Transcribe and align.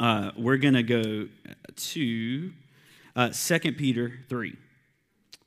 uh, 0.00 0.30
we're 0.34 0.56
going 0.56 0.74
to 0.74 0.82
go 0.82 1.28
to 1.76 2.52
uh, 3.14 3.28
2 3.32 3.72
Peter 3.72 4.14
3. 4.30 4.56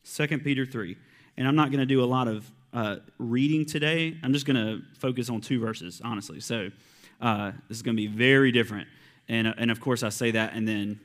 2 0.06 0.28
Peter 0.40 0.66
3. 0.66 0.96
And 1.38 1.48
I'm 1.48 1.56
not 1.56 1.72
going 1.72 1.80
to 1.80 1.88
do 1.88 2.04
a 2.04 2.06
lot 2.06 2.28
of 2.28 2.50
uh, 2.72 2.98
reading 3.18 3.66
today. 3.66 4.16
I'm 4.22 4.32
just 4.32 4.46
going 4.46 4.56
to 4.56 4.84
focus 5.00 5.30
on 5.32 5.42
two 5.42 5.60
verses, 5.60 6.02
honestly. 6.04 6.40
So 6.40 6.70
uh, 7.20 7.52
this 7.68 7.78
is 7.78 7.82
going 7.82 7.98
to 7.98 8.02
be 8.02 8.08
very 8.08 8.52
different. 8.52 8.88
And, 9.28 9.48
uh, 9.48 9.54
and 9.58 9.72
of 9.72 9.82
course, 9.82 10.04
I 10.04 10.10
say 10.10 10.30
that, 10.32 10.54
and 10.54 10.68
then 10.68 11.00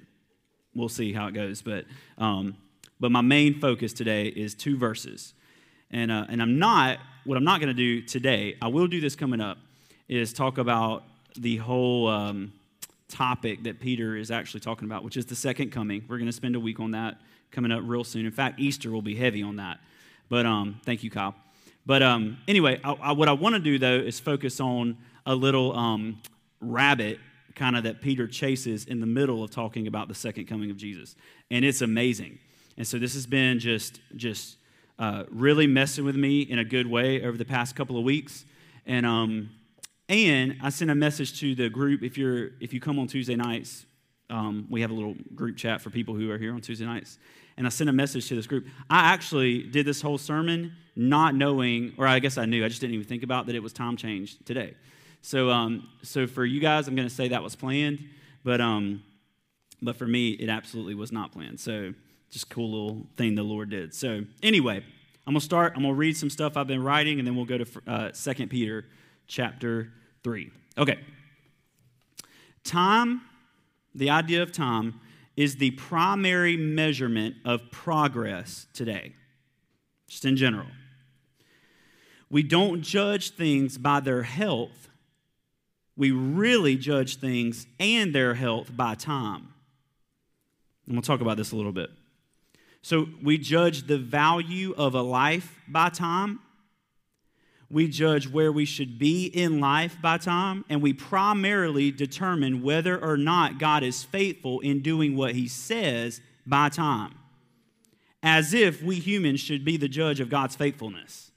we'll 0.74 0.90
see 0.90 1.14
how 1.14 1.28
it 1.28 1.32
goes. 1.32 1.62
But, 1.62 1.86
um, 2.18 2.54
but 3.00 3.10
my 3.10 3.22
main 3.22 3.60
focus 3.60 3.94
today 3.94 4.26
is 4.26 4.54
two 4.54 4.76
verses. 4.76 5.32
And, 5.90 6.12
uh, 6.12 6.26
and 6.28 6.42
I'm 6.42 6.58
not, 6.58 6.98
what 7.24 7.38
I'm 7.38 7.44
not 7.44 7.60
going 7.60 7.74
to 7.74 7.74
do 7.74 8.02
today, 8.02 8.56
I 8.60 8.68
will 8.68 8.88
do 8.88 9.00
this 9.00 9.16
coming 9.16 9.40
up, 9.40 9.56
is 10.06 10.34
talk 10.34 10.58
about 10.58 11.04
the 11.34 11.56
whole 11.56 12.08
um, 12.08 12.52
topic 13.08 13.64
that 13.64 13.80
Peter 13.80 14.16
is 14.16 14.30
actually 14.30 14.60
talking 14.60 14.84
about, 14.84 15.02
which 15.02 15.16
is 15.16 15.26
the 15.26 15.34
second 15.34 15.72
coming. 15.72 16.04
We're 16.08 16.18
going 16.18 16.26
to 16.26 16.32
spend 16.32 16.56
a 16.56 16.60
week 16.60 16.80
on 16.80 16.92
that 16.92 17.20
coming 17.50 17.72
up 17.72 17.82
real 17.84 18.04
soon. 18.04 18.26
In 18.26 18.32
fact, 18.32 18.60
Easter 18.60 18.90
will 18.90 19.02
be 19.02 19.14
heavy 19.14 19.42
on 19.42 19.56
that. 19.56 19.78
But 20.28 20.46
um, 20.46 20.80
thank 20.84 21.02
you, 21.02 21.10
Kyle. 21.10 21.34
But 21.86 22.02
um, 22.02 22.38
anyway, 22.46 22.80
I, 22.84 22.92
I, 22.92 23.12
what 23.12 23.28
I 23.28 23.32
want 23.32 23.54
to 23.54 23.60
do 23.60 23.78
though 23.78 23.96
is 23.96 24.20
focus 24.20 24.60
on 24.60 24.98
a 25.24 25.34
little 25.34 25.74
um, 25.76 26.20
rabbit 26.60 27.18
kind 27.54 27.76
of 27.76 27.84
that 27.84 28.00
Peter 28.00 28.26
chases 28.26 28.84
in 28.84 29.00
the 29.00 29.06
middle 29.06 29.42
of 29.42 29.50
talking 29.50 29.86
about 29.86 30.06
the 30.08 30.14
second 30.14 30.46
coming 30.46 30.70
of 30.70 30.76
Jesus, 30.76 31.16
and 31.50 31.64
it's 31.64 31.80
amazing. 31.80 32.38
And 32.76 32.86
so 32.86 32.98
this 32.98 33.14
has 33.14 33.26
been 33.26 33.58
just 33.58 34.00
just 34.16 34.58
uh, 34.98 35.24
really 35.30 35.66
messing 35.66 36.04
with 36.04 36.14
me 36.14 36.42
in 36.42 36.58
a 36.58 36.64
good 36.64 36.86
way 36.86 37.22
over 37.22 37.38
the 37.38 37.44
past 37.44 37.74
couple 37.74 37.96
of 37.96 38.04
weeks, 38.04 38.44
and 38.86 39.06
um, 39.06 39.50
and 40.08 40.56
I 40.62 40.70
sent 40.70 40.90
a 40.90 40.94
message 40.94 41.38
to 41.40 41.54
the 41.54 41.68
group. 41.68 42.02
If 42.02 42.16
you're 42.16 42.50
if 42.60 42.72
you 42.72 42.80
come 42.80 42.98
on 42.98 43.06
Tuesday 43.06 43.36
nights, 43.36 43.86
um, 44.30 44.66
we 44.70 44.80
have 44.80 44.90
a 44.90 44.94
little 44.94 45.14
group 45.34 45.56
chat 45.56 45.80
for 45.80 45.90
people 45.90 46.14
who 46.14 46.30
are 46.30 46.38
here 46.38 46.52
on 46.52 46.60
Tuesday 46.60 46.84
nights. 46.84 47.18
And 47.56 47.66
I 47.66 47.70
sent 47.70 47.90
a 47.90 47.92
message 47.92 48.28
to 48.28 48.36
this 48.36 48.46
group. 48.46 48.66
I 48.88 49.12
actually 49.12 49.64
did 49.64 49.84
this 49.84 50.00
whole 50.00 50.18
sermon 50.18 50.72
not 50.94 51.34
knowing, 51.34 51.92
or 51.98 52.06
I 52.06 52.18
guess 52.18 52.38
I 52.38 52.44
knew, 52.44 52.64
I 52.64 52.68
just 52.68 52.80
didn't 52.80 52.94
even 52.94 53.06
think 53.06 53.22
about 53.22 53.46
that 53.46 53.54
it 53.54 53.62
was 53.62 53.72
time 53.72 53.96
change 53.96 54.36
today. 54.44 54.74
So, 55.22 55.50
um, 55.50 55.88
so 56.02 56.26
for 56.26 56.44
you 56.44 56.60
guys, 56.60 56.86
I'm 56.86 56.94
going 56.94 57.08
to 57.08 57.14
say 57.14 57.28
that 57.28 57.42
was 57.42 57.56
planned, 57.56 57.98
but 58.44 58.60
um, 58.60 59.02
but 59.80 59.96
for 59.96 60.06
me, 60.06 60.30
it 60.30 60.48
absolutely 60.48 60.94
was 60.94 61.12
not 61.12 61.32
planned. 61.32 61.60
So, 61.60 61.94
just 62.30 62.50
cool 62.50 62.70
little 62.70 63.06
thing 63.16 63.34
the 63.34 63.42
Lord 63.42 63.70
did. 63.70 63.94
So, 63.94 64.24
anyway, 64.42 64.84
I'm 65.26 65.32
gonna 65.32 65.40
start. 65.40 65.74
I'm 65.76 65.82
gonna 65.82 65.94
read 65.94 66.16
some 66.16 66.30
stuff 66.30 66.56
I've 66.56 66.66
been 66.66 66.82
writing, 66.82 67.18
and 67.18 67.26
then 67.26 67.36
we'll 67.36 67.44
go 67.44 67.58
to 67.58 67.66
uh, 67.86 68.12
Second 68.12 68.48
Peter, 68.48 68.86
chapter 69.28 69.92
three. 70.24 70.50
Okay. 70.76 70.98
Time 72.64 73.22
the 73.94 74.10
idea 74.10 74.42
of 74.42 74.52
time 74.52 75.00
is 75.36 75.56
the 75.56 75.70
primary 75.72 76.56
measurement 76.56 77.36
of 77.44 77.70
progress 77.70 78.66
today, 78.72 79.14
just 80.08 80.24
in 80.24 80.36
general. 80.36 80.66
We 82.30 82.42
don't 82.42 82.82
judge 82.82 83.30
things 83.30 83.78
by 83.78 84.00
their 84.00 84.22
health, 84.22 84.88
we 85.96 86.10
really 86.12 86.76
judge 86.76 87.16
things 87.16 87.66
and 87.80 88.14
their 88.14 88.34
health 88.34 88.76
by 88.76 88.94
time. 88.94 89.48
And 90.86 90.94
we'll 90.94 91.02
talk 91.02 91.20
about 91.20 91.36
this 91.36 91.50
a 91.50 91.56
little 91.56 91.72
bit. 91.72 91.90
So, 92.82 93.08
we 93.22 93.36
judge 93.36 93.88
the 93.88 93.98
value 93.98 94.74
of 94.78 94.94
a 94.94 95.02
life 95.02 95.60
by 95.66 95.88
time, 95.88 96.38
we 97.70 97.86
judge 97.86 98.26
where 98.26 98.50
we 98.50 98.64
should 98.64 98.98
be 98.98 99.26
in 99.26 99.60
life 99.60 99.96
by 100.00 100.16
time, 100.16 100.64
and 100.70 100.80
we 100.80 100.94
primarily 100.94 101.90
determine 101.90 102.62
whether 102.62 102.98
or 103.02 103.16
not 103.16 103.58
God 103.58 103.82
is 103.82 104.04
faithful 104.04 104.60
in 104.60 104.80
doing 104.80 105.16
what 105.16 105.34
he 105.34 105.48
says 105.48 106.22
by 106.46 106.70
time. 106.70 107.14
As 108.22 108.54
if 108.54 108.82
we 108.82 108.96
humans 108.96 109.40
should 109.40 109.64
be 109.64 109.76
the 109.76 109.88
judge 109.88 110.18
of 110.18 110.30
God's 110.30 110.56
faithfulness. 110.56 111.30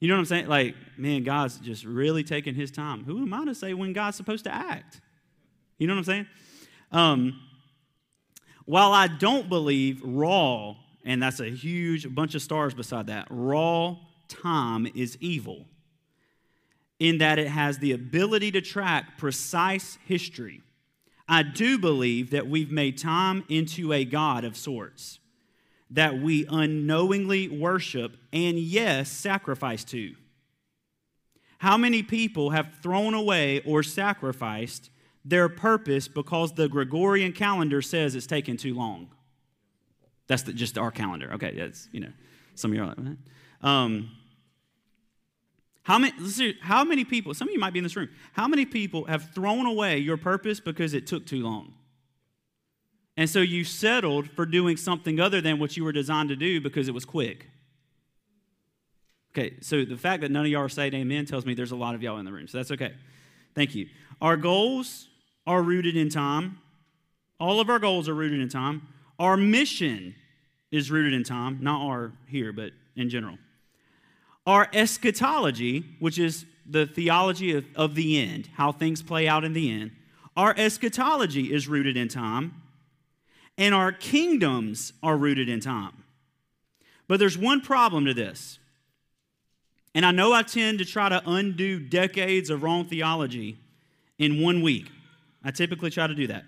You 0.00 0.08
know 0.08 0.14
what 0.14 0.20
I'm 0.20 0.26
saying? 0.26 0.46
Like, 0.46 0.74
man, 0.96 1.22
God's 1.22 1.58
just 1.58 1.84
really 1.84 2.24
taking 2.24 2.54
his 2.54 2.70
time. 2.70 3.04
Who 3.04 3.22
am 3.22 3.32
I 3.32 3.44
to 3.44 3.54
say 3.54 3.72
when 3.72 3.92
God's 3.92 4.16
supposed 4.16 4.44
to 4.44 4.54
act? 4.54 5.00
You 5.78 5.86
know 5.86 5.94
what 5.94 5.98
I'm 5.98 6.04
saying? 6.04 6.26
Um, 6.92 7.40
while 8.64 8.92
I 8.92 9.06
don't 9.06 9.48
believe 9.48 10.02
raw, 10.04 10.74
and 11.04 11.22
that's 11.22 11.40
a 11.40 11.48
huge 11.48 12.12
bunch 12.14 12.34
of 12.34 12.42
stars 12.42 12.74
beside 12.74 13.06
that, 13.06 13.26
raw 13.30 13.96
time 14.28 14.86
is 14.94 15.16
evil 15.20 15.66
in 16.98 17.18
that 17.18 17.38
it 17.38 17.48
has 17.48 17.78
the 17.78 17.92
ability 17.92 18.50
to 18.52 18.60
track 18.60 19.18
precise 19.18 19.98
history. 20.06 20.62
I 21.28 21.42
do 21.42 21.78
believe 21.78 22.30
that 22.30 22.48
we've 22.48 22.72
made 22.72 22.98
time 22.98 23.44
into 23.48 23.92
a 23.92 24.04
God 24.04 24.44
of 24.44 24.56
sorts 24.56 25.20
that 25.90 26.20
we 26.20 26.46
unknowingly 26.50 27.48
worship 27.48 28.16
and, 28.32 28.58
yes, 28.58 29.10
sacrifice 29.10 29.84
to. 29.84 30.14
How 31.58 31.76
many 31.76 32.02
people 32.02 32.50
have 32.50 32.74
thrown 32.82 33.14
away 33.14 33.62
or 33.64 33.82
sacrificed 33.82 34.90
their 35.24 35.48
purpose 35.48 36.06
because 36.06 36.52
the 36.52 36.68
Gregorian 36.68 37.32
calendar 37.32 37.82
says 37.82 38.14
it's 38.14 38.26
taken 38.26 38.56
too 38.56 38.74
long? 38.74 39.08
That's 40.26 40.42
the, 40.42 40.52
just 40.52 40.76
our 40.76 40.90
calendar. 40.90 41.32
Okay, 41.34 41.54
that's, 41.56 41.88
you 41.90 42.00
know, 42.00 42.12
some 42.54 42.70
of 42.70 42.76
you 42.76 42.82
are 42.82 42.86
like, 42.86 43.16
um, 43.62 44.10
how 45.88 45.96
many, 45.98 46.28
see, 46.28 46.54
how 46.60 46.84
many 46.84 47.02
people, 47.02 47.32
some 47.32 47.48
of 47.48 47.54
you 47.54 47.58
might 47.58 47.72
be 47.72 47.78
in 47.78 47.82
this 47.82 47.96
room, 47.96 48.10
how 48.34 48.46
many 48.46 48.66
people 48.66 49.06
have 49.06 49.30
thrown 49.30 49.64
away 49.64 49.96
your 49.96 50.18
purpose 50.18 50.60
because 50.60 50.92
it 50.92 51.06
took 51.06 51.24
too 51.24 51.42
long? 51.42 51.72
And 53.16 53.28
so 53.28 53.40
you 53.40 53.64
settled 53.64 54.28
for 54.28 54.44
doing 54.44 54.76
something 54.76 55.18
other 55.18 55.40
than 55.40 55.58
what 55.58 55.78
you 55.78 55.84
were 55.84 55.92
designed 55.92 56.28
to 56.28 56.36
do 56.36 56.60
because 56.60 56.88
it 56.88 56.94
was 56.94 57.06
quick. 57.06 57.48
Okay, 59.32 59.54
so 59.62 59.86
the 59.86 59.96
fact 59.96 60.20
that 60.20 60.30
none 60.30 60.44
of 60.44 60.50
y'all 60.50 60.60
are 60.60 60.68
saying 60.68 60.92
amen 60.92 61.24
tells 61.24 61.46
me 61.46 61.54
there's 61.54 61.72
a 61.72 61.76
lot 61.76 61.94
of 61.94 62.02
y'all 62.02 62.18
in 62.18 62.26
the 62.26 62.32
room, 62.32 62.48
so 62.48 62.58
that's 62.58 62.70
okay. 62.70 62.92
Thank 63.54 63.74
you. 63.74 63.88
Our 64.20 64.36
goals 64.36 65.08
are 65.46 65.62
rooted 65.62 65.96
in 65.96 66.10
time. 66.10 66.58
All 67.40 67.60
of 67.60 67.70
our 67.70 67.78
goals 67.78 68.10
are 68.10 68.14
rooted 68.14 68.40
in 68.40 68.50
time. 68.50 68.86
Our 69.18 69.38
mission 69.38 70.14
is 70.70 70.90
rooted 70.90 71.14
in 71.14 71.24
time, 71.24 71.60
not 71.62 71.80
our 71.80 72.12
here, 72.26 72.52
but 72.52 72.72
in 72.94 73.08
general. 73.08 73.38
Our 74.48 74.66
eschatology, 74.72 75.84
which 75.98 76.18
is 76.18 76.46
the 76.64 76.86
theology 76.86 77.54
of, 77.54 77.66
of 77.76 77.94
the 77.94 78.18
end, 78.18 78.48
how 78.54 78.72
things 78.72 79.02
play 79.02 79.28
out 79.28 79.44
in 79.44 79.52
the 79.52 79.70
end, 79.70 79.90
our 80.38 80.54
eschatology 80.56 81.52
is 81.52 81.68
rooted 81.68 81.98
in 81.98 82.08
time, 82.08 82.54
and 83.58 83.74
our 83.74 83.92
kingdoms 83.92 84.94
are 85.02 85.18
rooted 85.18 85.50
in 85.50 85.60
time. 85.60 86.02
But 87.08 87.20
there's 87.20 87.36
one 87.36 87.60
problem 87.60 88.06
to 88.06 88.14
this. 88.14 88.58
And 89.94 90.06
I 90.06 90.12
know 90.12 90.32
I 90.32 90.44
tend 90.44 90.78
to 90.78 90.86
try 90.86 91.10
to 91.10 91.22
undo 91.26 91.78
decades 91.78 92.48
of 92.48 92.62
wrong 92.62 92.86
theology 92.86 93.58
in 94.16 94.40
one 94.40 94.62
week. 94.62 94.90
I 95.44 95.50
typically 95.50 95.90
try 95.90 96.06
to 96.06 96.14
do 96.14 96.26
that. 96.28 96.44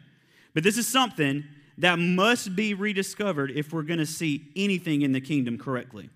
But 0.55 0.62
this 0.62 0.78
is 0.78 0.88
something 0.88 1.44
that 1.77 1.99
must 1.99 2.56
be 2.56 2.72
rediscovered 2.72 3.50
if 3.50 3.75
we're 3.75 3.82
going 3.82 3.99
to 3.99 4.06
see 4.06 4.49
anything 4.56 5.03
in 5.03 5.12
the 5.12 5.21
kingdom 5.21 5.59
correctly. 5.59 6.09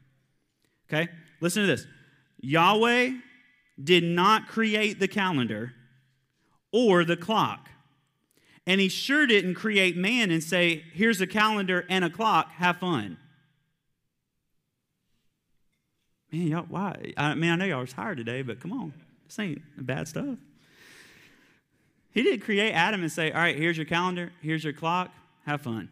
Okay? 0.88 1.10
Listen 1.40 1.62
to 1.62 1.66
this 1.66 1.86
Yahweh 2.40 3.12
did 3.82 4.04
not 4.04 4.48
create 4.48 5.00
the 5.00 5.08
calendar 5.08 5.72
or 6.72 7.04
the 7.04 7.16
clock. 7.16 7.68
And 8.66 8.80
he 8.80 8.88
sure 8.88 9.26
didn't 9.26 9.54
create 9.54 9.96
man 9.96 10.30
and 10.30 10.42
say, 10.42 10.84
here's 10.94 11.20
a 11.20 11.26
calendar 11.26 11.84
and 11.90 12.04
a 12.04 12.10
clock, 12.10 12.50
have 12.52 12.78
fun. 12.78 13.18
Man, 16.32 16.46
y'all, 16.48 16.66
why? 16.68 17.12
I 17.16 17.34
mean, 17.34 17.50
I 17.50 17.56
know 17.56 17.64
y'all 17.64 17.82
are 17.82 17.86
tired 17.86 18.16
today, 18.16 18.42
but 18.42 18.60
come 18.60 18.72
on. 18.72 18.94
This 19.26 19.38
ain't 19.38 19.62
bad 19.76 20.08
stuff. 20.08 20.38
He 22.12 22.22
didn't 22.22 22.40
create 22.40 22.72
Adam 22.72 23.02
and 23.02 23.12
say, 23.12 23.32
all 23.32 23.40
right, 23.40 23.56
here's 23.56 23.76
your 23.76 23.86
calendar, 23.86 24.32
here's 24.40 24.64
your 24.64 24.72
clock, 24.72 25.10
have 25.46 25.62
fun. 25.62 25.88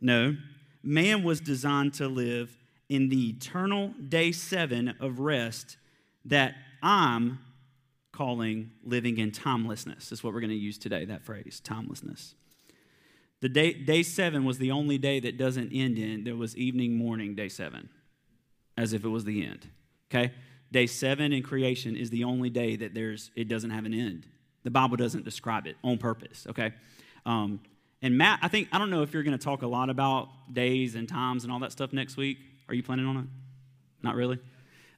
No, 0.00 0.36
man 0.82 1.22
was 1.22 1.40
designed 1.40 1.94
to 1.94 2.08
live 2.08 2.56
in 2.88 3.08
the 3.08 3.30
eternal 3.30 3.94
day 4.08 4.32
seven 4.32 4.94
of 5.00 5.18
rest 5.18 5.76
that 6.24 6.54
I'm 6.82 7.38
calling 8.12 8.70
living 8.82 9.18
in 9.18 9.30
timelessness. 9.30 10.12
Is 10.12 10.24
what 10.24 10.32
we're 10.34 10.40
going 10.40 10.50
to 10.50 10.56
use 10.56 10.78
today, 10.78 11.04
that 11.04 11.22
phrase, 11.22 11.60
timelessness. 11.62 12.34
The 13.40 13.48
day, 13.48 13.72
day 13.72 14.02
seven 14.02 14.44
was 14.44 14.58
the 14.58 14.72
only 14.72 14.98
day 14.98 15.20
that 15.20 15.38
doesn't 15.38 15.70
end 15.72 15.98
in. 15.98 16.24
There 16.24 16.34
was 16.34 16.56
evening, 16.56 16.96
morning, 16.96 17.36
day 17.36 17.48
seven, 17.48 17.88
as 18.76 18.92
if 18.92 19.04
it 19.04 19.08
was 19.08 19.24
the 19.24 19.46
end. 19.46 19.68
Okay? 20.10 20.32
Day 20.72 20.86
seven 20.86 21.32
in 21.32 21.42
creation 21.42 21.96
is 21.96 22.10
the 22.10 22.24
only 22.24 22.50
day 22.50 22.76
that 22.76 22.94
there's 22.94 23.30
it 23.36 23.48
doesn't 23.48 23.70
have 23.70 23.84
an 23.84 23.94
end. 23.94 24.26
The 24.64 24.70
Bible 24.70 24.96
doesn't 24.96 25.24
describe 25.24 25.66
it 25.66 25.76
on 25.84 25.98
purpose. 25.98 26.46
Okay? 26.50 26.72
Um, 27.24 27.60
and 28.02 28.16
Matt, 28.16 28.40
I 28.42 28.48
think, 28.48 28.68
I 28.72 28.78
don't 28.78 28.90
know 28.90 29.02
if 29.02 29.12
you're 29.12 29.22
going 29.22 29.36
to 29.36 29.44
talk 29.44 29.62
a 29.62 29.66
lot 29.66 29.90
about 29.90 30.28
days 30.52 30.94
and 30.94 31.08
times 31.08 31.44
and 31.44 31.52
all 31.52 31.58
that 31.60 31.72
stuff 31.72 31.92
next 31.92 32.16
week. 32.16 32.38
Are 32.68 32.74
you 32.74 32.82
planning 32.82 33.06
on 33.06 33.16
it? 33.16 33.24
Not 34.02 34.14
really? 34.14 34.38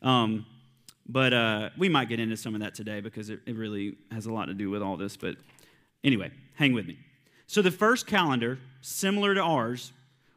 Um, 0.02 0.46
But 1.06 1.32
uh, 1.32 1.70
we 1.76 1.88
might 1.88 2.08
get 2.08 2.20
into 2.20 2.36
some 2.36 2.54
of 2.54 2.60
that 2.60 2.74
today 2.74 3.00
because 3.00 3.30
it, 3.30 3.40
it 3.46 3.56
really 3.56 3.96
has 4.12 4.26
a 4.26 4.32
lot 4.32 4.46
to 4.46 4.54
do 4.54 4.70
with 4.70 4.82
all 4.82 4.96
this. 4.96 5.16
But 5.16 5.36
anyway, 6.04 6.30
hang 6.54 6.72
with 6.72 6.86
me. 6.86 6.98
So 7.46 7.62
the 7.62 7.72
first 7.72 8.06
calendar, 8.06 8.58
similar 8.80 9.34
to 9.34 9.40
ours, 9.40 9.92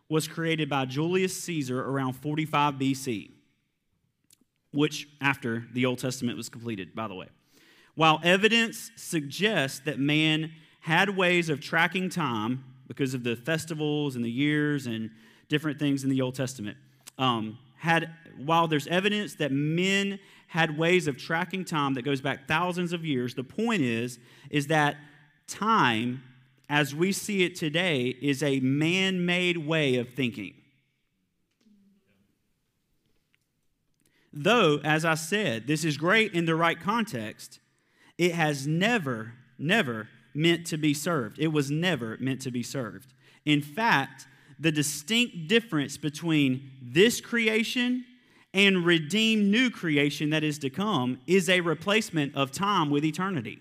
was 0.10 0.28
created 0.28 0.70
by 0.70 0.86
Julius 0.86 1.40
Caesar 1.44 1.80
around 1.80 2.14
45 2.14 2.76
BC, 2.76 3.32
which 4.72 5.08
after 5.22 5.66
the 5.74 5.86
Old 5.86 6.00
Testament 6.00 6.38
was 6.38 6.50
completed, 6.50 6.96
by 6.96 7.08
the 7.08 7.14
way. 7.14 7.28
While 7.96 8.20
evidence 8.24 8.90
suggests 8.96 9.80
that 9.82 10.00
man 10.00 10.52
had 10.84 11.16
ways 11.16 11.48
of 11.48 11.62
tracking 11.62 12.10
time 12.10 12.62
because 12.90 13.14
of 13.14 13.24
the 13.24 13.38
festivals 13.38 14.18
and 14.18 14.26
the 14.26 14.30
years 14.30 14.86
and 14.86 15.10
different 15.48 15.80
things 15.80 16.04
in 16.04 16.10
the 16.10 16.22
Old 16.22 16.36
Testament, 16.36 16.78
um, 17.18 17.58
had 17.78 18.10
while 18.38 18.68
there's 18.68 18.86
evidence 18.88 19.36
that 19.36 19.50
men 19.54 20.20
had 20.48 20.78
ways 20.78 21.08
of 21.08 21.18
tracking 21.18 21.64
time 21.64 21.94
that 21.94 22.02
goes 22.02 22.20
back 22.20 22.50
thousands 22.50 22.92
of 22.92 23.06
years, 23.06 23.34
the 23.34 23.46
point 23.46 23.82
is 23.82 24.20
is 24.50 24.68
that 24.68 24.98
time 25.48 26.22
as 26.68 26.94
we 26.94 27.14
see 27.14 27.44
it 27.44 27.56
today 27.56 28.08
is 28.22 28.44
a 28.44 28.60
man-made 28.60 29.58
way 29.58 29.96
of 29.96 30.10
thinking. 30.10 30.54
Though, 34.34 34.82
as 34.84 35.06
I 35.06 35.14
said, 35.14 35.66
this 35.66 35.86
is 35.86 35.96
great 35.96 36.34
in 36.34 36.44
the 36.44 36.56
right 36.56 36.80
context, 36.80 37.60
it 38.18 38.34
has 38.34 38.68
never, 38.68 39.36
never 39.58 40.10
meant 40.34 40.66
to 40.68 40.78
be 40.78 40.94
served. 40.94 41.40
It 41.40 41.50
was 41.50 41.70
never 41.70 42.18
meant 42.20 42.42
to 42.42 42.52
be 42.52 42.64
served. 42.64 43.14
In 43.46 43.62
fact, 43.62 44.28
the 44.60 44.72
distinct 44.72 45.48
difference 45.48 45.98
between 45.98 46.72
this 46.82 47.22
creation 47.22 48.06
and 48.54 48.86
redeemed 48.86 49.50
new 49.52 49.70
creation 49.70 50.30
that 50.30 50.44
is 50.44 50.60
to 50.60 50.70
come 50.70 51.20
is 51.28 51.50
a 51.50 51.62
replacement 51.62 52.36
of 52.36 52.52
time 52.52 52.90
with 52.90 53.04
eternity. 53.04 53.60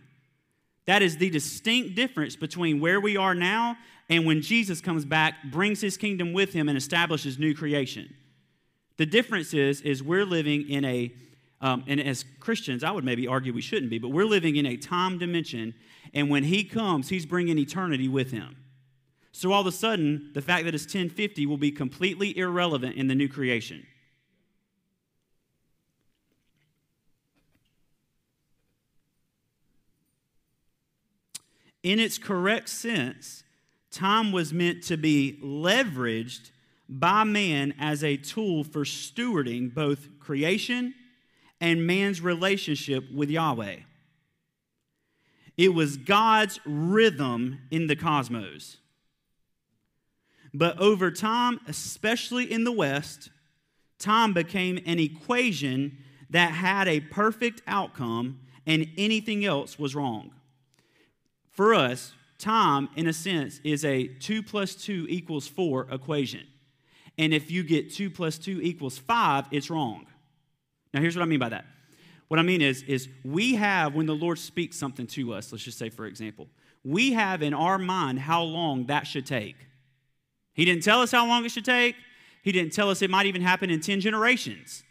That 0.87 1.03
is 1.03 1.17
the 1.17 1.31
distinct 1.31 1.95
difference 1.95 2.37
between 2.37 2.81
where 2.81 3.01
we 3.01 3.17
are 3.17 3.35
now 3.35 3.77
and 4.09 4.27
when 4.27 4.43
Jesus 4.43 4.81
comes 4.81 5.05
back, 5.05 5.35
brings 5.45 5.81
his 5.81 5.97
kingdom 5.97 6.33
with 6.33 6.53
him, 6.53 6.69
and 6.69 6.77
establishes 6.77 7.39
new 7.39 7.55
creation. 7.55 8.15
The 8.99 9.07
difference 9.07 9.55
is, 9.55 9.81
is 9.81 10.03
we're 10.03 10.27
living 10.27 10.69
in 10.69 10.85
a, 10.85 11.13
um, 11.61 11.85
and 11.87 12.01
as 12.01 12.25
Christians, 12.39 12.85
I 12.85 12.91
would 12.91 13.05
maybe 13.05 13.27
argue 13.27 13.55
we 13.55 13.63
shouldn't 13.63 13.91
be, 13.91 13.99
but 13.99 14.11
we're 14.11 14.27
living 14.27 14.57
in 14.57 14.67
a 14.67 14.77
time 14.77 15.19
dimension, 15.19 15.75
and 16.15 16.29
when 16.29 16.45
he 16.45 16.65
comes, 16.65 17.09
he's 17.09 17.27
bringing 17.27 17.59
eternity 17.59 18.09
with 18.09 18.31
him. 18.31 18.57
So 19.33 19.53
all 19.53 19.63
of 19.63 19.67
a 19.67 19.73
sudden, 19.73 20.31
the 20.35 20.43
fact 20.43 20.65
that 20.67 20.75
it's 20.75 20.85
1050 20.85 21.47
will 21.47 21.57
be 21.57 21.71
completely 21.71 22.37
irrelevant 22.37 22.97
in 22.97 23.09
the 23.09 23.15
new 23.15 23.29
creation. 23.29 23.87
In 31.83 31.99
its 31.99 32.19
correct 32.19 32.69
sense, 32.69 33.43
time 33.91 34.33
was 34.33 34.53
meant 34.53 34.83
to 34.85 34.97
be 34.97 35.41
leveraged 35.43 36.51
by 36.89 37.25
man 37.25 37.75
as 37.79 38.05
a 38.05 38.17
tool 38.17 38.63
for 38.65 38.85
stewarding 38.85 39.73
both 39.73 40.21
creation 40.21 40.95
and 41.61 41.87
man's 41.87 42.21
relationship 42.21 43.11
with 43.13 43.31
Yahweh. 43.31 43.77
It 45.57 45.75
was 45.75 45.97
God's 45.97 46.61
rhythm 46.65 47.61
in 47.71 47.87
the 47.87 47.97
cosmos. 47.97 48.79
But 50.55 50.79
over 50.79 51.11
time, 51.11 51.61
especially 51.67 52.51
in 52.51 52.65
the 52.65 52.73
West, 52.73 53.31
time 53.99 54.33
became 54.33 54.79
an 54.85 54.99
equation 54.99 55.99
that 56.31 56.53
had 56.53 56.89
a 56.89 57.01
perfect 57.01 57.63
outcome 57.67 58.41
and 58.67 58.89
anything 58.97 59.45
else 59.45 59.79
was 59.79 59.95
wrong. 59.95 60.31
For 61.51 61.75
us, 61.75 62.15
time, 62.39 62.89
in 62.97 63.07
a 63.07 63.13
sense, 63.13 63.61
is 63.65 63.85
a 63.85 64.09
2 64.09 64.43
plus 64.43 64.75
2 64.75 65.07
equals 65.09 65.47
4 65.47 65.89
equation. 65.91 66.47
And 67.19 67.35
if 67.35 67.51
you 67.51 67.63
get 67.63 67.93
2 67.93 68.11
plus 68.11 68.39
2 68.39 68.61
equals 68.63 68.99
5, 68.99 69.47
it's 69.51 69.71
wrong. 69.71 70.07
Now, 70.93 71.01
here's 71.01 71.17
what 71.17 71.23
I 71.23 71.27
mean 71.27 71.39
by 71.39 71.51
that. 71.51 71.67
What 72.33 72.39
I 72.39 72.45
mean 72.45 72.63
is, 72.63 72.83
is 72.85 73.11
we 73.27 73.57
have, 73.57 73.95
when 73.95 74.07
the 74.07 74.15
Lord 74.15 74.39
speaks 74.39 74.79
something 74.79 75.07
to 75.09 75.35
us, 75.35 75.53
let's 75.53 75.65
just 75.65 75.77
say, 75.77 75.91
for 75.91 76.07
example, 76.07 76.49
we 76.83 77.13
have 77.13 77.43
in 77.43 77.53
our 77.53 77.77
mind 77.77 78.21
how 78.21 78.43
long 78.43 78.87
that 78.87 79.07
should 79.07 79.27
take. 79.27 79.57
He 80.55 80.65
didn't 80.65 80.83
tell 80.83 81.03
us 81.03 81.13
how 81.13 81.27
long 81.27 81.45
it 81.45 81.51
should 81.51 81.67
take. 81.67 81.95
He 82.43 82.51
didn't 82.51 82.73
tell 82.73 82.89
us 82.89 83.03
it 83.03 83.11
might 83.11 83.27
even 83.27 83.43
happen 83.43 83.69
in 83.69 83.81
10 83.81 84.01
generations. 84.01 84.83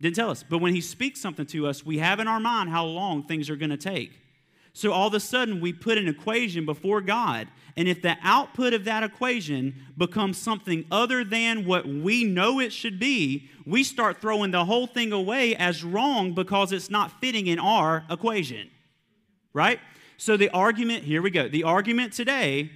Didn't 0.00 0.16
tell 0.16 0.30
us. 0.30 0.42
But 0.48 0.62
when 0.62 0.74
he 0.74 0.80
speaks 0.80 1.20
something 1.20 1.44
to 1.44 1.66
us, 1.66 1.84
we 1.84 1.98
have 1.98 2.20
in 2.20 2.26
our 2.26 2.40
mind 2.40 2.70
how 2.70 2.86
long 2.86 3.24
things 3.24 3.50
are 3.50 3.56
going 3.56 3.68
to 3.68 3.76
take. 3.76 4.18
So 4.74 4.92
all 4.92 5.08
of 5.08 5.14
a 5.14 5.20
sudden, 5.20 5.60
we 5.60 5.72
put 5.72 5.98
an 5.98 6.08
equation 6.08 6.64
before 6.64 7.00
God. 7.00 7.48
And 7.76 7.88
if 7.88 8.00
the 8.00 8.16
output 8.22 8.72
of 8.72 8.84
that 8.84 9.02
equation 9.02 9.74
becomes 9.96 10.38
something 10.38 10.84
other 10.90 11.24
than 11.24 11.66
what 11.66 11.86
we 11.86 12.24
know 12.24 12.58
it 12.58 12.72
should 12.72 12.98
be, 12.98 13.50
we 13.66 13.84
start 13.84 14.20
throwing 14.20 14.50
the 14.50 14.64
whole 14.64 14.86
thing 14.86 15.12
away 15.12 15.54
as 15.56 15.84
wrong 15.84 16.32
because 16.32 16.72
it's 16.72 16.90
not 16.90 17.20
fitting 17.20 17.46
in 17.46 17.58
our 17.58 18.04
equation. 18.10 18.70
Right? 19.52 19.78
So 20.16 20.36
the 20.36 20.48
argument, 20.50 21.04
here 21.04 21.20
we 21.20 21.30
go. 21.30 21.48
The 21.48 21.64
argument 21.64 22.12
today 22.14 22.70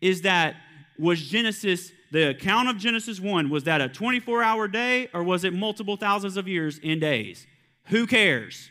is 0.00 0.22
that 0.22 0.56
was 0.98 1.20
Genesis, 1.20 1.92
the 2.12 2.30
account 2.30 2.68
of 2.68 2.76
Genesis 2.76 3.18
1, 3.18 3.50
was 3.50 3.64
that 3.64 3.80
a 3.80 3.88
24 3.88 4.42
hour 4.42 4.68
day 4.68 5.08
or 5.12 5.24
was 5.24 5.42
it 5.42 5.52
multiple 5.52 5.96
thousands 5.96 6.36
of 6.36 6.46
years 6.46 6.78
in 6.78 7.00
days? 7.00 7.46
Who 7.86 8.06
cares? 8.06 8.70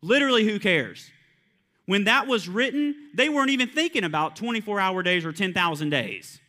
Literally, 0.00 0.44
who 0.44 0.60
cares? 0.60 1.10
When 1.86 2.04
that 2.04 2.26
was 2.26 2.48
written, 2.48 3.10
they 3.14 3.28
weren't 3.28 3.50
even 3.50 3.68
thinking 3.68 4.04
about 4.04 4.36
24 4.36 4.80
hour 4.80 5.02
days 5.02 5.24
or 5.24 5.32
10,000 5.32 5.90
days. 5.90 6.40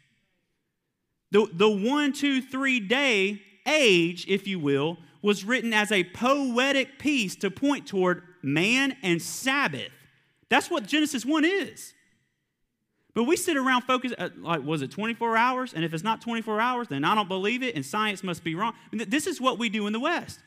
The, 1.31 1.47
the 1.53 1.69
one, 1.69 2.11
two, 2.13 2.41
three 2.41 2.79
day 2.79 3.41
age, 3.67 4.25
if 4.27 4.47
you 4.47 4.59
will, 4.59 4.97
was 5.21 5.43
written 5.43 5.73
as 5.73 5.91
a 5.91 6.03
poetic 6.05 6.99
piece 6.99 7.35
to 7.37 7.51
point 7.51 7.87
toward 7.87 8.23
man 8.41 8.95
and 9.03 9.21
Sabbath. 9.21 9.91
That's 10.49 10.71
what 10.71 10.87
Genesis 10.87 11.25
1 11.25 11.45
is. 11.45 11.93
But 13.13 13.23
we 13.23 13.35
sit 13.35 13.57
around 13.57 13.81
focused, 13.81 14.15
uh, 14.17 14.29
like, 14.37 14.63
was 14.63 14.81
it 14.81 14.91
24 14.91 15.35
hours? 15.35 15.73
And 15.73 15.83
if 15.83 15.93
it's 15.93 16.03
not 16.03 16.21
24 16.21 16.61
hours, 16.61 16.87
then 16.87 17.03
I 17.03 17.15
don't 17.15 17.27
believe 17.27 17.63
it, 17.63 17.75
and 17.75 17.85
science 17.85 18.23
must 18.23 18.43
be 18.43 18.55
wrong. 18.55 18.73
This 18.91 19.27
is 19.27 19.41
what 19.41 19.59
we 19.59 19.69
do 19.69 19.87
in 19.87 19.93
the 19.93 19.99
West 19.99 20.39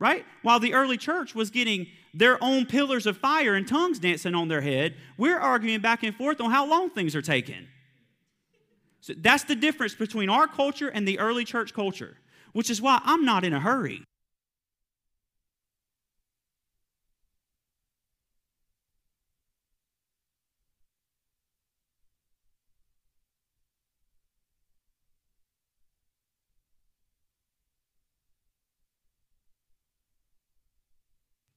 right? 0.00 0.24
While 0.42 0.58
the 0.58 0.74
early 0.74 0.96
church 0.96 1.34
was 1.34 1.50
getting 1.50 1.86
their 2.12 2.42
own 2.42 2.66
pillars 2.66 3.06
of 3.06 3.16
fire 3.16 3.54
and 3.54 3.68
tongues 3.68 4.00
dancing 4.00 4.34
on 4.34 4.48
their 4.48 4.62
head, 4.62 4.96
we're 5.16 5.38
arguing 5.38 5.80
back 5.80 6.02
and 6.02 6.16
forth 6.16 6.40
on 6.40 6.50
how 6.50 6.66
long 6.66 6.90
things 6.90 7.14
are 7.14 7.22
taking. 7.22 7.68
So 9.00 9.12
that's 9.16 9.44
the 9.44 9.54
difference 9.54 9.94
between 9.94 10.28
our 10.28 10.48
culture 10.48 10.88
and 10.88 11.06
the 11.06 11.18
early 11.18 11.44
church 11.44 11.72
culture, 11.72 12.16
which 12.52 12.70
is 12.70 12.82
why 12.82 13.00
I'm 13.04 13.24
not 13.24 13.44
in 13.44 13.52
a 13.52 13.60
hurry. 13.60 14.02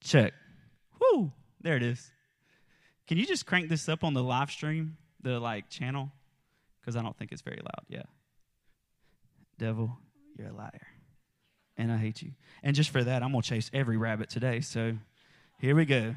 Check. 0.03 0.33
Whoo, 0.99 1.31
there 1.61 1.75
it 1.77 1.83
is. 1.83 2.11
Can 3.07 3.17
you 3.17 3.25
just 3.25 3.45
crank 3.45 3.69
this 3.69 3.87
up 3.89 4.03
on 4.03 4.13
the 4.13 4.23
live 4.23 4.51
stream, 4.51 4.97
the 5.21 5.39
like 5.39 5.69
channel? 5.69 6.11
Because 6.79 6.95
I 6.95 7.01
don't 7.01 7.17
think 7.17 7.31
it's 7.31 7.41
very 7.41 7.59
loud. 7.59 7.85
Yeah. 7.87 8.03
Devil, 9.57 9.97
you're 10.37 10.49
a 10.49 10.53
liar. 10.53 10.87
And 11.77 11.91
I 11.91 11.97
hate 11.97 12.21
you. 12.21 12.31
And 12.61 12.75
just 12.75 12.89
for 12.89 13.03
that, 13.03 13.23
I'm 13.23 13.31
going 13.31 13.41
to 13.41 13.49
chase 13.49 13.71
every 13.73 13.97
rabbit 13.97 14.29
today. 14.29 14.59
So 14.59 14.93
here 15.59 15.75
we 15.75 15.85
go. 15.85 16.15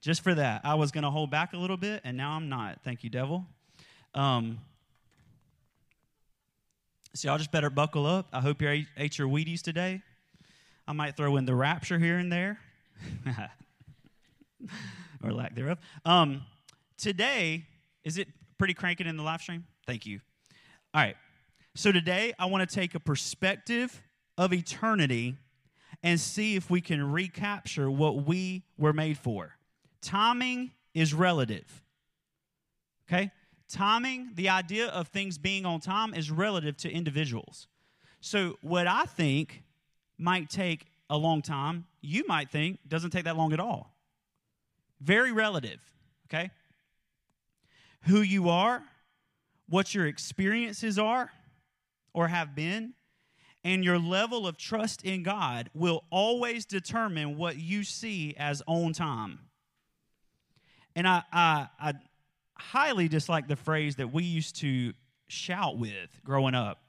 Just 0.00 0.22
for 0.22 0.34
that, 0.34 0.62
I 0.64 0.74
was 0.74 0.90
going 0.90 1.04
to 1.04 1.10
hold 1.10 1.30
back 1.30 1.52
a 1.52 1.56
little 1.56 1.76
bit, 1.76 2.02
and 2.04 2.16
now 2.16 2.32
I'm 2.32 2.48
not. 2.48 2.80
Thank 2.84 3.04
you, 3.04 3.10
devil. 3.10 3.46
Um, 4.14 4.60
so 7.14 7.28
y'all 7.28 7.38
just 7.38 7.52
better 7.52 7.70
buckle 7.70 8.06
up. 8.06 8.28
I 8.32 8.40
hope 8.40 8.62
you 8.62 8.84
ate 8.96 9.18
your 9.18 9.28
Wheaties 9.28 9.60
today. 9.60 10.02
I 10.86 10.92
might 10.92 11.16
throw 11.16 11.36
in 11.36 11.44
the 11.44 11.54
rapture 11.54 11.98
here 11.98 12.16
and 12.16 12.32
there. 12.32 12.58
or 15.22 15.32
lack 15.32 15.54
thereof. 15.54 15.78
Um, 16.04 16.42
today, 16.96 17.64
is 18.04 18.18
it 18.18 18.28
pretty 18.58 18.74
cranking 18.74 19.06
in 19.06 19.16
the 19.16 19.22
live 19.22 19.40
stream? 19.40 19.64
Thank 19.86 20.06
you. 20.06 20.20
All 20.94 21.02
right. 21.02 21.16
So 21.74 21.92
today, 21.92 22.32
I 22.38 22.46
want 22.46 22.68
to 22.68 22.74
take 22.74 22.94
a 22.94 23.00
perspective 23.00 24.02
of 24.36 24.52
eternity 24.52 25.36
and 26.02 26.18
see 26.18 26.56
if 26.56 26.70
we 26.70 26.80
can 26.80 27.12
recapture 27.12 27.90
what 27.90 28.26
we 28.26 28.64
were 28.76 28.92
made 28.92 29.18
for. 29.18 29.56
Timing 30.00 30.72
is 30.94 31.12
relative. 31.12 31.82
Okay? 33.08 33.30
Timing, 33.68 34.30
the 34.34 34.48
idea 34.48 34.88
of 34.88 35.08
things 35.08 35.38
being 35.38 35.66
on 35.66 35.80
time, 35.80 36.14
is 36.14 36.30
relative 36.30 36.76
to 36.78 36.90
individuals. 36.90 37.66
So, 38.20 38.56
what 38.62 38.86
I 38.86 39.04
think 39.04 39.62
might 40.18 40.50
take 40.50 40.86
a 41.10 41.16
long 41.16 41.42
time 41.42 41.86
you 42.00 42.24
might 42.26 42.50
think 42.50 42.78
doesn't 42.86 43.10
take 43.10 43.24
that 43.24 43.36
long 43.36 43.52
at 43.52 43.60
all. 43.60 43.94
Very 45.00 45.32
relative, 45.32 45.80
okay? 46.26 46.50
Who 48.02 48.20
you 48.20 48.48
are, 48.48 48.82
what 49.68 49.94
your 49.94 50.06
experiences 50.06 50.98
are 50.98 51.30
or 52.12 52.28
have 52.28 52.54
been, 52.54 52.94
and 53.64 53.84
your 53.84 53.98
level 53.98 54.46
of 54.46 54.56
trust 54.56 55.04
in 55.04 55.22
God 55.22 55.70
will 55.74 56.04
always 56.10 56.64
determine 56.64 57.36
what 57.36 57.56
you 57.56 57.84
see 57.84 58.34
as 58.38 58.62
on 58.66 58.92
time. 58.92 59.40
And 60.96 61.06
I, 61.06 61.22
I, 61.32 61.68
I 61.80 61.92
highly 62.56 63.08
dislike 63.08 63.46
the 63.46 63.56
phrase 63.56 63.96
that 63.96 64.12
we 64.12 64.24
used 64.24 64.56
to 64.56 64.92
shout 65.28 65.78
with 65.78 66.08
growing 66.24 66.54
up. 66.54 66.82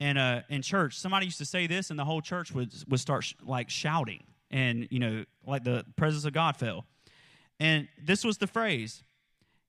And 0.00 0.16
uh, 0.16 0.40
in 0.48 0.62
church, 0.62 0.98
somebody 0.98 1.26
used 1.26 1.38
to 1.38 1.44
say 1.44 1.66
this, 1.66 1.90
and 1.90 1.98
the 1.98 2.04
whole 2.06 2.22
church 2.22 2.52
would, 2.52 2.72
would 2.88 3.00
start 3.00 3.22
sh- 3.22 3.34
like 3.44 3.68
shouting, 3.68 4.24
and 4.50 4.88
you 4.90 4.98
know, 4.98 5.24
like 5.46 5.62
the 5.62 5.84
presence 5.96 6.24
of 6.24 6.32
God 6.32 6.56
fell. 6.56 6.86
And 7.60 7.86
this 8.02 8.24
was 8.24 8.38
the 8.38 8.46
phrase 8.46 9.02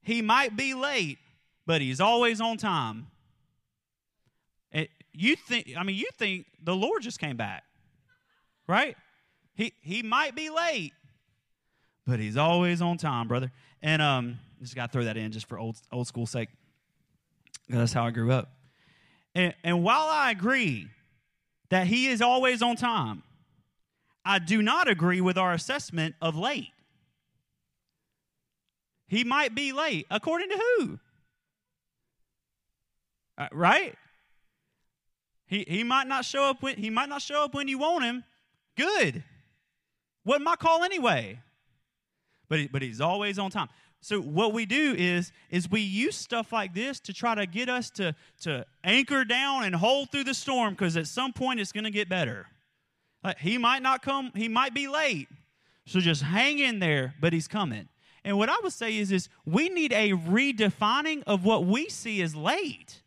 He 0.02 0.22
might 0.22 0.56
be 0.56 0.74
late, 0.74 1.18
but 1.66 1.82
He's 1.82 2.00
always 2.00 2.40
on 2.40 2.56
time. 2.56 3.08
It, 4.72 4.90
you 5.12 5.36
think, 5.36 5.68
I 5.78 5.84
mean, 5.84 5.98
you 5.98 6.08
think 6.18 6.46
the 6.64 6.76
Lord 6.76 7.02
just 7.02 7.20
came 7.20 7.36
back, 7.36 7.64
right? 8.68 8.96
He, 9.54 9.74
he 9.82 10.02
might 10.02 10.34
be 10.34 10.50
late, 10.50 10.94
but 12.08 12.22
He's 12.22 12.38
always 12.38 12.82
on 12.82 12.96
time, 12.96 13.28
brother. 13.28 13.52
And 13.82 14.02
um, 14.02 14.40
just 14.62 14.76
got 14.76 14.88
to 14.88 14.94
throw 14.94 15.04
that 15.04 15.18
in 15.18 15.34
just 15.34 15.48
for 15.48 15.60
old, 15.60 15.76
old 15.92 16.08
school 16.08 16.26
sake. 16.26 16.48
That's 17.68 17.92
how 17.92 18.06
I 18.06 18.12
grew 18.12 18.32
up. 18.32 18.54
And, 19.34 19.54
and 19.64 19.84
while 19.84 20.08
I 20.08 20.32
agree 20.32 20.88
that 21.70 21.88
he 21.88 22.08
is 22.08 22.22
always 22.22 22.62
on 22.62 22.76
time, 22.76 23.24
I 24.26 24.40
do 24.40 24.62
not 24.62 24.88
agree 24.88 25.22
with 25.22 25.38
our 25.38 25.54
assessment 25.54 26.16
of 26.22 26.36
late. 26.36 26.72
He 29.08 29.24
might 29.24 29.56
be 29.56 29.72
late. 29.72 30.06
According 30.10 30.50
to 30.50 30.58
who? 30.58 31.00
Uh, 33.38 33.48
right? 33.52 33.96
He, 35.48 35.66
he 35.68 35.84
might 35.84 36.08
not 36.08 36.24
show 36.24 36.44
up 36.44 36.62
when 36.62 36.78
he 36.78 36.90
might 36.90 37.10
not 37.10 37.22
show 37.22 37.44
up 37.44 37.54
when 37.54 37.68
you 37.68 37.78
want 37.78 38.04
him. 38.04 38.24
Good. 38.78 39.24
Wasn't 40.24 40.46
my 40.46 40.56
call 40.56 40.84
anyway. 40.84 41.40
But, 42.48 42.60
he, 42.60 42.68
but 42.68 42.82
he's 42.82 43.02
always 43.02 43.40
on 43.40 43.50
time 43.50 43.70
so 44.02 44.20
what 44.20 44.52
we 44.52 44.66
do 44.66 44.96
is 44.98 45.32
is 45.52 45.70
we 45.70 45.82
use 45.82 46.18
stuff 46.18 46.52
like 46.52 46.74
this 46.74 47.00
to 47.02 47.14
try 47.14 47.36
to 47.36 47.46
get 47.46 47.70
us 47.70 47.92
to 47.92 48.16
to 48.42 48.66
anchor 48.84 49.24
down 49.24 49.64
and 49.64 49.76
hold 49.76 50.12
through 50.12 50.24
the 50.24 50.34
storm 50.34 50.74
because 50.74 50.98
at 50.98 51.06
some 51.08 51.32
point 51.32 51.60
it's 51.60 51.72
going 51.72 51.84
to 51.84 51.92
get 51.92 52.10
better. 52.10 52.48
Like 53.24 53.38
he 53.38 53.60
might 53.60 53.84
not 53.84 54.02
come 54.02 54.32
he 54.36 54.48
might 54.48 54.74
be 54.74 54.88
late. 54.88 55.28
So 55.86 56.00
just 56.00 56.24
hang 56.24 56.58
in 56.58 56.80
there 56.80 57.14
but 57.22 57.32
he's 57.32 57.48
coming. 57.48 57.88
And 58.24 58.38
what 58.40 58.50
i 58.50 58.56
would 58.64 58.74
say 58.74 58.98
is 58.98 59.12
is 59.12 59.30
we 59.46 59.70
need 59.70 59.94
a 59.94 60.12
redefining 60.14 61.22
of 61.28 61.46
what 61.46 61.66
we 61.66 61.88
see 61.88 62.24
as 62.24 62.36
late. 62.36 63.04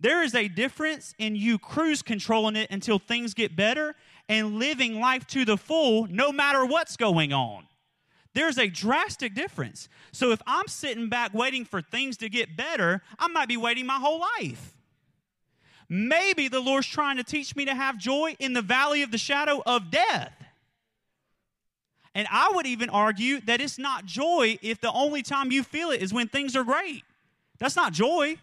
There 0.00 0.22
is 0.22 0.34
a 0.34 0.48
difference 0.48 1.14
in 1.16 1.36
you 1.36 1.58
cruise 1.58 2.02
controlling 2.02 2.56
it 2.56 2.70
until 2.72 2.98
things 2.98 3.34
get 3.34 3.54
better 3.54 3.94
and 4.28 4.58
living 4.58 4.98
life 4.98 5.28
to 5.28 5.44
the 5.44 5.56
full 5.56 6.08
no 6.08 6.32
matter 6.32 6.66
what's 6.66 6.96
going 6.96 7.32
on 7.32 7.66
there's 8.36 8.58
a 8.58 8.68
drastic 8.68 9.34
difference. 9.34 9.88
So 10.12 10.30
if 10.30 10.42
I'm 10.46 10.68
sitting 10.68 11.08
back 11.08 11.32
waiting 11.32 11.64
for 11.64 11.80
things 11.80 12.18
to 12.18 12.28
get 12.28 12.54
better, 12.54 13.00
I 13.18 13.28
might 13.28 13.48
be 13.48 13.56
waiting 13.56 13.86
my 13.86 13.94
whole 13.94 14.20
life. 14.38 14.76
Maybe 15.88 16.48
the 16.48 16.60
Lord's 16.60 16.86
trying 16.86 17.16
to 17.16 17.24
teach 17.24 17.56
me 17.56 17.64
to 17.64 17.74
have 17.74 17.96
joy 17.96 18.36
in 18.38 18.52
the 18.52 18.60
valley 18.60 19.02
of 19.02 19.10
the 19.10 19.16
shadow 19.16 19.62
of 19.64 19.90
death. 19.90 20.34
And 22.14 22.28
I 22.30 22.52
would 22.54 22.66
even 22.66 22.90
argue 22.90 23.40
that 23.42 23.62
it's 23.62 23.78
not 23.78 24.04
joy 24.04 24.58
if 24.60 24.82
the 24.82 24.92
only 24.92 25.22
time 25.22 25.50
you 25.50 25.62
feel 25.62 25.90
it 25.90 26.02
is 26.02 26.12
when 26.12 26.28
things 26.28 26.54
are 26.56 26.64
great. 26.64 27.04
That's 27.58 27.74
not 27.74 27.94
joy. 27.94 28.36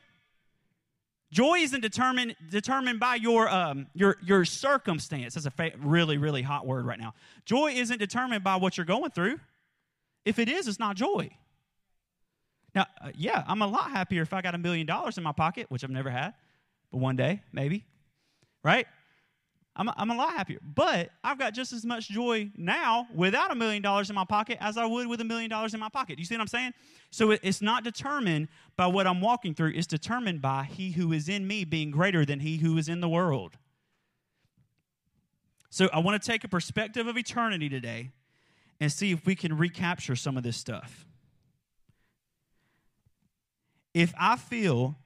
Joy 1.32 1.58
isn't 1.60 1.82
determined 1.82 2.36
determined 2.50 3.00
by 3.00 3.16
your 3.16 3.48
um, 3.48 3.86
your 3.94 4.18
your 4.24 4.44
circumstance. 4.44 5.36
That's 5.36 5.46
a 5.46 5.52
fa- 5.52 5.74
really 5.78 6.18
really 6.18 6.42
hot 6.42 6.66
word 6.66 6.88
right 6.88 7.00
now. 7.00 7.14
Joy 7.46 7.74
isn't 7.74 8.00
determined 8.00 8.44
by 8.44 8.56
what 8.56 8.76
you're 8.76 8.86
going 8.88 9.12
through. 9.12 9.40
If 10.26 10.40
it 10.40 10.50
is, 10.50 10.68
it's 10.68 10.80
not 10.80 10.96
joy. 10.96 11.30
Now, 12.76 12.88
uh, 13.02 13.12
yeah, 13.16 13.44
I'm 13.48 13.62
a 13.62 13.68
lot 13.68 13.92
happier 13.92 14.22
if 14.22 14.34
I 14.34 14.42
got 14.42 14.56
a 14.56 14.58
million 14.58 14.88
dollars 14.88 15.18
in 15.18 15.24
my 15.24 15.32
pocket, 15.32 15.68
which 15.70 15.84
I've 15.84 15.90
never 15.90 16.10
had, 16.10 16.34
but 16.92 17.00
one 17.00 17.16
day, 17.16 17.42
maybe, 17.52 17.86
right? 18.64 18.88
I'm, 19.76 19.90
I'm 19.96 20.12
a 20.12 20.16
lot 20.16 20.32
happier. 20.32 20.60
But 20.62 21.10
I've 21.24 21.40
got 21.40 21.54
just 21.54 21.74
as 21.74 21.86
much 21.86 22.10
joy 22.10 22.52
now 22.56 23.08
without 23.14 23.52
a 23.52 23.56
million 23.56 23.82
dollars 23.82 24.10
in 24.10 24.16
my 24.16 24.26
pocket 24.26 24.58
as 24.62 24.78
I 24.78 24.86
would 24.86 25.08
with 25.08 25.20
a 25.22 25.24
million 25.24 25.50
dollars 25.50 25.74
in 25.74 25.80
my 25.80 25.90
pocket. 25.90 26.20
You 26.20 26.26
see 26.26 26.36
what 26.36 26.42
I'm 26.42 26.48
saying? 26.48 26.74
So 27.12 27.32
it, 27.32 27.40
it's 27.44 27.62
not 27.62 27.84
determined 27.84 28.50
by 28.76 28.88
what 28.88 29.08
I'm 29.08 29.22
walking 29.22 29.54
through, 29.54 29.74
it's 29.76 29.88
determined 29.88 30.42
by 30.42 30.64
He 30.64 30.92
who 30.92 31.12
is 31.12 31.28
in 31.28 31.48
me 31.48 31.66
being 31.66 31.92
greater 31.92 32.26
than 32.26 32.40
He 32.40 32.58
who 32.58 32.78
is 32.78 32.88
in 32.88 33.02
the 33.02 33.10
world. 33.10 33.58
So 35.70 35.90
I 35.92 36.00
want 36.00 36.22
to 36.22 36.32
take 36.32 36.44
a 36.44 36.48
perspective 36.48 37.08
of 37.08 37.18
eternity 37.18 37.68
today 37.68 38.12
and 38.84 38.92
see 38.92 39.14
if 39.14 39.26
we 39.26 39.34
can 39.34 39.58
recapture 39.58 40.14
some 40.14 40.36
of 40.36 40.44
this 40.44 40.58
stuff. 40.58 41.06
If 43.94 44.14
I 44.20 44.36
feel 44.36 44.98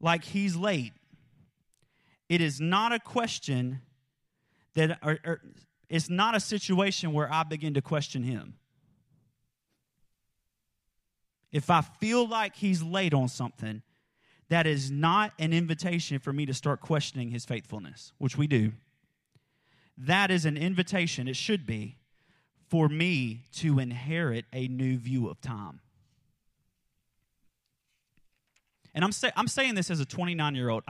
like 0.00 0.24
he's 0.24 0.56
late, 0.56 0.92
it 2.28 2.40
is 2.40 2.60
not 2.60 2.90
a 2.90 2.98
question 2.98 3.80
that, 4.74 4.98
or, 5.04 5.20
or, 5.24 5.40
it's 5.88 6.10
not 6.10 6.34
a 6.34 6.40
situation 6.40 7.12
where 7.12 7.32
I 7.32 7.44
begin 7.44 7.74
to 7.74 7.80
question 7.80 8.24
him. 8.24 8.54
If 11.52 11.70
I 11.70 11.82
feel 11.82 12.26
like 12.26 12.56
he's 12.56 12.82
late 12.82 13.14
on 13.14 13.28
something, 13.28 13.82
that 14.48 14.66
is 14.66 14.90
not 14.90 15.32
an 15.38 15.52
invitation 15.52 16.18
for 16.18 16.32
me 16.32 16.44
to 16.46 16.54
start 16.54 16.80
questioning 16.80 17.30
his 17.30 17.44
faithfulness, 17.44 18.12
which 18.18 18.36
we 18.36 18.48
do. 18.48 18.72
That 19.96 20.32
is 20.32 20.44
an 20.44 20.56
invitation, 20.56 21.28
it 21.28 21.36
should 21.36 21.64
be, 21.64 21.98
for 22.72 22.88
me 22.88 23.44
to 23.52 23.78
inherit 23.78 24.46
a 24.50 24.66
new 24.66 24.96
view 24.96 25.28
of 25.28 25.38
time. 25.42 25.78
And 28.94 29.04
I'm, 29.04 29.12
say, 29.12 29.30
I'm 29.36 29.46
saying 29.46 29.74
this 29.74 29.90
as 29.90 30.00
a 30.00 30.06
29 30.06 30.54
year 30.54 30.70
old. 30.70 30.82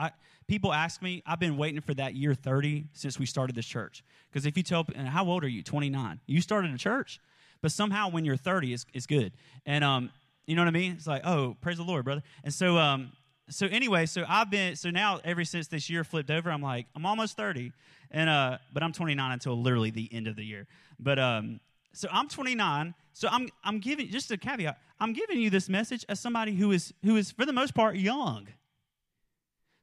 People 0.47 0.71
ask 0.71 1.01
me, 1.01 1.21
I've 1.25 1.41
been 1.41 1.57
waiting 1.57 1.81
for 1.81 1.93
that 1.95 2.15
year 2.15 2.35
30 2.35 2.85
since 2.93 3.19
we 3.19 3.25
started 3.25 3.53
this 3.53 3.65
church. 3.65 4.01
Because 4.31 4.45
if 4.45 4.55
you 4.55 4.63
tell, 4.63 4.87
how 4.95 5.25
old 5.25 5.43
are 5.43 5.49
you? 5.49 5.61
29. 5.61 6.21
You 6.25 6.39
started 6.39 6.73
a 6.73 6.77
church, 6.77 7.19
but 7.61 7.73
somehow 7.73 8.09
when 8.09 8.23
you're 8.23 8.37
30, 8.37 8.71
it's, 8.71 8.85
it's 8.93 9.05
good. 9.05 9.33
And, 9.65 9.83
um, 9.83 10.09
you 10.47 10.55
know 10.55 10.61
what 10.61 10.69
I 10.69 10.71
mean? 10.71 10.93
It's 10.93 11.05
like, 11.05 11.25
oh, 11.25 11.57
praise 11.59 11.75
the 11.75 11.83
Lord, 11.83 12.05
brother. 12.05 12.23
And 12.45 12.53
so, 12.53 12.77
um, 12.77 13.11
so 13.49 13.67
anyway, 13.67 14.05
so 14.05 14.23
I've 14.25 14.49
been, 14.49 14.77
so 14.77 14.89
now 14.89 15.19
ever 15.25 15.43
since 15.43 15.67
this 15.67 15.89
year 15.89 16.05
flipped 16.05 16.31
over, 16.31 16.49
I'm 16.49 16.61
like, 16.61 16.87
I'm 16.95 17.05
almost 17.05 17.35
30. 17.35 17.73
And, 18.09 18.29
uh, 18.29 18.59
but 18.71 18.83
I'm 18.83 18.93
29 18.93 19.33
until 19.33 19.61
literally 19.61 19.91
the 19.91 20.07
end 20.13 20.27
of 20.27 20.37
the 20.37 20.45
year. 20.45 20.65
But, 20.97 21.19
um, 21.19 21.59
so 21.93 22.07
I'm 22.11 22.27
29. 22.27 22.93
So 23.13 23.27
I'm 23.31 23.49
I'm 23.63 23.79
giving 23.79 24.09
just 24.09 24.31
a 24.31 24.37
caveat. 24.37 24.77
I'm 24.99 25.13
giving 25.13 25.39
you 25.39 25.49
this 25.49 25.69
message 25.69 26.05
as 26.09 26.19
somebody 26.19 26.53
who 26.53 26.71
is 26.71 26.93
who 27.03 27.15
is 27.15 27.31
for 27.31 27.45
the 27.45 27.53
most 27.53 27.73
part 27.73 27.95
young. 27.95 28.47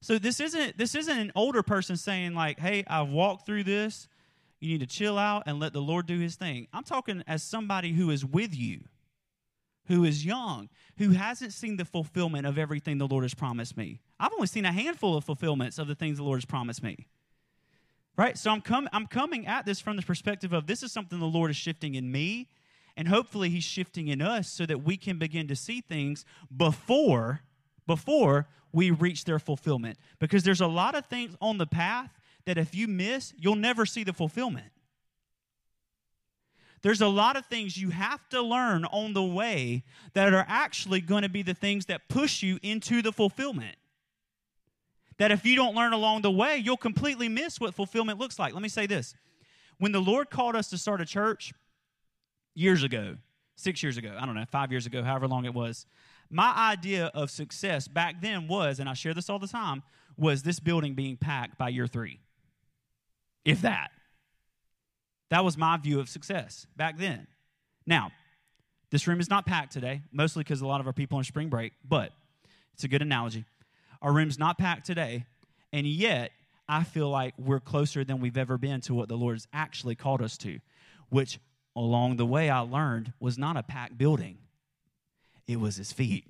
So 0.02 0.18
this 0.18 0.40
isn't 0.40 0.76
this 0.76 0.94
isn't 0.94 1.18
an 1.18 1.32
older 1.34 1.62
person 1.62 1.96
saying 1.96 2.34
like, 2.34 2.58
"Hey, 2.58 2.84
I've 2.86 3.10
walked 3.10 3.46
through 3.46 3.64
this. 3.64 4.08
You 4.58 4.70
need 4.70 4.80
to 4.80 4.86
chill 4.86 5.16
out 5.16 5.44
and 5.46 5.60
let 5.60 5.72
the 5.72 5.80
Lord 5.80 6.06
do 6.06 6.18
his 6.18 6.36
thing." 6.36 6.66
I'm 6.72 6.84
talking 6.84 7.22
as 7.26 7.42
somebody 7.42 7.92
who 7.92 8.10
is 8.10 8.24
with 8.24 8.54
you, 8.54 8.80
who 9.86 10.04
is 10.04 10.24
young, 10.24 10.68
who 10.98 11.10
hasn't 11.10 11.52
seen 11.52 11.76
the 11.76 11.84
fulfillment 11.84 12.46
of 12.46 12.58
everything 12.58 12.98
the 12.98 13.06
Lord 13.06 13.24
has 13.24 13.34
promised 13.34 13.76
me. 13.76 14.00
I've 14.18 14.32
only 14.32 14.48
seen 14.48 14.64
a 14.64 14.72
handful 14.72 15.16
of 15.16 15.24
fulfillments 15.24 15.78
of 15.78 15.86
the 15.86 15.94
things 15.94 16.16
the 16.16 16.24
Lord 16.24 16.38
has 16.38 16.44
promised 16.44 16.82
me. 16.82 17.06
Right? 18.20 18.36
So 18.36 18.50
I'm, 18.50 18.60
com- 18.60 18.90
I'm 18.92 19.06
coming 19.06 19.46
at 19.46 19.64
this 19.64 19.80
from 19.80 19.96
the 19.96 20.02
perspective 20.02 20.52
of 20.52 20.66
this 20.66 20.82
is 20.82 20.92
something 20.92 21.18
the 21.18 21.24
Lord 21.24 21.50
is 21.50 21.56
shifting 21.56 21.94
in 21.94 22.12
me, 22.12 22.50
and 22.94 23.08
hopefully 23.08 23.48
He's 23.48 23.64
shifting 23.64 24.08
in 24.08 24.20
us 24.20 24.46
so 24.46 24.66
that 24.66 24.84
we 24.84 24.98
can 24.98 25.18
begin 25.18 25.48
to 25.48 25.56
see 25.56 25.80
things 25.80 26.26
before, 26.54 27.40
before 27.86 28.46
we 28.72 28.90
reach 28.90 29.24
their 29.24 29.38
fulfillment. 29.38 29.96
Because 30.18 30.42
there's 30.42 30.60
a 30.60 30.66
lot 30.66 30.94
of 30.94 31.06
things 31.06 31.34
on 31.40 31.56
the 31.56 31.66
path 31.66 32.10
that 32.44 32.58
if 32.58 32.74
you 32.74 32.88
miss, 32.88 33.32
you'll 33.38 33.56
never 33.56 33.86
see 33.86 34.04
the 34.04 34.12
fulfillment. 34.12 34.70
There's 36.82 37.00
a 37.00 37.08
lot 37.08 37.38
of 37.38 37.46
things 37.46 37.78
you 37.78 37.88
have 37.88 38.28
to 38.28 38.42
learn 38.42 38.84
on 38.84 39.14
the 39.14 39.24
way 39.24 39.82
that 40.12 40.34
are 40.34 40.44
actually 40.46 41.00
going 41.00 41.22
to 41.22 41.30
be 41.30 41.40
the 41.40 41.54
things 41.54 41.86
that 41.86 42.10
push 42.10 42.42
you 42.42 42.58
into 42.62 43.00
the 43.00 43.12
fulfillment 43.12 43.76
that 45.20 45.30
if 45.30 45.44
you 45.44 45.54
don't 45.54 45.74
learn 45.74 45.92
along 45.92 46.22
the 46.22 46.30
way, 46.30 46.56
you'll 46.56 46.78
completely 46.78 47.28
miss 47.28 47.60
what 47.60 47.74
fulfillment 47.74 48.18
looks 48.18 48.38
like. 48.38 48.54
Let 48.54 48.62
me 48.62 48.70
say 48.70 48.86
this. 48.86 49.14
When 49.78 49.92
the 49.92 50.00
Lord 50.00 50.30
called 50.30 50.56
us 50.56 50.70
to 50.70 50.78
start 50.78 51.02
a 51.02 51.04
church 51.04 51.52
years 52.54 52.82
ago, 52.82 53.16
six 53.54 53.82
years 53.82 53.98
ago, 53.98 54.16
I 54.18 54.24
don't 54.24 54.34
know, 54.34 54.46
five 54.50 54.72
years 54.72 54.86
ago, 54.86 55.02
however 55.02 55.28
long 55.28 55.44
it 55.44 55.52
was, 55.52 55.84
my 56.30 56.54
idea 56.56 57.10
of 57.12 57.30
success 57.30 57.86
back 57.86 58.22
then 58.22 58.48
was, 58.48 58.80
and 58.80 58.88
I 58.88 58.94
share 58.94 59.12
this 59.12 59.28
all 59.28 59.38
the 59.38 59.46
time, 59.46 59.82
was 60.16 60.42
this 60.42 60.58
building 60.58 60.94
being 60.94 61.18
packed 61.18 61.58
by 61.58 61.68
year 61.68 61.86
three. 61.86 62.20
If 63.44 63.60
that. 63.60 63.90
That 65.28 65.44
was 65.44 65.58
my 65.58 65.76
view 65.76 66.00
of 66.00 66.08
success 66.08 66.66
back 66.76 66.96
then. 66.96 67.26
Now, 67.86 68.10
this 68.90 69.06
room 69.06 69.20
is 69.20 69.28
not 69.28 69.44
packed 69.44 69.74
today, 69.74 70.00
mostly 70.12 70.44
because 70.44 70.62
a 70.62 70.66
lot 70.66 70.80
of 70.80 70.86
our 70.86 70.94
people 70.94 71.18
are 71.18 71.20
on 71.20 71.24
spring 71.24 71.50
break, 71.50 71.74
but 71.86 72.12
it's 72.72 72.84
a 72.84 72.88
good 72.88 73.02
analogy. 73.02 73.44
Our 74.02 74.12
room's 74.12 74.38
not 74.38 74.58
packed 74.58 74.86
today, 74.86 75.26
and 75.72 75.86
yet 75.86 76.32
I 76.68 76.84
feel 76.84 77.10
like 77.10 77.34
we're 77.38 77.60
closer 77.60 78.04
than 78.04 78.20
we've 78.20 78.38
ever 78.38 78.56
been 78.56 78.80
to 78.82 78.94
what 78.94 79.08
the 79.08 79.16
Lord 79.16 79.36
has 79.36 79.48
actually 79.52 79.94
called 79.94 80.22
us 80.22 80.38
to, 80.38 80.60
which 81.08 81.38
along 81.76 82.16
the 82.16 82.26
way 82.26 82.48
I 82.48 82.60
learned 82.60 83.12
was 83.20 83.36
not 83.36 83.56
a 83.56 83.62
packed 83.62 83.98
building, 83.98 84.38
it 85.46 85.58
was 85.60 85.76
His 85.76 85.92
feet. 85.92 86.26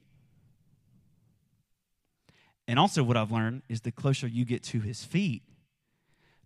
And 2.67 2.79
also, 2.79 3.03
what 3.03 3.17
I've 3.17 3.33
learned 3.33 3.62
is 3.69 3.81
the 3.83 3.91
closer 3.91 4.27
you 4.27 4.45
get 4.45 4.62
to 4.65 4.81
His 4.81 5.05
feet, 5.05 5.43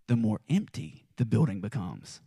the 0.07 0.16
more 0.16 0.40
empty 0.49 1.07
the 1.16 1.25
building 1.25 1.61
becomes. 1.61 2.21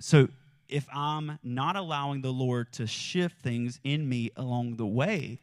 So 0.00 0.28
if 0.68 0.86
I'm 0.92 1.38
not 1.42 1.76
allowing 1.76 2.20
the 2.20 2.32
Lord 2.32 2.72
to 2.74 2.86
shift 2.86 3.40
things 3.40 3.80
in 3.84 4.08
me 4.08 4.30
along 4.36 4.76
the 4.76 4.86
way, 4.86 5.40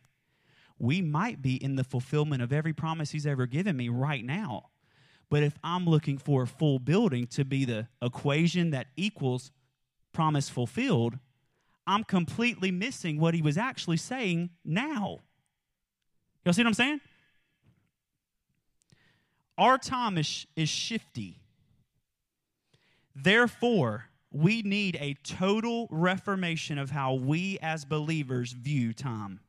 we 0.77 1.01
might 1.01 1.41
be 1.41 1.61
in 1.61 1.75
the 1.75 1.83
fulfillment 1.83 2.41
of 2.41 2.53
every 2.53 2.73
promise 2.73 3.11
He's 3.11 3.25
ever 3.25 3.45
given 3.45 3.75
me 3.75 3.89
right 3.89 4.23
now. 4.23 4.69
But 5.29 5.43
if 5.43 5.57
I'm 5.63 5.85
looking 5.85 6.17
for 6.17 6.43
a 6.43 6.47
full 6.47 6.79
building 6.79 7.27
to 7.27 7.43
be 7.43 7.65
the 7.65 7.87
equation 8.01 8.71
that 8.71 8.87
equals 8.95 9.51
promise 10.13 10.49
fulfilled, 10.49 11.17
I'm 11.87 12.03
completely 12.03 12.71
missing 12.71 13.19
what 13.19 13.33
He 13.33 13.41
was 13.41 13.57
actually 13.57 13.97
saying 13.97 14.51
now. 14.63 15.19
Y'all 16.43 16.53
see 16.53 16.61
what 16.61 16.67
I'm 16.67 16.73
saying? 16.73 17.01
Our 19.57 19.77
time 19.77 20.17
is, 20.17 20.45
is 20.55 20.69
shifty. 20.69 21.39
Therefore, 23.15 24.09
we 24.35 24.61
need 24.63 24.97
a 24.99 25.13
total 25.23 25.87
reformation 25.89 26.77
of 26.77 26.91
how 26.91 27.13
we 27.13 27.57
as 27.61 27.85
believers 27.85 28.51
view 28.51 28.91
time. 28.91 29.39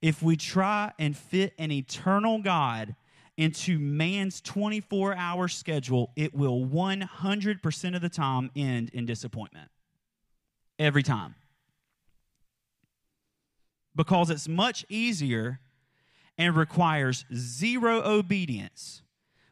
If 0.00 0.22
we 0.22 0.36
try 0.36 0.92
and 0.98 1.14
fit 1.14 1.52
an 1.58 1.70
eternal 1.70 2.40
God 2.40 2.96
into 3.36 3.78
man's 3.78 4.40
24 4.40 5.14
hour 5.14 5.48
schedule, 5.48 6.12
it 6.16 6.34
will 6.34 6.64
100% 6.64 7.94
of 7.94 8.00
the 8.00 8.08
time 8.08 8.50
end 8.56 8.88
in 8.94 9.04
disappointment. 9.04 9.68
Every 10.78 11.02
time. 11.02 11.34
Because 13.94 14.30
it's 14.30 14.48
much 14.48 14.86
easier 14.88 15.60
and 16.38 16.56
requires 16.56 17.26
zero 17.34 18.00
obedience. 18.02 19.02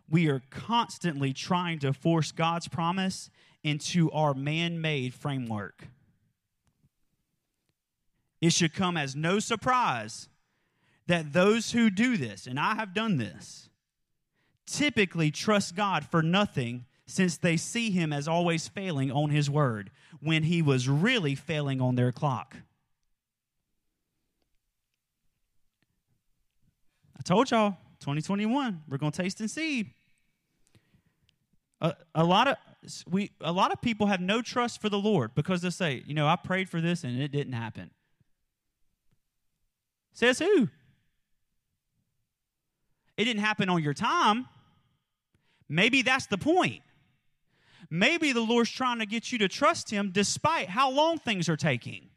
We 0.08 0.28
are 0.28 0.40
constantly 0.48 1.34
trying 1.34 1.80
to 1.80 1.92
force 1.92 2.32
God's 2.32 2.66
promise 2.66 3.28
into 3.62 4.10
our 4.12 4.34
man 4.34 4.80
made 4.80 5.14
framework. 5.14 5.88
It 8.40 8.52
should 8.52 8.72
come 8.72 8.96
as 8.96 9.16
no 9.16 9.38
surprise 9.38 10.28
that 11.06 11.32
those 11.32 11.72
who 11.72 11.90
do 11.90 12.16
this, 12.16 12.46
and 12.46 12.60
I 12.60 12.74
have 12.74 12.94
done 12.94 13.16
this, 13.16 13.68
typically 14.66 15.30
trust 15.30 15.74
God 15.74 16.04
for 16.04 16.22
nothing 16.22 16.84
since 17.06 17.38
they 17.38 17.56
see 17.56 17.90
Him 17.90 18.12
as 18.12 18.28
always 18.28 18.68
failing 18.68 19.10
on 19.10 19.30
His 19.30 19.48
word 19.48 19.90
when 20.20 20.44
He 20.44 20.62
was 20.62 20.88
really 20.88 21.34
failing 21.34 21.80
on 21.80 21.94
their 21.94 22.12
clock. 22.12 22.56
I 27.18 27.22
told 27.22 27.50
y'all, 27.50 27.70
2021, 28.00 28.82
we're 28.88 28.98
going 28.98 29.12
to 29.12 29.22
taste 29.22 29.40
and 29.40 29.50
see. 29.50 29.94
A, 31.80 31.94
a 32.14 32.24
lot 32.24 32.48
of 32.48 32.56
we 33.08 33.32
a 33.40 33.52
lot 33.52 33.72
of 33.72 33.80
people 33.80 34.06
have 34.06 34.20
no 34.20 34.40
trust 34.42 34.80
for 34.80 34.88
the 34.88 34.98
Lord 34.98 35.34
because 35.34 35.62
they 35.62 35.70
say, 35.70 36.02
you 36.06 36.14
know, 36.14 36.26
I 36.26 36.36
prayed 36.36 36.68
for 36.68 36.80
this 36.80 37.04
and 37.04 37.20
it 37.20 37.32
didn't 37.32 37.54
happen. 37.54 37.90
Says 40.12 40.38
who? 40.38 40.68
It 43.16 43.24
didn't 43.24 43.42
happen 43.42 43.68
on 43.68 43.82
your 43.82 43.94
time. 43.94 44.46
Maybe 45.68 46.02
that's 46.02 46.26
the 46.26 46.38
point. 46.38 46.82
Maybe 47.90 48.32
the 48.32 48.40
Lord's 48.40 48.70
trying 48.70 48.98
to 49.00 49.06
get 49.06 49.32
you 49.32 49.38
to 49.38 49.48
trust 49.48 49.90
Him 49.90 50.10
despite 50.12 50.68
how 50.68 50.90
long 50.90 51.18
things 51.18 51.48
are 51.48 51.56
taking. 51.56 52.10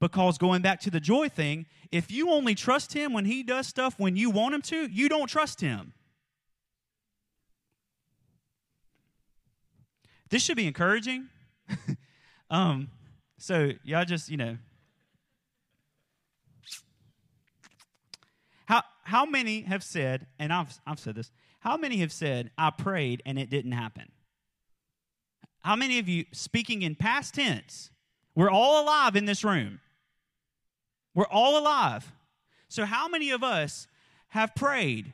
Because 0.00 0.38
going 0.38 0.62
back 0.62 0.80
to 0.80 0.90
the 0.90 1.00
joy 1.00 1.28
thing, 1.28 1.66
if 1.90 2.10
you 2.10 2.30
only 2.30 2.54
trust 2.54 2.92
Him 2.92 3.12
when 3.12 3.24
He 3.24 3.42
does 3.42 3.66
stuff 3.66 3.98
when 3.98 4.16
you 4.16 4.30
want 4.30 4.54
Him 4.54 4.62
to, 4.62 4.86
you 4.86 5.08
don't 5.08 5.28
trust 5.28 5.60
Him. 5.60 5.94
This 10.28 10.42
should 10.42 10.56
be 10.56 10.66
encouraging. 10.66 11.28
um, 12.50 12.88
so 13.38 13.72
y'all 13.84 14.04
just, 14.04 14.28
you 14.28 14.36
know. 14.36 14.56
How 18.66 18.82
how 19.04 19.24
many 19.24 19.60
have 19.62 19.84
said, 19.84 20.26
and 20.38 20.52
I've 20.52 20.80
I've 20.86 20.98
said 20.98 21.14
this, 21.14 21.30
how 21.60 21.76
many 21.76 21.98
have 21.98 22.12
said, 22.12 22.50
I 22.58 22.70
prayed 22.70 23.22
and 23.24 23.38
it 23.38 23.50
didn't 23.50 23.72
happen? 23.72 24.10
How 25.60 25.76
many 25.76 25.98
of 25.98 26.08
you, 26.08 26.24
speaking 26.32 26.82
in 26.82 26.94
past 26.94 27.34
tense, 27.34 27.90
we're 28.34 28.50
all 28.50 28.84
alive 28.84 29.16
in 29.16 29.24
this 29.24 29.42
room? 29.42 29.80
We're 31.14 31.26
all 31.26 31.58
alive. 31.58 32.12
So, 32.68 32.84
how 32.84 33.08
many 33.08 33.30
of 33.30 33.42
us 33.42 33.88
have 34.28 34.54
prayed, 34.54 35.12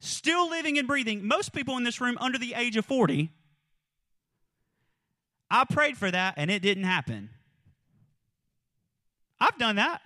still 0.00 0.48
living 0.48 0.78
and 0.78 0.86
breathing? 0.86 1.26
Most 1.26 1.52
people 1.52 1.76
in 1.76 1.82
this 1.82 2.00
room 2.00 2.16
under 2.20 2.38
the 2.38 2.54
age 2.54 2.76
of 2.76 2.84
40 2.84 3.30
I 5.50 5.64
prayed 5.64 5.96
for 5.96 6.10
that 6.10 6.34
and 6.36 6.50
it 6.50 6.62
didn't 6.62 6.84
happen. 6.84 7.30
I've 9.40 9.58
done 9.58 9.76
that 9.76 10.00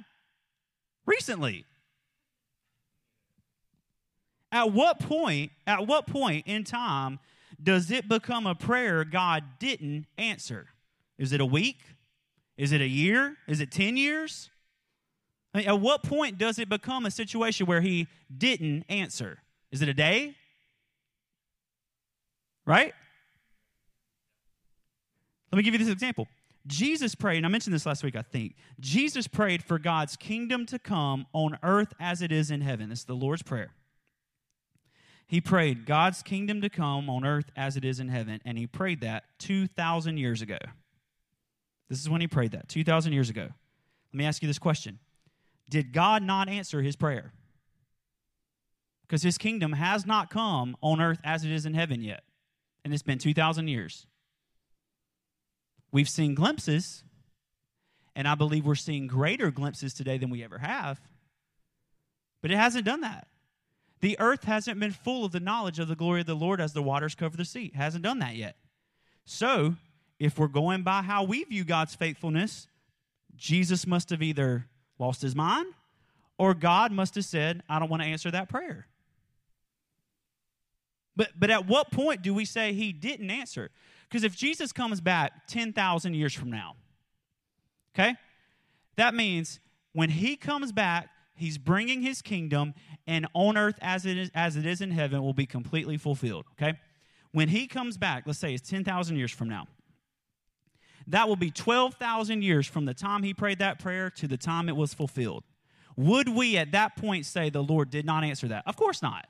recently. 1.07 1.64
At 4.51 4.72
what 4.72 4.98
point, 5.01 5.53
at 5.66 5.87
what 5.87 6.07
point 6.07 6.46
in 6.46 6.64
time 6.64 7.18
does 7.62 7.90
it 7.90 8.09
become 8.09 8.46
a 8.46 8.55
prayer 8.55 9.05
God 9.05 9.44
didn't 9.59 10.07
answer? 10.16 10.66
Is 11.18 11.33
it 11.33 11.40
a 11.40 11.46
week? 11.46 11.79
Is 12.57 12.72
it 12.72 12.81
a 12.81 12.87
year? 12.87 13.37
Is 13.46 13.61
it 13.61 13.70
10 13.70 13.96
years? 13.96 14.51
I 15.55 15.59
mean, 15.59 15.68
at 15.68 15.81
what 15.81 16.03
point 16.03 16.38
does 16.38 16.59
it 16.59 16.68
become 16.68 17.07
a 17.07 17.11
situation 17.11 17.66
where 17.66 17.81
he 17.81 18.07
didn't 18.37 18.85
answer? 18.88 19.38
Is 19.70 19.83
it 19.83 19.88
a 19.88 19.94
day? 19.94 20.35
Right? 22.66 22.94
Let 25.59 25.64
me 25.64 25.71
give 25.73 25.81
you 25.81 25.87
this 25.87 25.92
example. 25.92 26.29
Jesus 26.68 27.16
prayed, 27.16 27.38
and 27.38 27.47
I 27.47 27.49
mentioned 27.49 27.75
this 27.75 27.85
last 27.85 28.05
week, 28.05 28.14
I 28.14 28.23
think. 28.23 28.55
Jesus 28.79 29.27
prayed 29.27 29.61
for 29.61 29.77
God's 29.77 30.14
kingdom 30.14 30.66
to 30.66 30.79
come 30.79 31.27
on 31.33 31.59
earth 31.64 31.94
as 31.99 32.23
it 32.23 32.31
is 32.31 32.53
in 32.53 32.61
heaven. 32.61 32.92
It's 32.92 33.03
the 33.03 33.16
Lord's 33.16 33.42
Prayer. 33.42 33.73
He 35.27 35.40
prayed 35.40 35.85
God's 35.85 36.23
kingdom 36.23 36.61
to 36.61 36.71
come 36.71 37.11
on 37.11 37.25
earth 37.25 37.51
as 37.57 37.77
it 37.77 37.85
is 37.85 37.99
in 37.99 38.09
heaven, 38.09 38.40
and 38.44 38.57
he 38.57 38.68
prayed 38.68 39.01
that 39.01 39.25
2,000 39.40 40.16
years 40.16 40.42
ago. 40.42 40.59
This 41.88 42.01
is 42.01 42.09
when 42.09 42.21
he 42.21 42.29
prayed 42.29 42.53
that, 42.53 42.68
2,000 42.68 43.12
years 43.12 43.29
ago. 43.29 43.49
Let 44.12 44.16
me 44.16 44.27
ask 44.27 44.40
you 44.40 44.47
this 44.47 44.61
question 44.61 45.01
Did 45.68 45.92
God 45.92 46.23
not 46.23 46.49
answer 46.49 46.83
his 46.83 46.94
prayer? 46.94 47.33
Because 49.03 49.25
his 49.25 49.38
kingdom 49.38 49.73
has 49.73 50.07
not 50.07 50.31
come 50.31 50.77
on 50.81 51.01
earth 51.01 51.18
as 51.25 51.44
it 51.44 51.51
is 51.51 51.66
in 51.66 51.75
heaven 51.75 52.01
yet, 52.01 52.23
and 52.85 52.94
it's 52.94 53.03
been 53.03 53.18
2,000 53.18 53.66
years. 53.66 54.07
We've 55.90 56.09
seen 56.09 56.35
glimpses, 56.35 57.03
and 58.14 58.29
I 58.29 58.35
believe 58.35 58.66
we're 58.66 58.74
seeing 58.74 59.07
greater 59.07 59.51
glimpses 59.51 59.94
today 59.94 60.18
than 60.18 60.31
we 60.31 60.44
ever 60.44 60.59
have. 60.59 61.01
But 62.42 62.51
it 62.51 62.57
hasn't 62.57 62.85
done 62.85 63.01
that. 63.01 63.29
The 64.01 64.18
earth 64.20 64.44
hasn't 64.44 64.79
been 64.79 64.92
full 64.92 65.24
of 65.24 65.33
the 65.33 65.40
knowledge 65.40 65.79
of 65.79 65.88
the 65.88 65.96
glory 65.96 66.20
of 66.20 66.27
the 66.27 66.35
Lord 66.35 66.61
as 66.61 66.72
the 66.72 66.83
waters 66.83 67.14
cover 67.14 67.37
the 67.37 67.44
sea. 67.44 67.66
It 67.66 67.77
hasn't 67.77 68.05
done 68.05 68.20
that 68.20 68.37
yet. 68.37 68.57
So, 69.24 69.74
if 70.18 70.38
we're 70.38 70.48
going 70.48 70.83
by 70.83 71.03
how 71.03 71.24
we 71.24 71.44
view 71.44 71.64
God's 71.64 71.94
faithfulness, 71.94 72.68
Jesus 73.37 73.87
must 73.87 74.11
have 74.11 74.22
either 74.22 74.66
lost 74.98 75.22
his 75.22 75.35
mind 75.35 75.72
or 76.38 76.55
God 76.55 76.92
must 76.92 77.16
have 77.16 77.24
said, 77.24 77.62
I 77.68 77.79
don't 77.79 77.88
want 77.88 78.03
to 78.03 78.09
answer 78.09 78.31
that 78.31 78.48
prayer. 78.48 78.87
But, 81.16 81.31
but 81.37 81.51
at 81.51 81.66
what 81.66 81.90
point 81.90 82.22
do 82.22 82.33
we 82.33 82.44
say 82.44 82.72
he 82.72 82.92
didn't 82.92 83.31
answer? 83.31 83.70
Because 84.09 84.25
if 84.25 84.37
Jesus 84.37 84.73
comes 84.73 85.01
back 85.01 85.47
10,000 85.49 86.14
years 86.14 86.33
from 86.33 86.51
now, 86.51 86.77
okay, 87.94 88.14
that 88.97 89.14
means 89.14 89.61
when 89.92 90.11
he 90.11 90.37
comes 90.37 90.73
back, 90.73 91.09
he's 91.35 91.59
bringing 91.59 92.03
his 92.03 92.23
kingdom, 92.23 92.75
and 93.07 93.27
on 93.35 93.57
earth 93.57 93.79
as 93.81 94.07
it 94.07 94.16
is, 94.16 94.31
as 94.35 94.57
it 94.57 94.66
is 94.66 94.81
in 94.81 94.90
heaven 94.90 95.23
will 95.23 95.35
be 95.35 95.47
completely 95.47 95.97
fulfilled, 95.97 96.44
okay? 96.53 96.79
When 97.33 97.49
he 97.49 97.66
comes 97.66 97.97
back, 97.97 98.25
let's 98.27 98.38
say 98.38 98.55
it's 98.55 98.68
10,000 98.68 99.16
years 99.16 99.31
from 99.31 99.49
now, 99.49 99.66
that 101.07 101.29
will 101.29 101.37
be 101.37 101.51
12,000 101.51 102.42
years 102.42 102.66
from 102.66 102.85
the 102.85 102.94
time 102.94 103.23
he 103.23 103.33
prayed 103.33 103.59
that 103.61 103.79
prayer 103.79 104.11
to 104.11 104.29
the 104.29 104.37
time 104.37 104.68
it 104.68 104.77
was 104.77 104.94
fulfilled. 104.94 105.44
would 105.97 106.29
we 106.29 106.57
at 106.57 106.73
that 106.73 106.97
point 106.97 107.27
say 107.27 107.51
the 107.51 107.62
Lord 107.62 107.90
did 107.90 108.05
not 108.05 108.25
answer 108.25 108.47
that? 108.49 108.62
Of 108.66 108.77
course 108.77 109.03
not. 109.03 109.27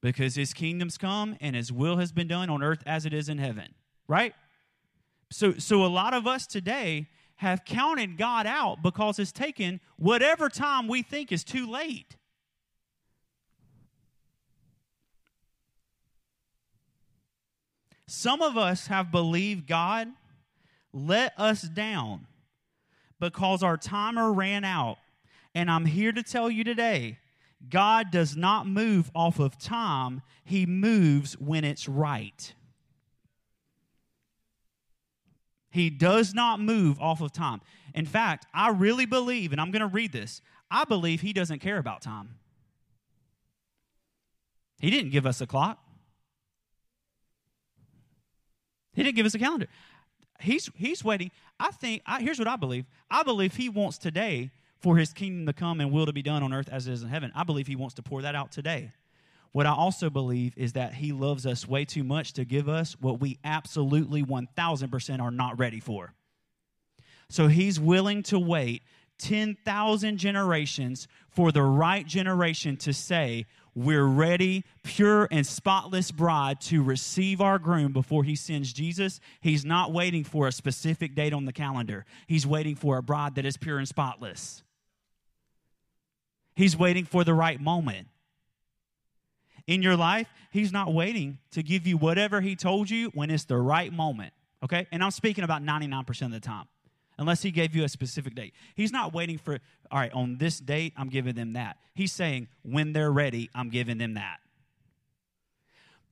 Because 0.00 0.34
his 0.34 0.52
kingdom's 0.52 0.98
come 0.98 1.36
and 1.40 1.54
his 1.54 1.70
will 1.70 1.98
has 1.98 2.10
been 2.12 2.26
done 2.26 2.50
on 2.50 2.62
earth 2.62 2.82
as 2.86 3.06
it 3.06 3.12
is 3.12 3.28
in 3.28 3.38
heaven, 3.38 3.74
right? 4.08 4.34
So, 5.30 5.54
so 5.54 5.84
a 5.84 5.86
lot 5.86 6.14
of 6.14 6.26
us 6.26 6.46
today 6.46 7.08
have 7.36 7.64
counted 7.64 8.16
God 8.18 8.46
out 8.46 8.82
because 8.82 9.18
it's 9.18 9.32
taken 9.32 9.80
whatever 9.96 10.48
time 10.48 10.86
we 10.86 11.02
think 11.02 11.32
is 11.32 11.42
too 11.42 11.68
late. 11.68 12.16
Some 18.06 18.42
of 18.42 18.58
us 18.58 18.88
have 18.88 19.10
believed 19.10 19.66
God 19.66 20.08
let 20.92 21.32
us 21.38 21.62
down 21.62 22.26
because 23.18 23.62
our 23.62 23.76
timer 23.76 24.32
ran 24.32 24.64
out. 24.64 24.98
And 25.54 25.70
I'm 25.70 25.86
here 25.86 26.12
to 26.12 26.22
tell 26.22 26.50
you 26.50 26.62
today 26.64 27.18
God 27.68 28.10
does 28.10 28.36
not 28.36 28.66
move 28.66 29.10
off 29.14 29.38
of 29.38 29.58
time, 29.58 30.22
He 30.44 30.66
moves 30.66 31.38
when 31.38 31.64
it's 31.64 31.88
right. 31.88 32.54
He 35.72 35.88
does 35.88 36.34
not 36.34 36.60
move 36.60 37.00
off 37.00 37.22
of 37.22 37.32
time. 37.32 37.62
In 37.94 38.04
fact, 38.04 38.46
I 38.54 38.68
really 38.68 39.06
believe, 39.06 39.52
and 39.52 39.60
I'm 39.60 39.70
going 39.70 39.80
to 39.80 39.86
read 39.86 40.12
this, 40.12 40.42
I 40.70 40.84
believe 40.84 41.22
He 41.22 41.32
doesn't 41.32 41.60
care 41.60 41.78
about 41.78 42.02
time. 42.02 42.36
He 44.78 44.90
didn't 44.90 45.12
give 45.12 45.26
us 45.26 45.40
a 45.40 45.46
clock. 45.46 45.78
He 48.92 49.02
didn't 49.02 49.16
give 49.16 49.24
us 49.24 49.34
a 49.34 49.38
calendar. 49.38 49.66
He's, 50.40 50.68
he's 50.76 51.02
waiting. 51.02 51.30
I 51.58 51.70
think, 51.70 52.02
I, 52.04 52.20
here's 52.20 52.38
what 52.38 52.48
I 52.48 52.56
believe 52.56 52.84
I 53.10 53.22
believe 53.22 53.56
he 53.56 53.68
wants 53.68 53.96
today 53.96 54.50
for 54.80 54.98
his 54.98 55.12
kingdom 55.12 55.46
to 55.46 55.52
come 55.52 55.80
and 55.80 55.90
will 55.90 56.04
to 56.04 56.12
be 56.12 56.22
done 56.22 56.42
on 56.42 56.52
earth 56.52 56.68
as 56.70 56.86
it 56.86 56.92
is 56.92 57.02
in 57.02 57.08
heaven. 57.08 57.32
I 57.34 57.44
believe 57.44 57.66
he 57.66 57.76
wants 57.76 57.94
to 57.94 58.02
pour 58.02 58.20
that 58.22 58.34
out 58.34 58.52
today. 58.52 58.92
What 59.52 59.66
I 59.66 59.72
also 59.72 60.08
believe 60.08 60.54
is 60.56 60.72
that 60.72 60.94
he 60.94 61.12
loves 61.12 61.46
us 61.46 61.68
way 61.68 61.84
too 61.84 62.04
much 62.04 62.32
to 62.34 62.44
give 62.44 62.68
us 62.68 62.96
what 63.00 63.20
we 63.20 63.38
absolutely 63.44 64.22
1000% 64.22 65.20
are 65.20 65.30
not 65.30 65.58
ready 65.58 65.78
for. 65.78 66.14
So 67.28 67.48
he's 67.48 67.78
willing 67.78 68.22
to 68.24 68.38
wait 68.38 68.82
10,000 69.18 70.16
generations 70.16 71.06
for 71.28 71.52
the 71.52 71.62
right 71.62 72.06
generation 72.06 72.76
to 72.78 72.92
say, 72.92 73.46
we're 73.74 74.04
ready, 74.04 74.64
pure 74.82 75.28
and 75.30 75.46
spotless 75.46 76.10
bride 76.10 76.60
to 76.62 76.82
receive 76.82 77.40
our 77.40 77.58
groom 77.58 77.92
before 77.92 78.24
he 78.24 78.36
sends 78.36 78.72
Jesus. 78.72 79.20
He's 79.40 79.64
not 79.64 79.92
waiting 79.92 80.24
for 80.24 80.46
a 80.46 80.52
specific 80.52 81.14
date 81.14 81.32
on 81.32 81.46
the 81.46 81.52
calendar. 81.52 82.04
He's 82.26 82.46
waiting 82.46 82.74
for 82.74 82.98
a 82.98 83.02
bride 83.02 83.36
that 83.36 83.46
is 83.46 83.56
pure 83.56 83.78
and 83.78 83.88
spotless. 83.88 84.62
He's 86.54 86.76
waiting 86.76 87.04
for 87.04 87.24
the 87.24 87.32
right 87.32 87.60
moment. 87.60 88.08
In 89.66 89.82
your 89.82 89.96
life, 89.96 90.28
he's 90.50 90.72
not 90.72 90.92
waiting 90.92 91.38
to 91.52 91.62
give 91.62 91.86
you 91.86 91.96
whatever 91.96 92.40
he 92.40 92.56
told 92.56 92.90
you 92.90 93.10
when 93.14 93.30
it's 93.30 93.44
the 93.44 93.58
right 93.58 93.92
moment. 93.92 94.32
Okay? 94.62 94.86
And 94.92 95.02
I'm 95.02 95.10
speaking 95.10 95.44
about 95.44 95.62
99% 95.62 96.22
of 96.22 96.32
the 96.32 96.40
time 96.40 96.66
unless 97.18 97.42
he 97.42 97.50
gave 97.50 97.74
you 97.76 97.84
a 97.84 97.88
specific 97.88 98.34
date. 98.34 98.54
He's 98.74 98.92
not 98.92 99.12
waiting 99.12 99.38
for, 99.38 99.58
all 99.90 100.00
right, 100.00 100.12
on 100.12 100.38
this 100.38 100.58
date, 100.58 100.92
I'm 100.96 101.08
giving 101.08 101.34
them 101.34 101.52
that. 101.52 101.76
He's 101.94 102.12
saying, 102.12 102.48
when 102.62 102.92
they're 102.92 103.12
ready, 103.12 103.50
I'm 103.54 103.70
giving 103.70 103.98
them 103.98 104.14
that. 104.14 104.38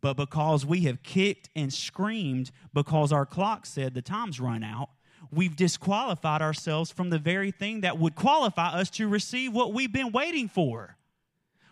But 0.01 0.17
because 0.17 0.65
we 0.65 0.83
have 0.83 1.03
kicked 1.03 1.51
and 1.55 1.73
screamed 1.73 2.51
because 2.73 3.13
our 3.13 3.27
clock 3.27 3.67
said 3.67 3.95
the 3.95 4.03
time's 4.03 4.41
run 4.41 4.63
out, 4.63 4.91
we've 5.31 5.57
disqualified 5.57 6.41
ourselves 6.41 6.91
from 6.91 7.11
the 7.11 7.19
very 7.19 7.51
thing 7.51 7.83
that 7.83 7.99
would 7.99 8.15
qualify 8.15 8.69
us 8.69 8.89
to 8.91 9.09
receive 9.09 9.53
what 9.53 9.75
we've 9.75 9.93
been 9.93 10.13
waiting 10.13 10.49
for. 10.49 10.97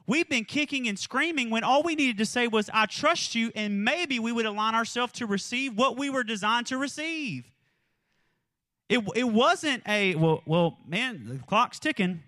We've 0.08 0.28
been 0.28 0.46
kicking 0.46 0.88
and 0.88 0.98
screaming 0.98 1.50
when 1.50 1.62
all 1.62 1.82
we 1.82 1.94
needed 1.94 2.16
to 2.16 2.24
say 2.24 2.48
was, 2.48 2.70
I 2.72 2.86
trust 2.86 3.34
you, 3.34 3.52
and 3.54 3.84
maybe 3.84 4.18
we 4.18 4.32
would 4.32 4.46
align 4.46 4.74
ourselves 4.74 5.12
to 5.14 5.26
receive 5.26 5.76
what 5.76 5.98
we 5.98 6.08
were 6.08 6.24
designed 6.24 6.66
to 6.68 6.78
receive. 6.78 7.44
It, 8.88 9.06
it 9.14 9.24
wasn't 9.24 9.82
a, 9.86 10.14
well, 10.14 10.42
well, 10.46 10.78
man, 10.86 11.26
the 11.28 11.38
clock's 11.46 11.78
ticking. 11.78 12.22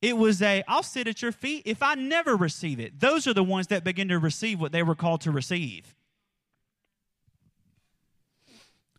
It 0.00 0.16
was 0.16 0.40
a, 0.40 0.64
I'll 0.66 0.82
sit 0.82 1.06
at 1.06 1.20
your 1.20 1.32
feet 1.32 1.64
if 1.66 1.82
I 1.82 1.96
never 1.96 2.34
receive 2.34 2.80
it. 2.80 2.98
Those 2.98 3.26
are 3.26 3.34
the 3.34 3.44
ones 3.44 3.66
that 3.66 3.84
begin 3.84 4.08
to 4.08 4.18
receive 4.18 4.58
what 4.58 4.72
they 4.72 4.82
were 4.82 4.94
called 4.94 5.20
to 5.22 5.30
receive. 5.30 5.94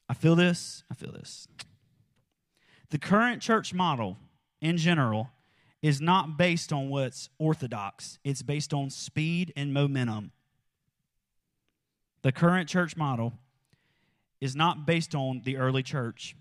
I 0.07 0.13
feel 0.13 0.35
this. 0.35 0.83
I 0.91 0.93
feel 0.93 1.11
this. 1.11 1.47
The 2.91 2.99
current 2.99 3.41
church 3.41 3.73
model 3.73 4.17
in 4.61 4.77
general 4.77 5.31
is 5.85 6.01
not 6.01 6.35
based 6.35 6.73
on 6.73 6.89
what's 6.89 7.29
orthodox, 7.37 8.17
it's 8.23 8.41
based 8.41 8.73
on 8.73 8.89
speed 8.89 9.53
and 9.55 9.71
momentum. 9.71 10.31
The 12.23 12.31
current 12.31 12.67
church 12.67 12.97
model 12.97 13.33
is 14.41 14.55
not 14.55 14.87
based 14.87 15.13
on 15.13 15.43
the 15.45 15.57
early 15.57 15.83
church, 15.83 16.35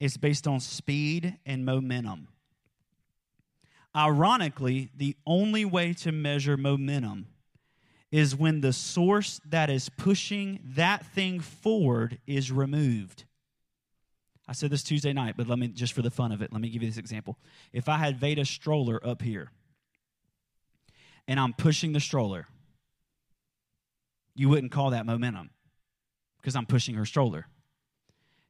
it's 0.00 0.16
based 0.16 0.46
on 0.46 0.60
speed 0.60 1.36
and 1.44 1.66
momentum. 1.66 2.28
Ironically, 3.94 4.88
the 4.96 5.16
only 5.26 5.66
way 5.66 5.92
to 5.92 6.10
measure 6.10 6.56
momentum 6.56 7.26
is 8.10 8.34
when 8.34 8.62
the 8.62 8.72
source 8.72 9.38
that 9.44 9.68
is 9.68 9.90
pushing 9.90 10.60
that 10.64 11.04
thing 11.04 11.40
forward 11.40 12.20
is 12.26 12.50
removed. 12.50 13.24
I 14.48 14.52
said 14.52 14.70
this 14.70 14.82
Tuesday 14.82 15.12
night, 15.12 15.34
but 15.36 15.48
let 15.48 15.58
me 15.58 15.68
just 15.68 15.92
for 15.92 16.02
the 16.02 16.10
fun 16.10 16.32
of 16.32 16.40
it, 16.40 16.52
let 16.52 16.60
me 16.60 16.68
give 16.68 16.82
you 16.82 16.88
this 16.88 16.98
example. 16.98 17.38
If 17.72 17.88
I 17.88 17.96
had 17.96 18.18
Veda 18.18 18.44
stroller 18.44 19.04
up 19.04 19.22
here 19.22 19.50
and 21.26 21.40
I'm 21.40 21.52
pushing 21.52 21.92
the 21.92 22.00
stroller, 22.00 22.46
you 24.34 24.48
wouldn't 24.48 24.70
call 24.70 24.90
that 24.90 25.06
momentum 25.06 25.50
because 26.40 26.54
I'm 26.54 26.66
pushing 26.66 26.94
her 26.94 27.04
stroller. 27.04 27.46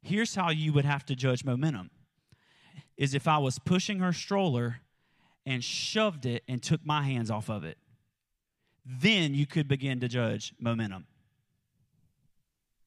Here's 0.02 0.34
how 0.34 0.50
you 0.50 0.72
would 0.72 0.84
have 0.84 1.06
to 1.06 1.16
judge 1.16 1.44
momentum 1.44 1.90
is 2.96 3.14
if 3.14 3.26
I 3.26 3.38
was 3.38 3.58
pushing 3.58 4.00
her 4.00 4.12
stroller 4.12 4.80
and 5.46 5.62
shoved 5.62 6.26
it 6.26 6.42
and 6.48 6.62
took 6.62 6.84
my 6.84 7.02
hands 7.02 7.30
off 7.30 7.48
of 7.48 7.64
it. 7.64 7.78
Then 8.84 9.34
you 9.34 9.46
could 9.46 9.68
begin 9.68 10.00
to 10.00 10.08
judge 10.08 10.54
momentum. 10.60 11.06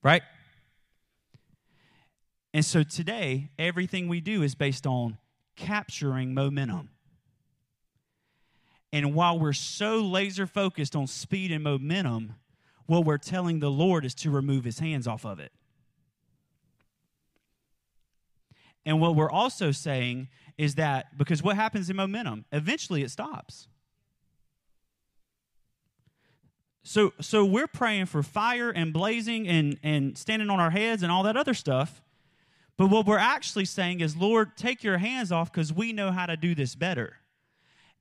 Right? 0.03 0.21
And 2.53 2.65
so 2.65 2.83
today, 2.83 3.51
everything 3.59 4.07
we 4.07 4.21
do 4.21 4.41
is 4.41 4.55
based 4.55 4.88
on 4.88 5.17
capturing 5.55 6.33
momentum. 6.33 6.89
And 8.91 9.13
while 9.13 9.38
we're 9.38 9.53
so 9.53 9.99
laser 9.99 10.47
focused 10.47 10.95
on 10.95 11.05
speed 11.05 11.51
and 11.51 11.63
momentum, 11.63 12.35
what 12.88 13.05
we're 13.05 13.19
telling 13.19 13.59
the 13.59 13.69
Lord 13.69 14.03
is 14.03 14.15
to 14.15 14.31
remove 14.31 14.63
his 14.63 14.79
hands 14.79 15.07
off 15.07 15.25
of 15.25 15.39
it. 15.39 15.51
And 18.85 18.99
what 18.99 19.15
we're 19.15 19.29
also 19.29 19.71
saying 19.71 20.29
is 20.57 20.75
that 20.75 21.15
because 21.17 21.43
what 21.43 21.55
happens 21.55 21.89
in 21.89 21.95
momentum, 21.95 22.45
eventually 22.51 23.03
it 23.03 23.12
stops. 23.12 23.67
So, 26.81 27.13
so 27.21 27.45
we're 27.45 27.67
praying 27.67 28.07
for 28.07 28.23
fire 28.23 28.71
and 28.71 28.91
blazing 28.91 29.47
and, 29.47 29.77
and 29.83 30.17
standing 30.17 30.49
on 30.49 30.59
our 30.59 30.71
heads 30.71 31.03
and 31.03 31.12
all 31.12 31.21
that 31.23 31.38
other 31.38 31.53
stuff. 31.53 32.01
But 32.79 32.87
what 32.87 33.05
we're 33.05 33.17
actually 33.17 33.65
saying 33.65 33.99
is, 33.99 34.15
Lord, 34.15 34.55
take 34.55 34.85
your 34.85 34.99
hands 34.99 35.33
off 35.33 35.51
because 35.51 35.73
we 35.73 35.91
know 35.91 36.11
how 36.11 36.25
to 36.25 36.37
do 36.37 36.55
this 36.55 36.75
better. 36.75 37.17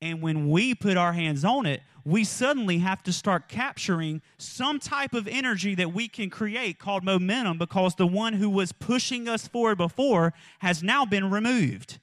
And 0.00 0.22
when 0.22 0.48
we 0.50 0.72
put 0.72 0.96
our 0.96 1.12
hands 1.12 1.44
on 1.44 1.66
it, 1.66 1.82
we 2.04 2.22
suddenly 2.22 2.78
have 2.78 3.02
to 3.02 3.12
start 3.12 3.48
capturing 3.48 4.22
some 4.36 4.78
type 4.78 5.14
of 5.14 5.26
energy 5.26 5.74
that 5.74 5.92
we 5.92 6.06
can 6.06 6.30
create 6.30 6.78
called 6.78 7.02
momentum 7.02 7.58
because 7.58 7.96
the 7.96 8.06
one 8.06 8.34
who 8.34 8.48
was 8.48 8.70
pushing 8.70 9.28
us 9.28 9.48
forward 9.48 9.78
before 9.78 10.32
has 10.60 10.80
now 10.80 11.04
been 11.04 11.28
removed. 11.28 11.98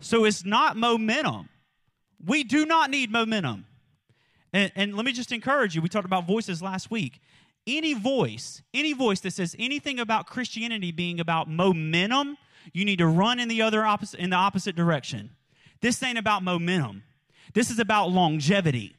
So 0.00 0.24
it's 0.24 0.44
not 0.44 0.76
momentum. 0.76 1.48
We 2.26 2.42
do 2.42 2.66
not 2.66 2.90
need 2.90 3.12
momentum. 3.12 3.66
And, 4.52 4.72
and 4.74 4.96
let 4.96 5.06
me 5.06 5.12
just 5.12 5.30
encourage 5.30 5.76
you. 5.76 5.80
We 5.80 5.88
talked 5.88 6.06
about 6.06 6.26
voices 6.26 6.60
last 6.60 6.90
week. 6.90 7.20
Any 7.76 7.94
voice, 7.94 8.62
any 8.74 8.92
voice 8.92 9.20
that 9.20 9.32
says 9.32 9.54
anything 9.58 10.00
about 10.00 10.26
Christianity 10.26 10.90
being 10.90 11.20
about 11.20 11.48
momentum, 11.48 12.36
you 12.72 12.84
need 12.84 12.98
to 12.98 13.06
run 13.06 13.38
in 13.38 13.48
the 13.48 13.62
other 13.62 13.84
opposite 13.84 14.18
in 14.18 14.30
the 14.30 14.36
opposite 14.36 14.74
direction. 14.74 15.30
This 15.80 16.02
ain't 16.02 16.18
about 16.18 16.42
momentum. 16.42 17.04
This 17.54 17.70
is 17.70 17.78
about 17.78 18.10
longevity. 18.10 18.96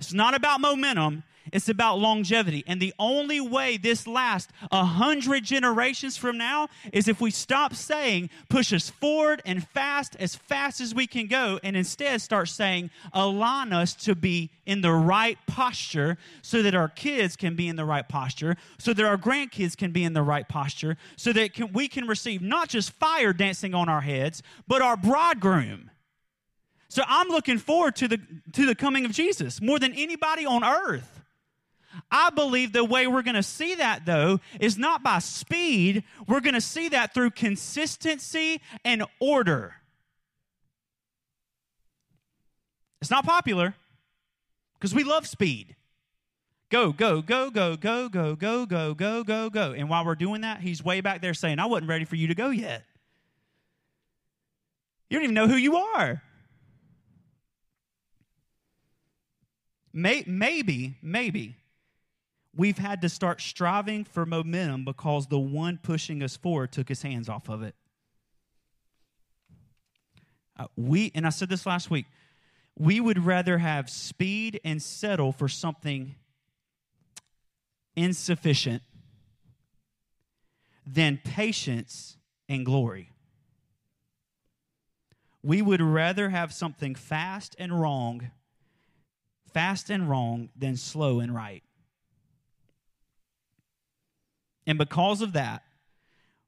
It's 0.00 0.12
not 0.12 0.34
about 0.34 0.60
momentum, 0.60 1.22
It's 1.52 1.68
about 1.68 1.98
longevity. 1.98 2.64
And 2.66 2.80
the 2.80 2.94
only 2.98 3.40
way 3.40 3.76
this 3.76 4.06
lasts 4.06 4.52
a 4.70 4.84
hundred 4.84 5.44
generations 5.44 6.16
from 6.16 6.38
now 6.38 6.68
is 6.92 7.08
if 7.08 7.20
we 7.20 7.30
stop 7.30 7.74
saying, 7.74 8.30
push 8.48 8.72
us 8.72 8.90
forward 8.90 9.42
and 9.44 9.66
fast 9.68 10.16
as 10.20 10.34
fast 10.34 10.80
as 10.80 10.94
we 10.94 11.06
can 11.06 11.26
go, 11.26 11.58
and 11.62 11.76
instead 11.76 12.20
start 12.20 12.48
saying, 12.48 12.90
align 13.12 13.72
us 13.72 13.94
to 13.94 14.14
be 14.14 14.50
in 14.66 14.80
the 14.80 14.92
right 14.92 15.38
posture 15.46 16.18
so 16.42 16.62
that 16.62 16.74
our 16.74 16.88
kids 16.88 17.36
can 17.36 17.56
be 17.56 17.68
in 17.68 17.76
the 17.76 17.84
right 17.84 18.08
posture, 18.08 18.56
so 18.78 18.92
that 18.92 19.04
our 19.04 19.18
grandkids 19.18 19.76
can 19.76 19.90
be 19.90 20.04
in 20.04 20.12
the 20.12 20.22
right 20.22 20.48
posture, 20.48 20.96
so 21.16 21.32
that 21.32 21.54
can, 21.54 21.72
we 21.72 21.88
can 21.88 22.06
receive 22.06 22.42
not 22.42 22.68
just 22.68 22.92
fire 22.92 23.32
dancing 23.32 23.74
on 23.74 23.88
our 23.88 24.02
heads, 24.02 24.42
but 24.68 24.82
our 24.82 24.96
bridegroom. 24.96 25.90
So 26.88 27.02
I'm 27.06 27.28
looking 27.28 27.58
forward 27.58 27.94
to 27.96 28.08
the 28.08 28.20
to 28.52 28.66
the 28.66 28.74
coming 28.74 29.04
of 29.04 29.12
Jesus 29.12 29.60
more 29.60 29.78
than 29.78 29.94
anybody 29.94 30.44
on 30.44 30.64
earth. 30.64 31.19
I 32.10 32.30
believe 32.30 32.72
the 32.72 32.84
way 32.84 33.06
we're 33.06 33.22
going 33.22 33.34
to 33.34 33.42
see 33.42 33.74
that, 33.76 34.06
though, 34.06 34.40
is 34.60 34.78
not 34.78 35.02
by 35.02 35.18
speed. 35.18 36.04
We're 36.26 36.40
going 36.40 36.54
to 36.54 36.60
see 36.60 36.88
that 36.90 37.14
through 37.14 37.30
consistency 37.30 38.60
and 38.84 39.04
order. 39.20 39.74
It's 43.00 43.10
not 43.10 43.24
popular 43.24 43.74
because 44.74 44.94
we 44.94 45.04
love 45.04 45.26
speed. 45.26 45.76
Go, 46.70 46.92
go, 46.92 47.20
go, 47.20 47.50
go, 47.50 47.76
go, 47.76 48.08
go, 48.08 48.36
go, 48.36 48.66
go, 48.66 48.94
go, 48.94 49.24
go, 49.24 49.50
go. 49.50 49.72
And 49.72 49.88
while 49.88 50.04
we're 50.04 50.14
doing 50.14 50.42
that, 50.42 50.60
he's 50.60 50.84
way 50.84 51.00
back 51.00 51.20
there 51.20 51.34
saying, 51.34 51.58
I 51.58 51.66
wasn't 51.66 51.88
ready 51.88 52.04
for 52.04 52.14
you 52.16 52.28
to 52.28 52.34
go 52.34 52.50
yet. 52.50 52.84
You 55.08 55.18
don't 55.18 55.24
even 55.24 55.34
know 55.34 55.48
who 55.48 55.56
you 55.56 55.76
are. 55.76 56.22
Maybe, 59.92 60.96
maybe 61.02 61.56
we've 62.54 62.78
had 62.78 63.00
to 63.02 63.08
start 63.08 63.40
striving 63.40 64.04
for 64.04 64.26
momentum 64.26 64.84
because 64.84 65.26
the 65.28 65.38
one 65.38 65.78
pushing 65.82 66.22
us 66.22 66.36
forward 66.36 66.72
took 66.72 66.88
his 66.88 67.02
hands 67.02 67.28
off 67.28 67.48
of 67.48 67.62
it. 67.62 67.74
Uh, 70.58 70.66
we, 70.76 71.10
and 71.14 71.26
I 71.26 71.30
said 71.30 71.48
this 71.48 71.64
last 71.64 71.90
week, 71.90 72.06
we 72.78 73.00
would 73.00 73.24
rather 73.24 73.58
have 73.58 73.88
speed 73.88 74.60
and 74.64 74.82
settle 74.82 75.32
for 75.32 75.48
something 75.48 76.14
insufficient 77.96 78.82
than 80.86 81.20
patience 81.22 82.16
and 82.48 82.64
glory. 82.64 83.10
We 85.42 85.62
would 85.62 85.80
rather 85.80 86.28
have 86.30 86.52
something 86.52 86.94
fast 86.94 87.56
and 87.58 87.80
wrong, 87.80 88.30
fast 89.52 89.88
and 89.88 90.08
wrong, 90.08 90.50
than 90.56 90.76
slow 90.76 91.20
and 91.20 91.34
right. 91.34 91.62
And 94.70 94.78
because 94.78 95.20
of 95.20 95.32
that, 95.32 95.64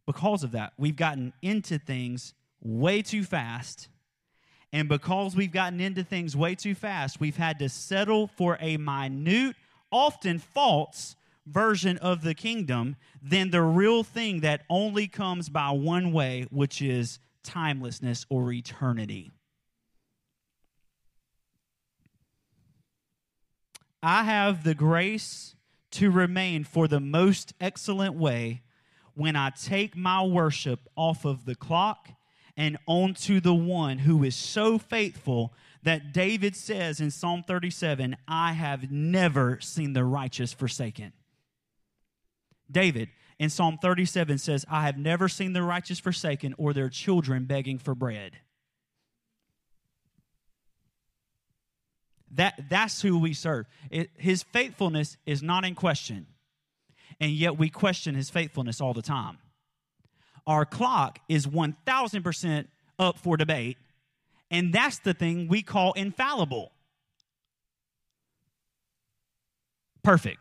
because 0.06 0.44
of 0.44 0.52
that, 0.52 0.74
we've 0.78 0.94
gotten 0.94 1.32
into 1.42 1.76
things 1.76 2.34
way 2.60 3.02
too 3.02 3.24
fast. 3.24 3.88
And 4.72 4.88
because 4.88 5.34
we've 5.34 5.50
gotten 5.50 5.80
into 5.80 6.04
things 6.04 6.36
way 6.36 6.54
too 6.54 6.76
fast, 6.76 7.18
we've 7.18 7.36
had 7.36 7.58
to 7.58 7.68
settle 7.68 8.28
for 8.28 8.58
a 8.60 8.76
minute, 8.76 9.56
often 9.90 10.38
false 10.38 11.16
version 11.48 11.98
of 11.98 12.22
the 12.22 12.32
kingdom 12.32 12.94
than 13.20 13.50
the 13.50 13.60
real 13.60 14.04
thing 14.04 14.42
that 14.42 14.62
only 14.70 15.08
comes 15.08 15.48
by 15.48 15.72
one 15.72 16.12
way, 16.12 16.46
which 16.52 16.80
is 16.80 17.18
timelessness 17.42 18.24
or 18.30 18.52
eternity. 18.52 19.32
I 24.00 24.22
have 24.22 24.62
the 24.62 24.76
grace 24.76 25.51
to 25.92 26.10
remain 26.10 26.64
for 26.64 26.88
the 26.88 27.00
most 27.00 27.52
excellent 27.60 28.14
way 28.14 28.62
when 29.14 29.36
I 29.36 29.50
take 29.50 29.96
my 29.96 30.24
worship 30.24 30.88
off 30.96 31.24
of 31.24 31.44
the 31.44 31.54
clock 31.54 32.08
and 32.56 32.78
onto 32.86 33.40
the 33.40 33.54
one 33.54 33.98
who 33.98 34.24
is 34.24 34.36
so 34.36 34.78
faithful 34.78 35.54
that 35.82 36.12
David 36.12 36.54
says 36.54 37.00
in 37.00 37.10
Psalm 37.10 37.42
37 37.42 38.16
I 38.28 38.52
have 38.52 38.90
never 38.90 39.58
seen 39.60 39.92
the 39.92 40.04
righteous 40.04 40.52
forsaken. 40.52 41.12
David 42.70 43.08
in 43.38 43.50
Psalm 43.50 43.78
37 43.80 44.38
says, 44.38 44.64
I 44.70 44.82
have 44.82 44.96
never 44.96 45.28
seen 45.28 45.52
the 45.52 45.62
righteous 45.62 45.98
forsaken 45.98 46.54
or 46.58 46.72
their 46.72 46.88
children 46.88 47.44
begging 47.44 47.78
for 47.78 47.94
bread. 47.94 48.38
That, 52.32 52.64
that's 52.70 53.02
who 53.02 53.18
we 53.18 53.34
serve. 53.34 53.66
It, 53.90 54.10
his 54.16 54.42
faithfulness 54.42 55.16
is 55.26 55.42
not 55.42 55.64
in 55.64 55.74
question, 55.74 56.26
and 57.20 57.30
yet 57.30 57.58
we 57.58 57.68
question 57.68 58.14
his 58.14 58.30
faithfulness 58.30 58.80
all 58.80 58.94
the 58.94 59.02
time. 59.02 59.38
Our 60.46 60.64
clock 60.64 61.18
is 61.28 61.46
1000% 61.46 62.66
up 62.98 63.18
for 63.18 63.36
debate, 63.36 63.76
and 64.50 64.72
that's 64.72 64.98
the 64.98 65.14
thing 65.14 65.46
we 65.48 65.62
call 65.62 65.92
infallible. 65.92 66.72
Perfect. 70.02 70.38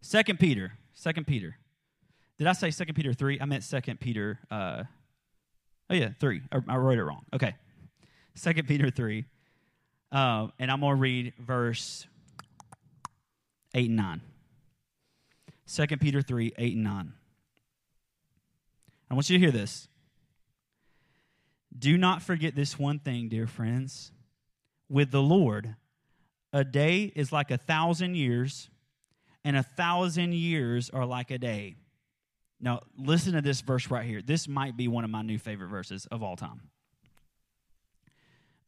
Second 0.00 0.38
Peter. 0.38 0.72
Second 0.94 1.26
Peter. 1.26 1.56
Did 2.38 2.46
I 2.46 2.52
say 2.52 2.70
Second 2.70 2.94
Peter 2.94 3.12
three? 3.12 3.40
I 3.40 3.44
meant 3.44 3.64
Second 3.64 3.98
Peter 3.98 4.38
uh, 4.50 4.84
Oh, 5.88 5.94
yeah, 5.94 6.10
three. 6.18 6.42
I, 6.50 6.76
wrote 6.76 6.98
it 6.98 7.04
wrong. 7.04 7.24
Okay. 7.32 7.54
Second 8.34 8.66
Peter 8.66 8.90
3. 8.90 9.24
Uh, 10.10 10.48
and 10.58 10.70
I'm 10.70 10.80
to 10.80 11.00
read 11.00 11.32
verse 11.38 12.06
8 13.74 13.88
and 13.88 13.96
9. 13.96 14.20
2 15.68 15.86
Peter 15.98 16.22
3, 16.22 16.52
8 16.56 16.74
and 16.74 16.84
9. 16.84 17.12
I 19.10 19.14
want 19.14 19.30
you 19.30 19.38
to 19.38 19.40
hear 19.40 19.52
this. 19.52 19.88
Do 21.76 21.96
not 21.96 22.22
forget 22.22 22.54
this 22.54 22.78
one 22.78 22.98
thing, 22.98 23.28
dear 23.28 23.46
friends. 23.46 24.10
With 24.88 25.10
the 25.10 25.22
Lord, 25.22 25.76
a 26.52 26.64
day 26.64 27.12
is 27.14 27.32
like 27.32 27.50
a 27.50 27.58
thousand 27.58 28.16
years, 28.16 28.70
and 29.44 29.56
a 29.56 29.62
thousand 29.62 30.34
years 30.34 30.90
are 30.90 31.04
like 31.04 31.30
a 31.30 31.38
day. 31.38 31.76
Now, 32.60 32.80
listen 32.96 33.34
to 33.34 33.42
this 33.42 33.60
verse 33.60 33.90
right 33.90 34.06
here. 34.06 34.22
This 34.22 34.48
might 34.48 34.76
be 34.76 34.88
one 34.88 35.04
of 35.04 35.10
my 35.10 35.22
new 35.22 35.38
favorite 35.38 35.68
verses 35.68 36.06
of 36.06 36.22
all 36.22 36.36
time. 36.36 36.62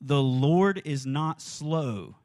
The 0.01 0.23
Lord 0.23 0.83
is 0.85 1.07
not 1.07 1.41
slow 1.41 2.17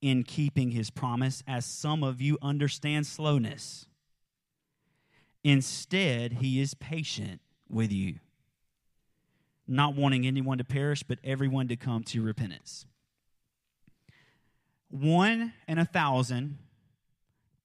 in 0.00 0.22
keeping 0.22 0.70
his 0.70 0.88
promise, 0.88 1.42
as 1.46 1.66
some 1.66 2.02
of 2.02 2.22
you 2.22 2.38
understand 2.40 3.06
slowness. 3.06 3.86
Instead, 5.44 6.34
he 6.34 6.60
is 6.60 6.72
patient 6.74 7.40
with 7.68 7.92
you, 7.92 8.16
not 9.68 9.94
wanting 9.94 10.26
anyone 10.26 10.58
to 10.58 10.64
perish, 10.64 11.02
but 11.02 11.18
everyone 11.22 11.68
to 11.68 11.76
come 11.76 12.02
to 12.04 12.22
repentance. 12.22 12.86
One 14.88 15.52
and 15.68 15.78
a 15.78 15.84
thousand 15.84 16.58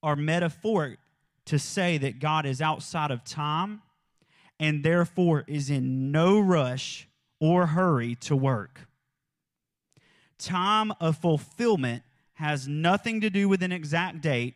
are 0.02 0.14
metaphoric 0.14 0.98
to 1.46 1.58
say 1.58 1.96
that 1.98 2.18
God 2.18 2.44
is 2.44 2.60
outside 2.60 3.10
of 3.10 3.24
time 3.24 3.82
and 4.58 4.84
therefore 4.84 5.44
is 5.46 5.70
in 5.70 6.10
no 6.10 6.38
rush 6.38 7.08
or 7.40 7.66
hurry 7.66 8.14
to 8.16 8.36
work. 8.36 8.88
Time 10.38 10.92
of 11.00 11.16
fulfillment 11.18 12.02
has 12.34 12.68
nothing 12.68 13.20
to 13.22 13.30
do 13.30 13.48
with 13.48 13.62
an 13.62 13.72
exact 13.72 14.20
date 14.20 14.54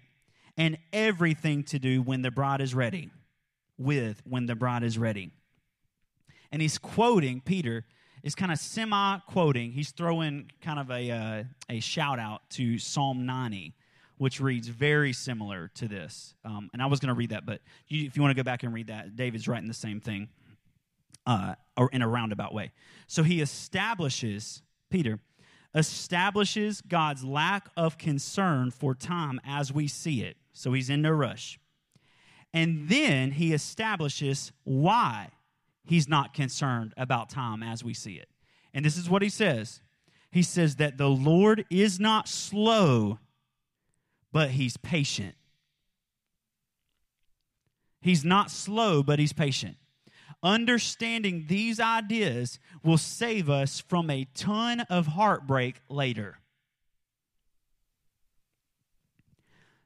and 0.56 0.76
everything 0.92 1.62
to 1.64 1.78
do 1.78 2.02
when 2.02 2.22
the 2.22 2.30
bride 2.30 2.60
is 2.60 2.74
ready. 2.74 3.10
With 3.78 4.20
when 4.28 4.46
the 4.46 4.54
bride 4.54 4.82
is 4.82 4.98
ready. 4.98 5.30
And 6.52 6.60
he's 6.60 6.76
quoting, 6.76 7.40
Peter 7.40 7.86
is 8.22 8.34
kind 8.34 8.52
of 8.52 8.58
semi 8.58 9.18
quoting, 9.20 9.72
he's 9.72 9.92
throwing 9.92 10.50
kind 10.60 10.78
of 10.78 10.90
a, 10.90 11.10
uh, 11.10 11.44
a 11.70 11.80
shout 11.80 12.18
out 12.18 12.42
to 12.50 12.78
Psalm 12.78 13.24
90 13.24 13.74
which 14.20 14.38
reads 14.38 14.68
very 14.68 15.14
similar 15.14 15.70
to 15.72 15.88
this. 15.88 16.34
Um, 16.44 16.68
and 16.74 16.82
I 16.82 16.86
was 16.86 17.00
going 17.00 17.08
to 17.08 17.14
read 17.14 17.30
that, 17.30 17.46
but 17.46 17.62
you, 17.88 18.04
if 18.04 18.16
you 18.16 18.22
want 18.22 18.36
to 18.36 18.36
go 18.36 18.44
back 18.44 18.62
and 18.62 18.74
read 18.74 18.88
that, 18.88 19.16
David's 19.16 19.48
writing 19.48 19.66
the 19.66 19.72
same 19.72 19.98
thing 19.98 20.28
uh, 21.24 21.54
or 21.74 21.88
in 21.90 22.02
a 22.02 22.06
roundabout 22.06 22.52
way. 22.52 22.70
So 23.06 23.22
he 23.22 23.40
establishes, 23.40 24.60
Peter, 24.90 25.20
establishes 25.74 26.82
God's 26.82 27.24
lack 27.24 27.70
of 27.78 27.96
concern 27.96 28.70
for 28.70 28.94
time 28.94 29.40
as 29.42 29.72
we 29.72 29.88
see 29.88 30.20
it. 30.20 30.36
So 30.52 30.74
he's 30.74 30.90
in 30.90 31.00
no 31.00 31.12
rush. 31.12 31.58
And 32.52 32.90
then 32.90 33.30
he 33.30 33.54
establishes 33.54 34.52
why 34.64 35.30
he's 35.86 36.10
not 36.10 36.34
concerned 36.34 36.92
about 36.98 37.30
time 37.30 37.62
as 37.62 37.82
we 37.82 37.94
see 37.94 38.16
it. 38.16 38.28
And 38.74 38.84
this 38.84 38.98
is 38.98 39.08
what 39.08 39.22
he 39.22 39.30
says 39.30 39.80
He 40.30 40.42
says 40.42 40.76
that 40.76 40.98
the 40.98 41.08
Lord 41.08 41.64
is 41.70 41.98
not 41.98 42.28
slow 42.28 43.18
but 44.32 44.50
he's 44.50 44.76
patient. 44.76 45.34
He's 48.00 48.24
not 48.24 48.50
slow, 48.50 49.02
but 49.02 49.18
he's 49.18 49.32
patient. 49.32 49.76
Understanding 50.42 51.44
these 51.48 51.78
ideas 51.78 52.58
will 52.82 52.96
save 52.96 53.50
us 53.50 53.80
from 53.80 54.08
a 54.08 54.26
ton 54.34 54.80
of 54.88 55.08
heartbreak 55.08 55.82
later. 55.88 56.38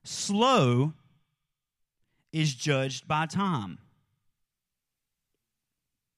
Slow 0.05 0.93
is 2.33 2.55
judged 2.55 3.09
by 3.09 3.27
time. 3.27 3.79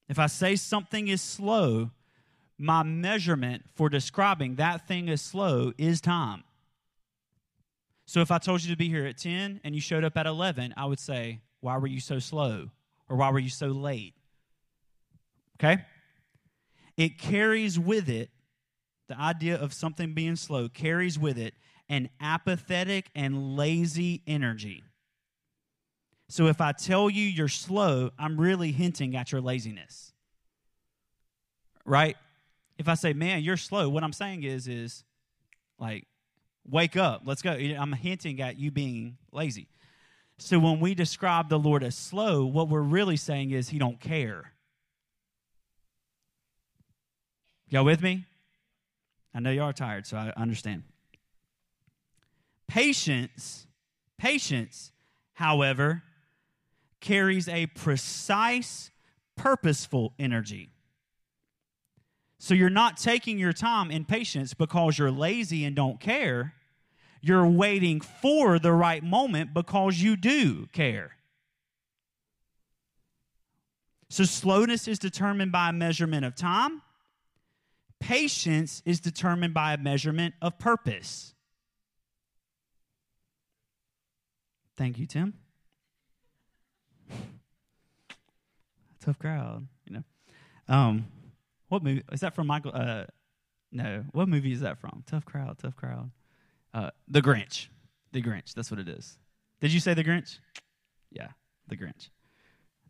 If 0.09 0.19
I 0.19 0.27
say 0.27 0.57
something 0.57 1.09
is 1.09 1.23
slow, 1.23 1.91
my 2.59 2.83
measurement 2.83 3.65
for 3.75 3.89
describing 3.89 4.57
that 4.57 4.87
thing 4.87 5.09
as 5.09 5.23
slow 5.23 5.73
is 5.79 6.01
time. 6.01 6.45
So 8.07 8.21
if 8.21 8.31
I 8.31 8.39
told 8.39 8.63
you 8.63 8.71
to 8.71 8.77
be 8.77 8.89
here 8.89 9.05
at 9.05 9.19
10 9.19 9.61
and 9.65 9.75
you 9.75 9.81
showed 9.81 10.05
up 10.05 10.17
at 10.17 10.27
11, 10.27 10.75
I 10.77 10.87
would 10.87 11.01
say, 11.01 11.41
Why 11.61 11.77
were 11.77 11.89
you 11.89 12.01
so 12.01 12.19
slow? 12.19 12.71
Or 13.09 13.17
why 13.17 13.31
were 13.31 13.39
you 13.39 13.51
so 13.51 13.69
late? 13.69 14.15
Okay? 15.59 15.85
It 16.97 17.19
carries 17.19 17.79
with 17.79 18.09
it, 18.09 18.31
the 19.09 19.19
idea 19.19 19.57
of 19.57 19.73
something 19.73 20.15
being 20.15 20.37
slow 20.37 20.69
carries 20.69 21.19
with 21.19 21.39
it 21.39 21.55
an 21.89 22.09
apathetic 22.21 23.11
and 23.15 23.57
lazy 23.57 24.23
energy. 24.27 24.83
So 26.29 26.47
if 26.49 26.61
I 26.61 26.73
tell 26.73 27.09
you 27.09 27.23
you're 27.23 27.47
slow, 27.47 28.11
I'm 28.19 28.41
really 28.41 28.73
hinting 28.73 29.15
at 29.15 29.31
your 29.31 29.41
laziness. 29.41 30.13
Right? 31.85 32.17
If 32.79 32.89
I 32.89 32.95
say, 32.95 33.13
"Man, 33.13 33.43
you're 33.43 33.57
slow," 33.57 33.89
what 33.89 34.03
I'm 34.03 34.13
saying 34.13 34.43
is 34.43 34.67
is 34.67 35.05
like 35.79 36.09
wake 36.69 36.97
up, 36.97 37.23
let's 37.25 37.43
go. 37.43 37.53
I'm 37.53 37.93
hinting 37.93 38.41
at 38.41 38.59
you 38.59 38.71
being 38.71 39.17
lazy. 39.33 39.69
So 40.39 40.59
when 40.59 40.81
we 40.81 40.95
describe 40.95 41.49
the 41.49 41.59
Lord 41.59 41.83
as 41.83 41.97
slow, 41.97 42.45
what 42.45 42.69
we're 42.69 42.81
really 42.81 43.17
saying 43.17 43.53
is 43.53 43.71
he 43.71 43.79
don't 43.79 44.01
care. 44.01 44.53
Y'all 47.69 47.85
with 47.85 48.03
me? 48.03 48.27
I 49.35 49.41
know 49.41 49.51
you 49.51 49.63
are 49.63 49.73
tired, 49.73 50.07
so 50.07 50.17
I 50.17 50.33
understand. 50.37 50.83
Patience, 52.69 53.67
patience, 54.19 54.93
however, 55.35 56.03
carries 57.01 57.49
a 57.49 57.67
precise, 57.67 58.91
purposeful 59.37 60.15
energy. 60.19 60.71
So 62.39 62.55
you're 62.55 62.71
not 62.71 62.97
taking 62.97 63.39
your 63.39 63.53
time 63.53 63.91
in 63.91 64.05
patience 64.05 64.55
because 64.55 64.99
you're 64.99 65.11
lazy 65.11 65.65
and 65.65 65.75
don't 65.75 65.99
care. 65.99 66.55
You're 67.27 67.49
waiting 67.49 68.01
for 68.01 68.61
the 68.61 68.73
right 68.73 69.03
moment 69.03 69.53
because 69.53 70.01
you 70.01 70.15
do 70.17 70.67
care. 70.67 71.17
So 74.09 74.23
slowness 74.23 74.87
is 74.87 75.01
determined 75.01 75.51
by 75.51 75.71
a 75.71 75.73
measurement 75.73 76.25
of 76.25 76.37
time. 76.37 76.83
Patience 77.99 78.81
is 78.85 79.01
determined 79.01 79.55
by 79.55 79.73
a 79.75 79.77
measurement 79.77 80.35
of 80.41 80.57
purpose. 80.61 81.35
Thank 84.77 84.97
you, 84.97 85.07
Tim. 85.07 85.35
Tough 89.01 89.19
crowd, 89.19 89.67
you 89.85 89.95
know. 89.95 90.05
Um, 90.69 91.07
what 91.71 91.83
movie 91.83 92.05
is 92.13 92.21
that 92.21 92.37
from? 92.37 92.47
Michael? 92.47 92.71
Uh, 92.73 93.07
no, 93.73 94.05
what 94.13 94.29
movie 94.29 94.53
is 94.53 94.61
that 94.61 94.79
from? 94.79 95.03
Tough 95.09 95.25
crowd, 95.25 95.59
tough 95.59 95.75
crowd. 95.75 96.13
Uh, 96.77 96.91
the 97.09 97.23
Grinch. 97.23 97.69
The 98.13 98.21
Grinch. 98.21 98.53
That's 98.53 98.71
what 98.71 98.79
it 98.79 98.87
is. 98.87 99.17
Did 99.63 99.73
you 99.73 99.81
say 99.81 99.95
the 99.95 100.05
Grinch? 100.05 100.41
Yeah, 101.11 101.29
the 101.69 101.77
Grinch. 101.77 102.11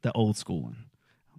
The 0.03 0.11
old 0.13 0.37
school 0.37 0.61
one. 0.61 0.87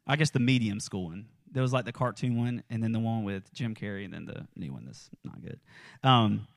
I 0.08 0.16
guess 0.16 0.30
the 0.30 0.40
medium 0.40 0.80
school 0.80 1.08
one. 1.08 1.26
There 1.52 1.62
was 1.62 1.74
like 1.74 1.84
the 1.84 1.92
cartoon 1.92 2.38
one, 2.38 2.64
and 2.70 2.82
then 2.82 2.94
the 2.94 3.00
one 3.00 3.26
with 3.26 3.54
Jim 3.54 3.76
Carrey, 3.76 4.06
and 4.06 4.14
then 4.14 4.26
the 4.26 4.48
new 4.56 4.72
one 4.72 4.86
that's 4.86 5.10
not 5.26 5.42
good. 5.42 5.60
Um, 6.04 6.48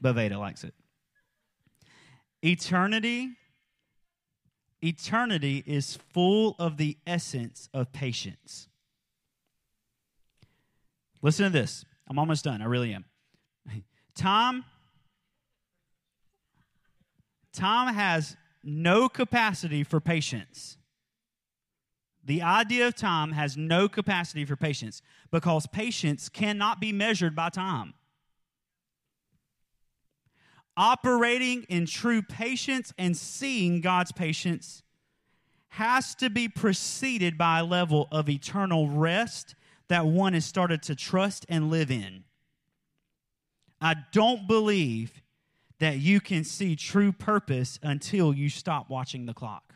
but 0.00 0.14
Veda 0.14 0.38
likes 0.40 0.64
it. 0.64 0.74
Eternity, 2.42 3.30
eternity 4.82 5.62
is 5.64 5.98
full 6.12 6.56
of 6.58 6.78
the 6.78 6.98
essence 7.06 7.68
of 7.72 7.92
patience. 7.92 8.66
Listen 11.22 11.44
to 11.44 11.50
this. 11.50 11.84
I'm 12.08 12.18
almost 12.18 12.44
done. 12.44 12.60
I 12.60 12.64
really 12.64 12.92
am. 12.92 13.04
Time, 14.16 14.64
time 17.52 17.94
has 17.94 18.36
no 18.62 19.08
capacity 19.08 19.84
for 19.84 20.00
patience. 20.00 20.76
The 22.24 22.42
idea 22.42 22.86
of 22.86 22.94
time 22.94 23.32
has 23.32 23.56
no 23.56 23.88
capacity 23.88 24.44
for 24.44 24.56
patience 24.56 25.00
because 25.30 25.66
patience 25.66 26.28
cannot 26.28 26.80
be 26.80 26.92
measured 26.92 27.34
by 27.34 27.48
time. 27.48 27.94
Operating 30.76 31.64
in 31.70 31.86
true 31.86 32.22
patience 32.22 32.92
and 32.98 33.16
seeing 33.16 33.80
God's 33.80 34.12
patience 34.12 34.82
has 35.68 36.14
to 36.16 36.28
be 36.28 36.48
preceded 36.48 37.38
by 37.38 37.60
a 37.60 37.64
level 37.64 38.08
of 38.12 38.28
eternal 38.28 38.88
rest 38.88 39.54
that 39.88 40.06
one 40.06 40.34
has 40.34 40.44
started 40.44 40.82
to 40.82 40.94
trust 40.94 41.46
and 41.48 41.70
live 41.70 41.90
in. 41.90 42.24
I 43.80 43.96
don't 44.12 44.46
believe 44.46 45.22
that 45.80 45.98
you 45.98 46.20
can 46.20 46.44
see 46.44 46.74
true 46.74 47.12
purpose 47.12 47.78
until 47.82 48.34
you 48.34 48.48
stop 48.48 48.90
watching 48.90 49.26
the 49.26 49.34
clock. 49.34 49.74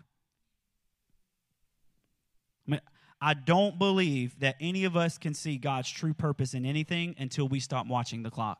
I, 2.66 2.70
mean, 2.70 2.80
I 3.20 3.34
don't 3.34 3.78
believe 3.78 4.38
that 4.40 4.56
any 4.60 4.84
of 4.84 4.96
us 4.96 5.18
can 5.18 5.34
see 5.34 5.58
God's 5.58 5.90
true 5.90 6.14
purpose 6.14 6.54
in 6.54 6.66
anything 6.66 7.14
until 7.18 7.48
we 7.48 7.60
stop 7.60 7.86
watching 7.86 8.22
the 8.22 8.30
clock. 8.30 8.58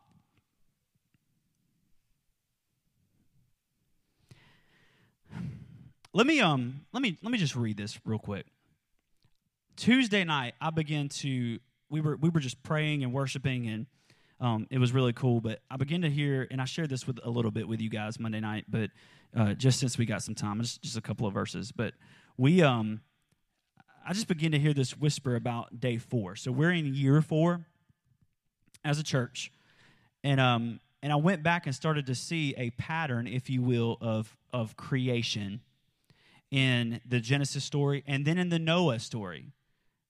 Let 6.14 6.26
me 6.26 6.40
um 6.40 6.83
let 6.92 7.02
me 7.02 7.18
let 7.22 7.33
me 7.33 7.38
just 7.38 7.57
read 7.57 7.78
this 7.78 7.98
real 8.05 8.18
quick. 8.18 8.44
Tuesday 9.76 10.24
night, 10.24 10.55
I 10.61 10.68
began 10.68 11.09
to 11.09 11.59
we 11.88 12.00
were 12.02 12.16
we 12.16 12.28
were 12.28 12.40
just 12.40 12.62
praying 12.62 13.02
and 13.02 13.14
worshiping, 13.14 13.66
and 13.66 13.87
um, 14.40 14.66
it 14.71 14.79
was 14.79 14.92
really 14.92 15.12
cool. 15.12 15.40
But 15.40 15.61
I 15.71 15.77
began 15.77 16.03
to 16.03 16.11
hear, 16.11 16.47
and 16.51 16.61
I 16.61 16.64
shared 16.64 16.90
this 16.90 17.07
with 17.07 17.18
a 17.25 17.31
little 17.31 17.51
bit 17.51 17.68
with 17.68 17.81
you 17.81 17.90
guys 17.90 18.18
Monday 18.18 18.40
night, 18.40 18.64
but 18.68 18.90
uh, 19.37 19.55
just 19.55 19.79
since 19.79 19.97
we 19.97 20.07
got 20.07 20.23
some 20.23 20.35
time, 20.35 20.61
just 20.61 20.83
just 20.83 20.97
a 20.97 21.01
couple 21.01 21.27
of 21.27 21.35
verses. 21.35 21.73
But 21.73 21.95
we 22.37 22.62
um, 22.62 23.01
I 24.07 24.12
just 24.12 24.29
began 24.29 24.53
to 24.53 24.59
hear 24.59 24.75
this 24.75 24.97
whisper 24.97 25.37
about 25.37 25.81
day 25.81 25.99
four. 25.99 26.37
So 26.37 26.51
we're 26.53 26.73
in 26.73 26.95
year 26.95 27.23
four 27.23 27.66
as 28.85 28.99
a 28.99 29.03
church, 29.05 29.53
and 30.25 30.40
um, 30.40 30.81
and 31.03 31.12
I 31.12 31.16
went 31.16 31.42
back 31.42 31.66
and 31.66 31.75
started 31.75 32.07
to 32.07 32.14
see 32.14 32.55
a 32.57 32.71
pattern, 32.71 33.27
if 33.27 33.49
you 33.49 33.62
will, 33.62 33.99
of 34.01 34.37
of 34.53 34.77
creation 34.77 35.61
in 36.53 37.01
the 37.07 37.18
Genesis 37.18 37.64
story 37.64 38.05
and 38.07 38.27
then 38.27 38.37
in 38.37 38.51
the 38.51 38.59
Noah 38.59 38.99
story 38.99 39.47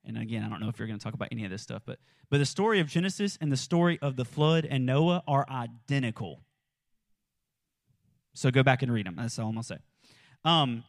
and 0.04 0.18
again, 0.18 0.42
I 0.42 0.48
don't 0.48 0.60
know 0.60 0.68
if 0.68 0.78
you're 0.78 0.88
going 0.88 0.98
to 0.98 1.04
talk 1.04 1.14
about 1.14 1.28
any 1.32 1.44
of 1.44 1.50
this 1.50 1.62
stuff, 1.62 1.82
but 1.86 1.98
but 2.30 2.38
the 2.38 2.46
story 2.46 2.80
of 2.80 2.88
Genesis 2.88 3.38
and 3.40 3.52
the 3.52 3.56
story 3.56 3.98
of 4.00 4.16
the 4.16 4.24
flood 4.24 4.66
and 4.68 4.86
Noah 4.86 5.22
are 5.28 5.46
identical. 5.48 6.40
So 8.34 8.50
go 8.50 8.62
back 8.62 8.82
and 8.82 8.92
read 8.92 9.06
them. 9.06 9.16
That's 9.16 9.38
all 9.38 9.48
I'm 9.48 9.54
gonna 9.54 9.64
say. 9.64 9.76
Um, 10.44 10.84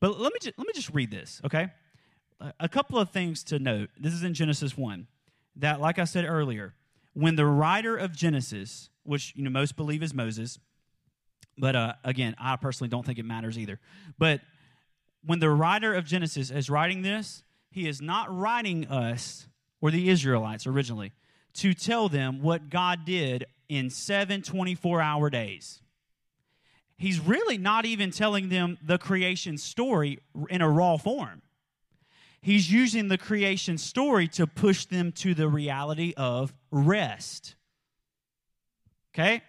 but 0.00 0.20
let 0.20 0.32
me 0.32 0.38
just, 0.40 0.58
let 0.58 0.66
me 0.66 0.72
just 0.74 0.90
read 0.90 1.10
this, 1.10 1.40
okay? 1.44 1.68
A 2.60 2.68
couple 2.68 2.98
of 2.98 3.10
things 3.10 3.42
to 3.44 3.58
note. 3.58 3.90
This 3.98 4.12
is 4.12 4.22
in 4.22 4.34
Genesis 4.34 4.76
one. 4.76 5.08
That, 5.56 5.80
like 5.80 5.98
I 5.98 6.04
said 6.04 6.26
earlier, 6.26 6.74
when 7.14 7.34
the 7.34 7.46
writer 7.46 7.96
of 7.96 8.14
Genesis, 8.14 8.90
which 9.04 9.32
you 9.34 9.42
know 9.42 9.50
most 9.50 9.74
believe 9.74 10.02
is 10.02 10.12
Moses, 10.12 10.58
but 11.56 11.74
uh, 11.74 11.94
again, 12.04 12.36
I 12.38 12.56
personally 12.56 12.90
don't 12.90 13.04
think 13.06 13.18
it 13.18 13.24
matters 13.24 13.58
either. 13.58 13.80
But 14.18 14.42
when 15.24 15.40
the 15.40 15.50
writer 15.50 15.94
of 15.94 16.04
Genesis 16.04 16.50
is 16.50 16.68
writing 16.68 17.02
this, 17.02 17.42
he 17.76 17.86
is 17.86 18.00
not 18.00 18.34
writing 18.34 18.86
us, 18.86 19.48
or 19.82 19.90
the 19.90 20.08
Israelites 20.08 20.66
originally, 20.66 21.12
to 21.52 21.74
tell 21.74 22.08
them 22.08 22.40
what 22.40 22.70
God 22.70 23.04
did 23.04 23.44
in 23.68 23.90
seven 23.90 24.40
24 24.40 25.02
hour 25.02 25.28
days. 25.28 25.82
He's 26.96 27.20
really 27.20 27.58
not 27.58 27.84
even 27.84 28.12
telling 28.12 28.48
them 28.48 28.78
the 28.82 28.96
creation 28.96 29.58
story 29.58 30.20
in 30.48 30.62
a 30.62 30.70
raw 30.70 30.96
form. 30.96 31.42
He's 32.40 32.72
using 32.72 33.08
the 33.08 33.18
creation 33.18 33.76
story 33.76 34.26
to 34.28 34.46
push 34.46 34.86
them 34.86 35.12
to 35.12 35.34
the 35.34 35.46
reality 35.46 36.14
of 36.16 36.54
rest. 36.70 37.56
Okay? 39.14 39.42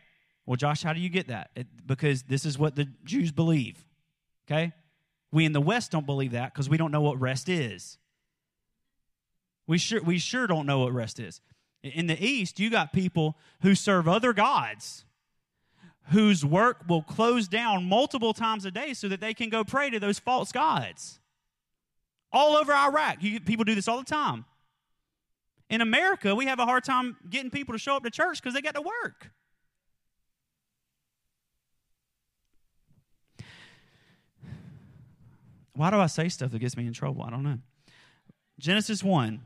Well, 0.46 0.58
Josh, 0.58 0.84
how 0.84 0.92
do 0.92 1.00
you 1.00 1.08
get 1.08 1.30
that? 1.30 1.52
It, 1.56 1.68
because 1.86 2.24
this 2.24 2.46
is 2.46 2.60
what 2.60 2.76
the 2.76 2.90
Jews 3.06 3.32
believe. 3.32 3.86
Okay? 4.46 4.74
We 5.32 5.46
in 5.46 5.54
the 5.54 5.62
West 5.62 5.92
don't 5.92 6.06
believe 6.06 6.32
that 6.32 6.54
because 6.54 6.68
we 6.68 6.76
don't 6.76 6.92
know 6.92 7.00
what 7.02 7.22
rest 7.22 7.48
is. 7.48 7.98
We 9.68 9.78
sure, 9.78 10.02
we 10.02 10.18
sure 10.18 10.48
don't 10.48 10.66
know 10.66 10.80
what 10.80 10.94
rest 10.94 11.20
is. 11.20 11.42
In 11.84 12.08
the 12.08 12.22
East, 12.24 12.60
you 12.60 12.70
got 12.70 12.92
people 12.94 13.38
who 13.62 13.76
serve 13.76 14.08
other 14.08 14.34
gods 14.34 15.06
whose 16.12 16.46
work 16.46 16.84
will 16.88 17.02
close 17.02 17.48
down 17.48 17.84
multiple 17.86 18.34
times 18.34 18.66
a 18.66 18.72
day 18.72 18.94
so 18.94 19.08
that 19.10 19.20
they 19.20 19.34
can 19.34 19.50
go 19.50 19.64
pray 19.64 19.90
to 19.90 20.00
those 20.00 20.20
false 20.20 20.52
gods. 20.52 21.20
all 22.32 22.56
over 22.56 22.74
Iraq. 22.74 23.24
You, 23.24 23.40
people 23.40 23.64
do 23.64 23.74
this 23.74 23.88
all 23.88 23.98
the 23.98 24.04
time. 24.04 24.46
In 25.70 25.82
America, 25.82 26.36
we 26.36 26.46
have 26.46 26.60
a 26.60 26.66
hard 26.66 26.84
time 26.84 27.18
getting 27.30 27.50
people 27.50 27.74
to 27.74 27.80
show 27.80 27.96
up 27.96 28.04
to 28.04 28.10
church 28.10 28.42
because 28.42 28.54
they 28.54 28.62
got 28.62 28.76
to 28.76 28.82
work. 28.82 29.32
Why 35.74 35.90
do 35.90 35.98
I 35.98 36.08
say 36.08 36.30
stuff 36.30 36.52
that 36.52 36.60
gets 36.60 36.76
me 36.76 36.86
in 36.86 36.94
trouble? 36.94 37.24
I 37.24 37.30
don't 37.30 37.44
know. 37.44 37.60
Genesis 38.60 39.04
1. 39.04 39.42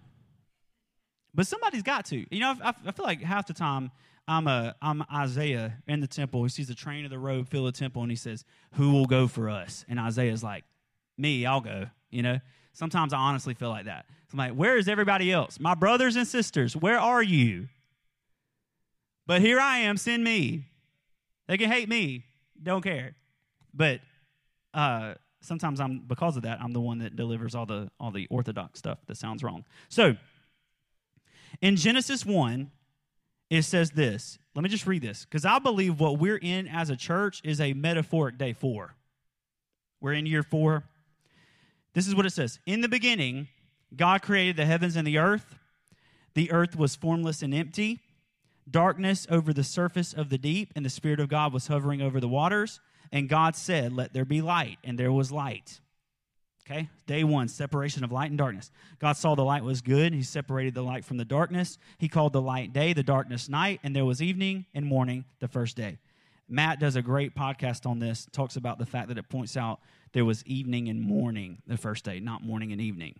But 1.34 1.48
somebody's 1.48 1.84
got 1.84 2.06
to. 2.08 2.26
You 2.34 2.40
know, 2.40 2.56
I, 2.64 2.74
I 2.86 2.92
feel 2.92 3.06
like 3.06 3.22
half 3.22 3.48
the 3.48 3.54
time 3.54 3.92
I'm, 4.28 4.48
a, 4.48 4.76
I'm 4.82 5.04
Isaiah 5.14 5.78
in 5.88 6.00
the 6.00 6.08
temple. 6.08 6.44
He 6.44 6.50
sees 6.50 6.68
the 6.68 6.76
train 6.76 7.06
of 7.06 7.12
the 7.12 7.20
robe 7.20 7.48
fill 7.50 7.66
the 7.66 7.72
temple 7.72 8.02
and 8.02 8.12
he 8.12 8.18
says, 8.18 8.44
Who 8.74 8.92
will 8.92 9.06
go 9.06 9.28
for 9.28 9.50
us? 9.50 9.86
And 9.88 10.00
Isaiah's 10.00 10.44
like, 10.44 10.64
Me, 11.18 11.46
I'll 11.46 11.62
go. 11.62 11.86
You 12.10 12.24
know, 12.24 12.40
sometimes 12.74 13.14
I 13.14 13.18
honestly 13.18 13.54
feel 13.54 13.70
like 13.70 13.86
that. 13.86 14.06
I'm 14.32 14.38
like, 14.38 14.54
Where 14.54 14.78
is 14.78 14.88
everybody 14.88 15.32
else? 15.32 15.60
My 15.60 15.76
brothers 15.76 16.16
and 16.16 16.28
sisters, 16.28 16.76
where 16.76 17.00
are 17.00 17.24
you? 17.24 17.68
But 19.28 19.42
here 19.42 19.60
I 19.60 19.80
am, 19.80 19.98
send 19.98 20.24
me. 20.24 20.66
They 21.48 21.58
can 21.58 21.72
hate 21.72 21.88
me, 21.88 22.26
don't 22.62 22.82
care. 22.82 23.16
But 23.74 24.02
uh, 24.74 25.16
sometimes 25.42 25.80
I'm 25.80 26.00
because 26.08 26.38
of 26.38 26.44
that 26.44 26.62
I'm 26.62 26.72
the 26.72 26.82
one 26.82 27.00
that 27.00 27.16
delivers 27.16 27.56
all 27.56 27.66
the 27.66 27.90
all 28.00 28.12
the 28.12 28.28
orthodox 28.30 28.80
stuff 28.80 29.00
that 29.08 29.18
sounds 29.18 29.44
wrong. 29.44 29.66
So 29.90 30.16
in 31.60 31.76
Genesis 31.76 32.26
1 32.26 32.72
it 33.50 33.64
says 33.64 33.92
this. 33.92 34.40
Let 34.56 34.64
me 34.64 34.70
just 34.70 34.88
read 34.88 35.02
this 35.02 35.26
cuz 35.26 35.46
I 35.46 35.60
believe 35.60 36.00
what 36.00 36.20
we're 36.20 36.38
in 36.38 36.68
as 36.68 36.90
a 36.90 36.96
church 36.96 37.42
is 37.44 37.60
a 37.60 37.74
metaphoric 37.74 38.38
day 38.38 38.54
4. 38.54 38.96
We're 40.00 40.14
in 40.14 40.26
year 40.26 40.44
4. 40.44 40.84
This 41.94 42.08
is 42.08 42.16
what 42.16 42.26
it 42.26 42.32
says. 42.32 42.60
In 42.66 42.82
the 42.82 42.90
beginning 42.90 43.48
God 43.96 44.22
created 44.22 44.56
the 44.56 44.66
heavens 44.66 44.96
and 44.96 45.06
the 45.06 45.18
earth. 45.18 45.56
The 46.34 46.52
earth 46.52 46.76
was 46.76 46.96
formless 46.96 47.42
and 47.42 47.54
empty. 47.54 48.00
Darkness 48.70 49.28
over 49.30 49.52
the 49.54 49.64
surface 49.64 50.14
of 50.14 50.30
the 50.30 50.38
deep, 50.38 50.72
and 50.76 50.86
the 50.86 50.90
Spirit 50.90 51.20
of 51.20 51.28
God 51.28 51.52
was 51.52 51.68
hovering 51.68 52.02
over 52.02 52.20
the 52.20 52.28
waters. 52.28 52.80
And 53.12 53.28
God 53.28 53.56
said, 53.56 53.92
Let 53.92 54.14
there 54.14 54.24
be 54.24 54.42
light, 54.42 54.78
and 54.84 54.98
there 54.98 55.12
was 55.12 55.32
light. 55.32 55.81
Okay, 56.72 56.88
day 57.06 57.26
one, 57.26 57.50
separation 57.50 58.06
of 58.06 58.14
light 58.14 58.30
and 58.30 58.38
darkness. 58.38 58.72
God 59.00 59.14
saw 59.14 59.36
the 59.36 59.44
light 59.44 59.64
was 59.64 59.82
good. 59.82 60.14
He 60.14 60.24
separated 60.24 60.74
the 60.74 60.82
light 60.82 61.04
from 61.04 61.18
the 61.18 61.26
darkness. 61.26 61.78
He 61.98 62.08
called 62.08 62.32
the 62.32 62.42
light 62.42 62.72
day, 62.72 62.94
the 62.94 63.04
darkness 63.04 63.50
night, 63.50 63.82
and 63.84 63.94
there 63.94 64.06
was 64.06 64.22
evening 64.22 64.66
and 64.74 64.86
morning 64.86 65.26
the 65.42 65.50
first 65.50 65.76
day. 65.76 65.98
Matt 66.48 66.80
does 66.80 66.96
a 66.96 67.02
great 67.02 67.36
podcast 67.36 67.86
on 67.86 68.00
this, 68.00 68.26
talks 68.32 68.56
about 68.56 68.80
the 68.80 68.86
fact 68.86 69.10
that 69.10 69.18
it 69.18 69.28
points 69.28 69.58
out 69.58 69.82
there 70.14 70.24
was 70.24 70.46
evening 70.46 70.88
and 70.88 71.02
morning 71.02 71.62
the 71.68 71.78
first 71.78 72.06
day, 72.06 72.22
not 72.22 72.42
morning 72.42 72.72
and 72.72 72.80
evening. 72.80 73.20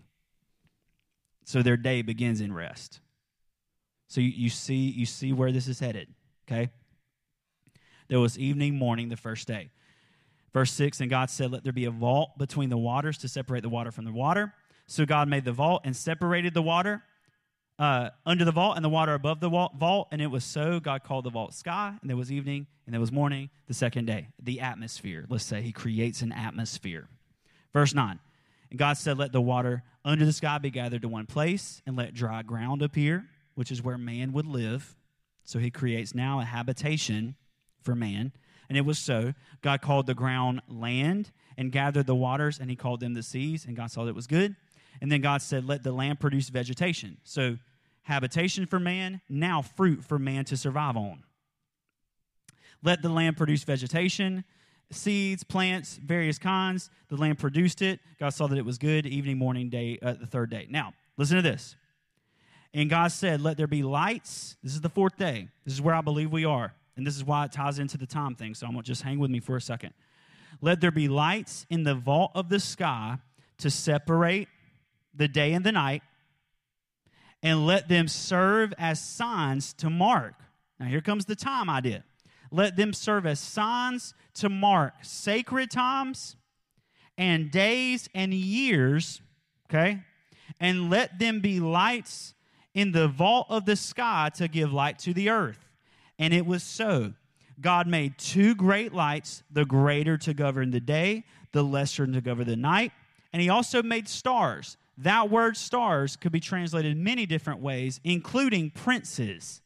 So 1.44 1.62
their 1.62 1.78
day 1.78 2.04
begins 2.04 2.40
in 2.40 2.54
rest. 2.54 3.02
So 4.08 4.22
you, 4.22 4.30
you 4.30 4.50
see 4.50 4.92
you 4.92 5.06
see 5.06 5.34
where 5.34 5.52
this 5.52 5.68
is 5.68 5.80
headed, 5.82 6.08
okay? 6.48 6.70
There 8.08 8.20
was 8.22 8.40
evening, 8.40 8.76
morning 8.76 9.10
the 9.10 9.18
first 9.18 9.46
day. 9.46 9.72
Verse 10.54 10.72
6 10.74 11.02
And 11.02 11.10
God 11.10 11.30
said, 11.30 11.52
Let 11.52 11.64
there 11.64 11.74
be 11.74 11.86
a 11.86 11.92
vault 11.92 12.38
between 12.38 12.70
the 12.70 12.78
waters 12.78 13.18
to 13.20 13.28
separate 13.28 13.62
the 13.62 13.70
water 13.70 13.92
from 13.92 14.06
the 14.06 14.12
water. 14.12 14.54
So 14.88 15.06
God 15.06 15.28
made 15.28 15.46
the 15.46 15.54
vault 15.54 15.82
and 15.86 15.96
separated 15.96 16.54
the 16.54 16.62
water 16.62 17.04
uh, 17.80 18.10
under 18.26 18.46
the 18.46 18.52
vault 18.52 18.76
and 18.76 18.84
the 18.84 18.90
water 18.90 19.14
above 19.14 19.40
the 19.40 19.50
vault. 19.50 20.08
And 20.12 20.22
it 20.22 20.28
was 20.28 20.44
so. 20.44 20.80
God 20.80 21.04
called 21.04 21.26
the 21.26 21.30
vault 21.30 21.54
sky, 21.54 21.98
and 22.02 22.10
there 22.10 22.18
was 22.18 22.32
evening, 22.32 22.68
and 22.86 22.94
there 22.94 23.00
was 23.00 23.12
morning 23.12 23.50
the 23.68 23.74
second 23.74 24.06
day. 24.06 24.28
The 24.42 24.60
atmosphere, 24.60 25.26
let's 25.30 25.46
say, 25.46 25.62
He 25.62 25.72
creates 25.72 26.22
an 26.22 26.32
atmosphere. 26.32 27.08
Verse 27.74 27.94
9 27.94 28.20
And 28.70 28.80
God 28.80 28.98
said, 28.98 29.18
Let 29.18 29.32
the 29.32 29.42
water 29.42 29.84
under 30.04 30.26
the 30.26 30.34
sky 30.34 30.58
be 30.58 30.72
gathered 30.72 31.04
to 31.04 31.08
one 31.08 31.26
place, 31.26 31.82
and 31.86 31.96
let 31.96 32.14
dry 32.14 32.42
ground 32.42 32.82
appear, 32.82 33.26
which 33.56 33.72
is 33.72 33.82
where 33.82 33.98
man 33.98 34.34
would 34.34 34.46
live. 34.46 34.96
So 35.44 35.58
He 35.58 35.72
creates 35.72 36.14
now 36.14 36.40
a 36.42 36.46
habitation 36.46 37.36
for 37.82 37.96
man. 37.96 38.34
And 38.72 38.78
it 38.78 38.86
was 38.86 39.00
so. 39.00 39.34
God 39.62 39.82
called 39.82 40.06
the 40.06 40.14
ground 40.14 40.62
land 40.70 41.32
and 41.58 41.74
gathered 41.74 42.08
the 42.08 42.16
waters, 42.16 42.58
and 42.58 42.70
he 42.70 42.78
called 42.78 43.02
them 43.02 43.14
the 43.14 43.22
seas, 43.22 43.66
and 43.66 43.76
God 43.76 43.92
saw 43.92 44.06
that 44.06 44.12
it 44.12 44.16
was 44.16 44.28
good. 44.28 44.56
And 45.02 45.12
then 45.12 45.20
God 45.20 45.42
said, 45.42 45.66
Let 45.66 45.84
the 45.84 45.92
land 45.92 46.22
produce 46.22 46.48
vegetation. 46.48 47.18
So, 47.26 47.58
habitation 48.04 48.66
for 48.66 48.80
man, 48.80 49.20
now 49.28 49.62
fruit 49.62 50.06
for 50.06 50.18
man 50.18 50.46
to 50.46 50.56
survive 50.56 50.96
on. 50.96 51.24
Let 52.82 53.02
the 53.02 53.10
land 53.10 53.36
produce 53.36 53.66
vegetation, 53.66 54.46
seeds, 54.90 55.44
plants, 55.44 56.00
various 56.02 56.40
kinds. 56.40 56.90
The 57.10 57.18
land 57.18 57.40
produced 57.40 57.82
it. 57.82 58.00
God 58.22 58.30
saw 58.30 58.48
that 58.48 58.58
it 58.58 58.64
was 58.64 58.78
good. 58.78 59.06
Evening, 59.06 59.38
morning, 59.38 59.70
day, 59.70 60.00
uh, 60.02 60.14
the 60.14 60.28
third 60.28 60.50
day. 60.50 60.68
Now, 60.70 60.94
listen 61.18 61.36
to 61.36 61.42
this. 61.42 61.76
And 62.74 62.90
God 62.90 63.12
said, 63.12 63.42
Let 63.42 63.58
there 63.58 63.68
be 63.68 63.84
lights. 63.84 64.56
This 64.64 64.76
is 64.76 64.80
the 64.80 64.88
fourth 64.88 65.18
day. 65.18 65.50
This 65.66 65.74
is 65.74 65.82
where 65.82 65.94
I 65.94 66.00
believe 66.00 66.32
we 66.32 66.46
are. 66.46 66.74
And 66.96 67.08
this 67.08 67.16
is 67.16 67.24
why 67.24 67.46
it 67.46 67.52
ties 67.52 67.80
into 67.80 67.98
the 67.98 68.06
time 68.06 68.36
thing. 68.36 68.54
So 68.54 68.66
I'm 68.68 68.74
going 68.74 68.84
to 68.84 68.88
just 68.88 69.02
hang 69.02 69.20
with 69.20 69.32
me 69.32 69.40
for 69.40 69.56
a 69.56 69.62
second. 69.62 69.94
Let 70.62 70.82
there 70.82 70.92
be 70.92 71.08
lights 71.08 71.66
in 71.70 71.84
the 71.84 71.96
vault 71.96 72.32
of 72.36 72.50
the 72.50 72.60
sky 72.60 73.18
to 73.60 73.70
separate 73.70 74.48
the 75.14 75.28
day 75.28 75.54
and 75.54 75.66
the 75.66 75.72
night, 75.72 76.04
and 77.44 77.66
let 77.66 77.88
them 77.88 78.08
serve 78.08 78.74
as 78.78 79.02
signs 79.02 79.74
to 79.74 79.90
mark. 79.90 80.36
Now, 80.80 80.88
here 80.88 81.02
comes 81.02 81.26
the 81.26 81.36
time 81.36 81.70
idea. 81.70 82.04
Let 82.52 82.76
them 82.76 82.94
serve 82.94 83.26
as 83.26 83.40
signs 83.40 84.14
to 84.36 84.50
mark 84.50 84.94
sacred 85.02 85.72
times 85.72 86.36
and 87.18 87.52
days 87.52 88.10
and 88.14 88.34
years, 88.34 89.22
okay? 89.70 90.02
And 90.60 90.90
let 90.90 91.20
them 91.20 91.40
be 91.40 91.60
lights 91.60 92.34
in 92.74 92.92
the 92.92 93.08
vault 93.08 93.48
of 93.50 93.66
the 93.66 93.76
sky 93.76 94.30
to 94.36 94.48
give 94.48 94.72
light 94.74 95.00
to 95.00 95.14
the 95.14 95.30
earth. 95.30 95.60
And 96.22 96.36
it 96.36 96.46
was 96.46 96.62
so. 96.62 97.14
God 97.60 97.88
made 97.88 98.18
two 98.20 98.54
great 98.54 98.94
lights, 98.94 99.42
the 99.52 99.66
greater 99.66 100.18
to 100.20 100.36
govern 100.36 100.70
the 100.70 100.80
day, 100.80 101.26
the 101.52 101.64
lesser 101.64 102.06
to 102.06 102.22
govern 102.22 102.46
the 102.46 102.56
night. 102.56 102.92
And 103.34 103.42
he 103.42 103.50
also 103.50 103.82
made 103.82 104.08
stars. 104.08 104.78
That 105.00 105.32
word 105.32 105.58
stars 105.58 106.16
could 106.16 106.32
be 106.32 106.40
translated 106.40 106.96
many 106.96 107.26
different 107.26 107.60
ways, 107.60 108.00
including 108.04 108.70
princes. 108.70 109.62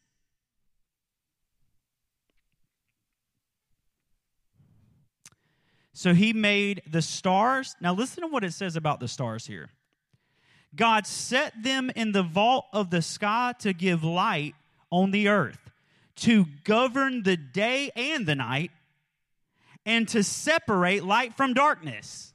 So 5.91 6.13
he 6.13 6.31
made 6.31 6.83
the 6.89 7.01
stars. 7.01 7.75
Now, 7.81 7.93
listen 7.93 8.23
to 8.23 8.27
what 8.27 8.45
it 8.45 8.53
says 8.53 8.77
about 8.77 9.01
the 9.01 9.09
stars 9.09 9.45
here. 9.45 9.71
God 10.73 11.05
set 11.05 11.51
them 11.61 11.91
in 11.97 12.13
the 12.13 12.23
vault 12.23 12.65
of 12.71 12.91
the 12.91 13.01
sky 13.01 13.53
to 13.59 13.73
give 13.73 14.05
light 14.05 14.55
on 14.89 15.11
the 15.11 15.27
earth 15.27 15.64
to 16.17 16.45
govern 16.63 17.23
the 17.23 17.37
day 17.37 17.91
and 17.95 18.25
the 18.25 18.35
night, 18.35 18.71
and 19.85 20.07
to 20.09 20.23
separate 20.23 21.03
light 21.03 21.35
from 21.35 21.53
darkness. 21.53 22.33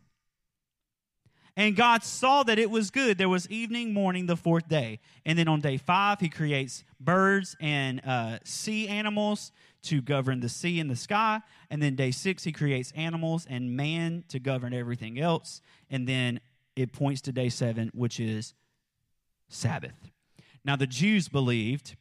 And 1.57 1.77
God 1.77 2.05
saw 2.05 2.43
that 2.45 2.59
it 2.59 2.71
was 2.71 2.91
good. 2.91 3.19
There 3.19 3.29
was 3.29 3.49
evening, 3.51 3.93
morning, 3.93 4.27
the 4.27 4.37
fourth 4.37 4.69
day. 4.69 5.01
And 5.27 5.39
then 5.39 5.49
on 5.49 5.61
day 5.61 5.77
five, 5.77 6.21
He 6.21 6.29
creates 6.29 6.85
birds 6.99 7.57
and 7.61 8.01
uh, 8.07 8.39
sea 8.45 8.89
animals 8.89 9.53
to 9.83 10.01
govern 10.01 10.41
the 10.41 10.49
sea 10.49 10.79
and 10.79 10.89
the 10.89 10.97
sky. 10.97 11.41
And 11.69 11.83
then 11.83 11.97
day 11.97 12.13
six, 12.13 12.45
He 12.45 12.53
creates 12.53 12.93
animals 12.93 13.47
and 13.51 13.77
man 13.77 14.25
to 14.29 14.39
govern 14.39 14.73
everything 14.73 15.19
else. 15.19 15.61
And 15.91 16.07
then 16.07 16.41
it 16.77 16.93
points 16.93 17.21
to 17.23 17.33
day 17.33 17.49
seven, 17.49 17.91
which 17.95 18.21
is 18.21 18.55
Sabbath. 19.49 20.11
Now, 20.65 20.77
the 20.77 20.87
Jews 20.87 21.29
believed 21.29 21.97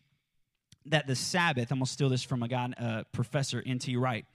that 0.86 1.08
the 1.08 1.16
Sabbath, 1.16 1.72
I'm 1.72 1.80
going 1.80 1.86
to 1.86 1.92
steal 1.92 2.10
this 2.10 2.24
from 2.24 2.44
a 2.44 2.48
guy, 2.48 2.72
uh, 2.80 3.04
Professor 3.12 3.62
N.T. 3.66 3.96
Wright, 3.96 4.26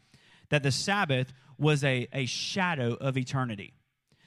that 0.51 0.63
the 0.63 0.71
Sabbath 0.71 1.33
was 1.59 1.85
a, 1.85 2.07
a 2.13 2.27
shadow 2.27 2.95
of 2.95 3.17
eternity. 3.17 3.73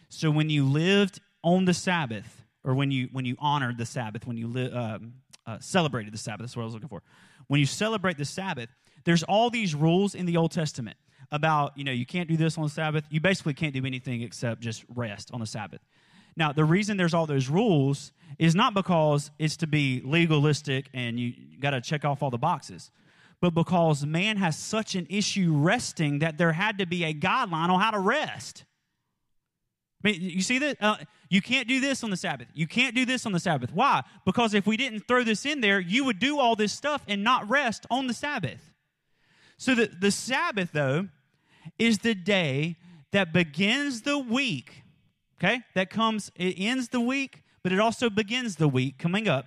So 0.09 0.31
when 0.31 0.49
you 0.49 0.65
lived 0.65 1.19
on 1.43 1.65
the 1.65 1.73
Sabbath, 1.73 2.43
or 2.63 2.73
when 2.73 2.91
you 2.91 3.07
when 3.11 3.25
you 3.25 3.35
honored 3.39 3.77
the 3.77 3.85
Sabbath, 3.85 4.27
when 4.27 4.37
you 4.37 4.47
li- 4.47 4.71
um, 4.71 5.13
uh, 5.45 5.57
celebrated 5.59 6.13
the 6.13 6.17
Sabbath, 6.17 6.41
that's 6.41 6.55
what 6.55 6.63
I 6.63 6.65
was 6.65 6.73
looking 6.73 6.89
for. 6.89 7.01
When 7.47 7.59
you 7.59 7.65
celebrate 7.65 8.17
the 8.17 8.25
Sabbath, 8.25 8.69
there's 9.05 9.23
all 9.23 9.49
these 9.49 9.73
rules 9.73 10.15
in 10.15 10.25
the 10.25 10.37
Old 10.37 10.51
Testament 10.51 10.97
about 11.31 11.77
you 11.77 11.83
know 11.83 11.91
you 11.91 12.05
can't 12.05 12.27
do 12.27 12.37
this 12.37 12.57
on 12.57 12.63
the 12.63 12.69
Sabbath. 12.69 13.05
You 13.09 13.21
basically 13.21 13.53
can't 13.53 13.73
do 13.73 13.85
anything 13.85 14.21
except 14.21 14.61
just 14.61 14.83
rest 14.93 15.31
on 15.33 15.39
the 15.39 15.45
Sabbath. 15.45 15.81
Now, 16.37 16.53
the 16.53 16.63
reason 16.63 16.97
there's 16.97 17.15
all 17.15 17.25
those 17.25 17.49
rules 17.49 18.13
is 18.37 18.53
not 18.53 18.75
because 18.75 19.31
it's 19.39 19.57
to 19.57 19.67
be 19.67 20.01
legalistic 20.05 20.87
and 20.93 21.19
you 21.19 21.33
got 21.59 21.71
to 21.71 21.81
check 21.81 22.05
off 22.05 22.21
all 22.21 22.29
the 22.29 22.37
boxes, 22.37 22.91
but 23.41 23.55
because 23.55 24.05
man 24.05 24.37
has 24.37 24.57
such 24.57 24.93
an 24.93 25.07
issue 25.09 25.51
resting 25.53 26.19
that 26.19 26.37
there 26.37 26.51
had 26.51 26.77
to 26.77 26.85
be 26.85 27.03
a 27.03 27.13
guideline 27.13 27.69
on 27.69 27.79
how 27.81 27.91
to 27.91 27.99
rest. 27.99 28.65
I 30.03 30.11
mean, 30.11 30.21
you 30.21 30.41
see 30.41 30.59
that? 30.59 30.77
Uh, 30.79 30.97
you 31.27 31.41
can't 31.41 31.67
do 31.67 31.79
this 31.79 32.03
on 32.03 32.11
the 32.11 32.17
Sabbath. 32.17 32.47
You 32.53 32.67
can't 32.67 32.93
do 32.93 33.03
this 33.03 33.25
on 33.25 33.31
the 33.31 33.39
Sabbath. 33.39 33.73
Why? 33.73 34.03
Because 34.25 34.53
if 34.53 34.67
we 34.67 34.77
didn't 34.77 35.07
throw 35.07 35.23
this 35.23 35.43
in 35.43 35.59
there, 35.59 35.79
you 35.79 36.05
would 36.05 36.19
do 36.19 36.37
all 36.37 36.55
this 36.55 36.71
stuff 36.71 37.03
and 37.07 37.23
not 37.23 37.49
rest 37.49 37.87
on 37.89 38.05
the 38.05 38.13
Sabbath. 38.13 38.71
So 39.57 39.73
the, 39.73 39.89
the 39.99 40.11
Sabbath, 40.11 40.69
though, 40.71 41.07
is 41.79 41.97
the 41.97 42.13
day 42.13 42.75
that 43.11 43.33
begins 43.33 44.03
the 44.03 44.19
week 44.19 44.83
okay? 45.39 45.61
That 45.73 45.89
comes, 45.89 46.31
it 46.35 46.55
ends 46.57 46.89
the 46.89 47.01
week, 47.01 47.43
but 47.63 47.71
it 47.71 47.79
also 47.79 48.09
begins 48.09 48.55
the 48.55 48.67
week 48.67 48.97
coming 48.97 49.27
up. 49.27 49.45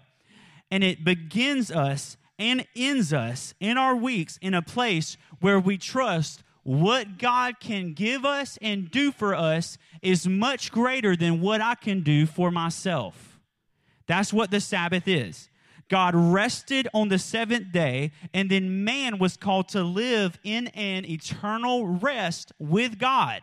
And 0.71 0.85
it 0.85 1.05
begins 1.05 1.71
us 1.71 2.17
and 2.39 2.67
ends 2.75 3.13
us 3.13 3.55
in 3.61 3.77
our 3.77 3.95
weeks 3.95 4.39
in 4.41 4.55
a 4.55 4.63
place 4.63 5.17
where 5.41 5.61
we 5.61 5.77
trust 5.77 6.43
what 6.63 7.19
God 7.19 7.59
can 7.61 7.95
give 7.95 8.25
us 8.25 8.59
and 8.63 8.91
do 8.91 9.13
for 9.13 9.35
us 9.35 9.79
is 10.03 10.29
much 10.29 10.71
greater 10.71 11.17
than 11.17 11.41
what 11.41 11.61
I 11.61 11.75
can 11.75 12.03
do 12.03 12.27
for 12.27 12.51
myself. 12.51 13.39
That's 14.07 14.33
what 14.33 14.51
the 14.51 14.61
Sabbath 14.61 15.09
is. 15.09 15.49
God 15.89 16.15
rested 16.15 16.87
on 16.95 17.09
the 17.09 17.19
seventh 17.19 17.73
day, 17.73 18.13
and 18.33 18.49
then 18.49 18.85
man 18.85 19.19
was 19.19 19.37
called 19.37 19.69
to 19.71 19.83
live 19.83 20.39
in 20.45 20.69
an 20.69 21.05
eternal 21.05 21.87
rest 21.87 22.53
with 22.59 22.99
God. 22.99 23.43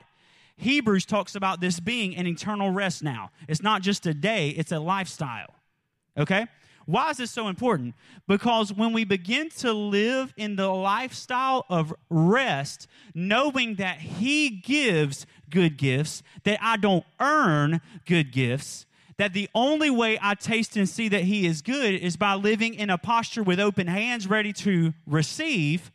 Hebrews 0.57 1.05
talks 1.05 1.35
about 1.35 1.61
this 1.61 1.79
being 1.79 2.15
an 2.15 2.27
eternal 2.27 2.71
rest 2.71 3.03
now. 3.03 3.31
It's 3.47 3.61
not 3.61 3.81
just 3.81 4.05
a 4.05 4.13
day, 4.13 4.49
it's 4.49 4.71
a 4.71 4.79
lifestyle. 4.79 5.53
Okay? 6.17 6.47
Why 6.87 7.09
is 7.09 7.17
this 7.17 7.31
so 7.31 7.49
important? 7.49 7.95
Because 8.27 8.71
when 8.71 8.93
we 8.93 9.03
begin 9.03 9.49
to 9.57 9.73
live 9.73 10.33
in 10.37 10.55
the 10.55 10.69
lifestyle 10.69 11.65
of 11.69 11.93
rest, 12.09 12.87
knowing 13.13 13.75
that 13.75 13.99
He 13.99 14.49
gives 14.49 15.25
good 15.49 15.77
gifts, 15.77 16.23
that 16.43 16.59
I 16.61 16.77
don't 16.77 17.03
earn 17.19 17.81
good 18.05 18.31
gifts, 18.31 18.85
that 19.17 19.33
the 19.33 19.49
only 19.53 19.89
way 19.89 20.17
I 20.21 20.35
taste 20.35 20.77
and 20.77 20.87
see 20.87 21.09
that 21.09 21.23
He 21.23 21.45
is 21.45 21.61
good 21.61 21.93
is 21.95 22.15
by 22.15 22.35
living 22.35 22.73
in 22.73 22.89
a 22.89 22.97
posture 22.97 23.43
with 23.43 23.59
open 23.59 23.87
hands, 23.87 24.25
ready 24.25 24.53
to 24.53 24.93
receive. 25.05 25.91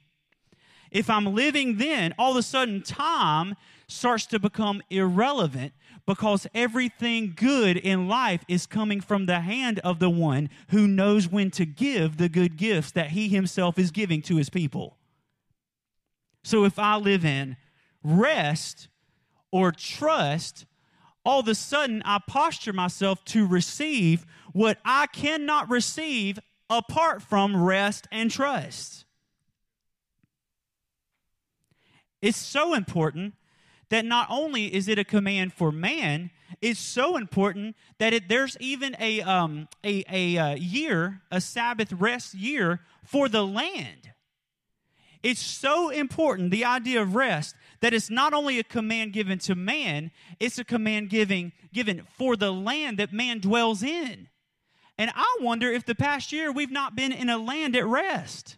If 0.90 1.08
I'm 1.08 1.34
living 1.34 1.78
then, 1.78 2.14
all 2.18 2.32
of 2.32 2.36
a 2.36 2.42
sudden 2.42 2.82
time 2.82 3.56
starts 3.92 4.26
to 4.26 4.38
become 4.38 4.82
irrelevant 4.90 5.72
because 6.06 6.46
everything 6.54 7.32
good 7.36 7.76
in 7.76 8.08
life 8.08 8.44
is 8.48 8.66
coming 8.66 9.00
from 9.00 9.26
the 9.26 9.40
hand 9.40 9.78
of 9.80 9.98
the 9.98 10.10
one 10.10 10.48
who 10.68 10.88
knows 10.88 11.28
when 11.28 11.50
to 11.52 11.64
give 11.64 12.16
the 12.16 12.28
good 12.28 12.56
gifts 12.56 12.90
that 12.92 13.10
he 13.10 13.28
himself 13.28 13.78
is 13.78 13.90
giving 13.90 14.20
to 14.22 14.36
his 14.36 14.50
people. 14.50 14.96
So 16.42 16.64
if 16.64 16.78
I 16.78 16.96
live 16.96 17.24
in 17.24 17.56
rest 18.02 18.88
or 19.52 19.70
trust, 19.70 20.66
all 21.24 21.40
of 21.40 21.48
a 21.48 21.54
sudden 21.54 22.02
I 22.04 22.18
posture 22.26 22.72
myself 22.72 23.24
to 23.26 23.46
receive 23.46 24.26
what 24.52 24.78
I 24.84 25.06
cannot 25.06 25.70
receive 25.70 26.38
apart 26.68 27.22
from 27.22 27.62
rest 27.62 28.08
and 28.10 28.30
trust. 28.30 29.04
It's 32.20 32.38
so 32.38 32.74
important 32.74 33.34
that 33.92 34.06
not 34.06 34.26
only 34.30 34.74
is 34.74 34.88
it 34.88 34.98
a 34.98 35.04
command 35.04 35.52
for 35.52 35.70
man, 35.70 36.30
it's 36.62 36.80
so 36.80 37.18
important 37.18 37.76
that 37.98 38.14
it, 38.14 38.26
there's 38.26 38.56
even 38.58 38.96
a, 38.98 39.20
um, 39.20 39.68
a, 39.84 40.02
a, 40.10 40.36
a 40.36 40.42
uh, 40.42 40.54
year, 40.54 41.20
a 41.30 41.42
Sabbath 41.42 41.92
rest 41.92 42.32
year 42.32 42.80
for 43.04 43.28
the 43.28 43.44
land. 43.44 44.12
It's 45.22 45.42
so 45.42 45.90
important, 45.90 46.50
the 46.50 46.64
idea 46.64 47.02
of 47.02 47.14
rest, 47.14 47.54
that 47.80 47.92
it's 47.92 48.08
not 48.08 48.32
only 48.32 48.58
a 48.58 48.64
command 48.64 49.12
given 49.12 49.38
to 49.40 49.54
man, 49.54 50.10
it's 50.40 50.58
a 50.58 50.64
command 50.64 51.10
giving, 51.10 51.52
given 51.74 52.06
for 52.16 52.34
the 52.34 52.50
land 52.50 52.98
that 52.98 53.12
man 53.12 53.40
dwells 53.40 53.82
in. 53.82 54.28
And 54.96 55.10
I 55.14 55.38
wonder 55.42 55.70
if 55.70 55.84
the 55.84 55.94
past 55.94 56.32
year 56.32 56.50
we've 56.50 56.72
not 56.72 56.96
been 56.96 57.12
in 57.12 57.28
a 57.28 57.36
land 57.36 57.76
at 57.76 57.84
rest. 57.84 58.56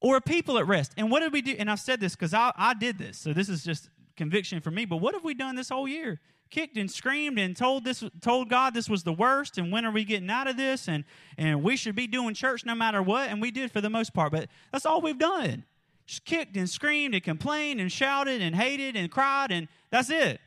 Or 0.00 0.20
people 0.20 0.58
at 0.58 0.66
rest. 0.66 0.92
And 0.96 1.10
what 1.10 1.20
did 1.20 1.32
we 1.32 1.42
do? 1.42 1.54
And 1.58 1.70
I've 1.70 1.80
said 1.80 2.00
this 2.00 2.14
because 2.14 2.34
I, 2.34 2.52
I 2.56 2.74
did 2.74 2.98
this, 2.98 3.18
so 3.18 3.32
this 3.32 3.48
is 3.48 3.64
just 3.64 3.88
conviction 4.16 4.60
for 4.60 4.70
me. 4.70 4.84
But 4.84 4.98
what 4.98 5.14
have 5.14 5.24
we 5.24 5.34
done 5.34 5.56
this 5.56 5.68
whole 5.68 5.88
year? 5.88 6.20
Kicked 6.48 6.76
and 6.76 6.90
screamed 6.90 7.38
and 7.38 7.56
told 7.56 7.84
this 7.84 8.04
told 8.20 8.48
God 8.48 8.72
this 8.72 8.88
was 8.88 9.02
the 9.02 9.12
worst 9.12 9.58
and 9.58 9.72
when 9.72 9.84
are 9.84 9.90
we 9.90 10.04
getting 10.04 10.30
out 10.30 10.46
of 10.46 10.56
this 10.56 10.86
and 10.86 11.02
and 11.36 11.60
we 11.60 11.76
should 11.76 11.96
be 11.96 12.06
doing 12.06 12.34
church 12.34 12.64
no 12.64 12.72
matter 12.72 13.02
what 13.02 13.30
and 13.30 13.42
we 13.42 13.50
did 13.50 13.72
for 13.72 13.80
the 13.80 13.90
most 13.90 14.14
part 14.14 14.30
but 14.30 14.48
that's 14.70 14.86
all 14.86 15.00
we've 15.00 15.18
done 15.18 15.64
just 16.06 16.24
kicked 16.24 16.56
and 16.56 16.70
screamed 16.70 17.14
and 17.14 17.24
complained 17.24 17.80
and 17.80 17.90
shouted 17.90 18.40
and 18.40 18.54
hated 18.54 18.94
and 18.94 19.10
cried 19.10 19.50
and 19.50 19.66
that's 19.90 20.08
it 20.08 20.40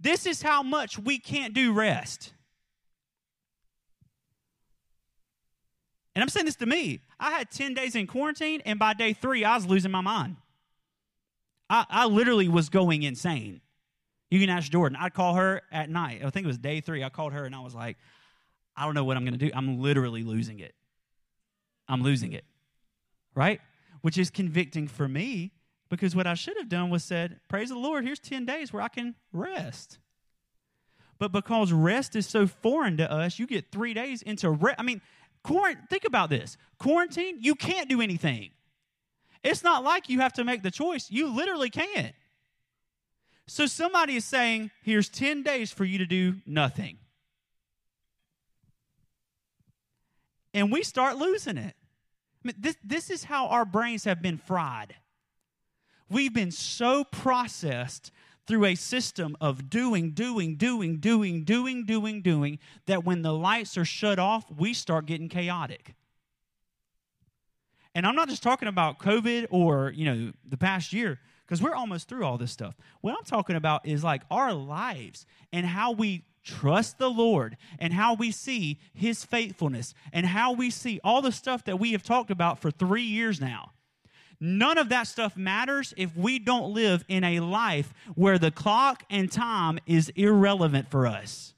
this 0.00 0.26
is 0.26 0.42
how 0.42 0.64
much 0.64 0.98
we 0.98 1.16
can't 1.16 1.54
do 1.54 1.72
rest 1.72 2.32
And 6.14 6.22
I'm 6.22 6.28
saying 6.28 6.46
this 6.46 6.56
to 6.56 6.66
me. 6.66 7.00
I 7.24 7.30
had 7.30 7.50
10 7.50 7.72
days 7.72 7.94
in 7.94 8.06
quarantine, 8.06 8.60
and 8.66 8.78
by 8.78 8.92
day 8.92 9.14
three, 9.14 9.46
I 9.46 9.54
was 9.54 9.64
losing 9.64 9.90
my 9.90 10.02
mind. 10.02 10.36
I, 11.70 11.86
I 11.88 12.06
literally 12.06 12.48
was 12.48 12.68
going 12.68 13.02
insane. 13.02 13.62
You 14.30 14.38
can 14.38 14.50
ask 14.50 14.70
Jordan. 14.70 14.98
I'd 15.00 15.14
call 15.14 15.36
her 15.36 15.62
at 15.72 15.88
night. 15.88 16.20
I 16.22 16.28
think 16.28 16.44
it 16.44 16.48
was 16.48 16.58
day 16.58 16.82
three. 16.82 17.02
I 17.02 17.08
called 17.08 17.32
her 17.32 17.46
and 17.46 17.54
I 17.54 17.60
was 17.60 17.74
like, 17.74 17.96
I 18.76 18.84
don't 18.84 18.94
know 18.94 19.04
what 19.04 19.16
I'm 19.16 19.24
going 19.24 19.38
to 19.38 19.42
do. 19.42 19.50
I'm 19.54 19.80
literally 19.80 20.22
losing 20.22 20.60
it. 20.60 20.74
I'm 21.88 22.02
losing 22.02 22.34
it. 22.34 22.44
Right? 23.34 23.62
Which 24.02 24.18
is 24.18 24.28
convicting 24.28 24.86
for 24.86 25.08
me 25.08 25.52
because 25.88 26.14
what 26.14 26.26
I 26.26 26.34
should 26.34 26.58
have 26.58 26.68
done 26.68 26.90
was 26.90 27.04
said, 27.04 27.40
Praise 27.48 27.70
the 27.70 27.78
Lord, 27.78 28.04
here's 28.04 28.18
10 28.18 28.44
days 28.44 28.70
where 28.70 28.82
I 28.82 28.88
can 28.88 29.14
rest. 29.32 29.98
But 31.18 31.32
because 31.32 31.72
rest 31.72 32.16
is 32.16 32.26
so 32.26 32.46
foreign 32.46 32.98
to 32.98 33.10
us, 33.10 33.38
you 33.38 33.46
get 33.46 33.72
three 33.72 33.94
days 33.94 34.20
into 34.20 34.50
rest. 34.50 34.76
I 34.78 34.82
mean, 34.82 35.00
Quarant- 35.44 35.88
think 35.90 36.04
about 36.04 36.30
this 36.30 36.56
quarantine, 36.78 37.38
you 37.40 37.54
can't 37.54 37.88
do 37.88 38.00
anything. 38.00 38.50
It's 39.42 39.62
not 39.62 39.84
like 39.84 40.08
you 40.08 40.20
have 40.20 40.32
to 40.34 40.44
make 40.44 40.62
the 40.62 40.70
choice, 40.70 41.10
you 41.10 41.34
literally 41.34 41.70
can't. 41.70 42.14
So 43.46 43.66
somebody 43.66 44.16
is 44.16 44.24
saying, 44.24 44.70
here's 44.82 45.08
10 45.10 45.42
days 45.42 45.70
for 45.70 45.84
you 45.84 45.98
to 45.98 46.06
do 46.06 46.36
nothing. 46.46 46.96
And 50.54 50.72
we 50.72 50.82
start 50.82 51.18
losing 51.18 51.58
it. 51.58 51.74
I 51.76 52.48
mean, 52.48 52.54
this, 52.58 52.76
this 52.82 53.10
is 53.10 53.24
how 53.24 53.48
our 53.48 53.66
brains 53.66 54.04
have 54.04 54.22
been 54.22 54.38
fried. 54.38 54.94
We've 56.08 56.32
been 56.32 56.52
so 56.52 57.04
processed 57.04 58.12
through 58.46 58.66
a 58.66 58.74
system 58.74 59.36
of 59.40 59.70
doing, 59.70 60.10
doing, 60.10 60.56
doing, 60.56 60.98
doing, 60.98 61.44
doing, 61.44 61.84
doing, 61.84 62.22
doing, 62.22 62.58
that 62.86 63.04
when 63.04 63.22
the 63.22 63.32
lights 63.32 63.78
are 63.78 63.84
shut 63.84 64.18
off, 64.18 64.44
we 64.50 64.74
start 64.74 65.06
getting 65.06 65.28
chaotic. 65.28 65.94
And 67.94 68.06
I'm 68.06 68.16
not 68.16 68.28
just 68.28 68.42
talking 68.42 68.68
about 68.68 68.98
COVID 68.98 69.46
or, 69.50 69.92
you 69.94 70.04
know, 70.04 70.32
the 70.48 70.56
past 70.56 70.92
year, 70.92 71.20
because 71.46 71.62
we're 71.62 71.74
almost 71.74 72.08
through 72.08 72.24
all 72.24 72.38
this 72.38 72.50
stuff. 72.50 72.74
What 73.00 73.16
I'm 73.16 73.24
talking 73.24 73.56
about 73.56 73.86
is 73.86 74.02
like 74.02 74.22
our 74.30 74.52
lives 74.52 75.26
and 75.52 75.64
how 75.64 75.92
we 75.92 76.24
trust 76.42 76.98
the 76.98 77.08
Lord 77.08 77.56
and 77.78 77.92
how 77.92 78.14
we 78.14 78.30
see 78.30 78.78
his 78.92 79.24
faithfulness 79.24 79.94
and 80.12 80.26
how 80.26 80.52
we 80.52 80.70
see 80.70 81.00
all 81.02 81.22
the 81.22 81.32
stuff 81.32 81.64
that 81.64 81.78
we 81.78 81.92
have 81.92 82.02
talked 82.02 82.30
about 82.30 82.58
for 82.58 82.70
three 82.70 83.02
years 83.02 83.40
now. 83.40 83.72
None 84.40 84.78
of 84.78 84.88
that 84.90 85.06
stuff 85.06 85.36
matters 85.36 85.94
if 85.96 86.16
we 86.16 86.38
don't 86.38 86.72
live 86.72 87.04
in 87.08 87.24
a 87.24 87.40
life 87.40 87.92
where 88.14 88.38
the 88.38 88.50
clock 88.50 89.04
and 89.10 89.30
time 89.30 89.78
is 89.86 90.10
irrelevant 90.10 90.90
for 90.90 91.06
us. 91.06 91.54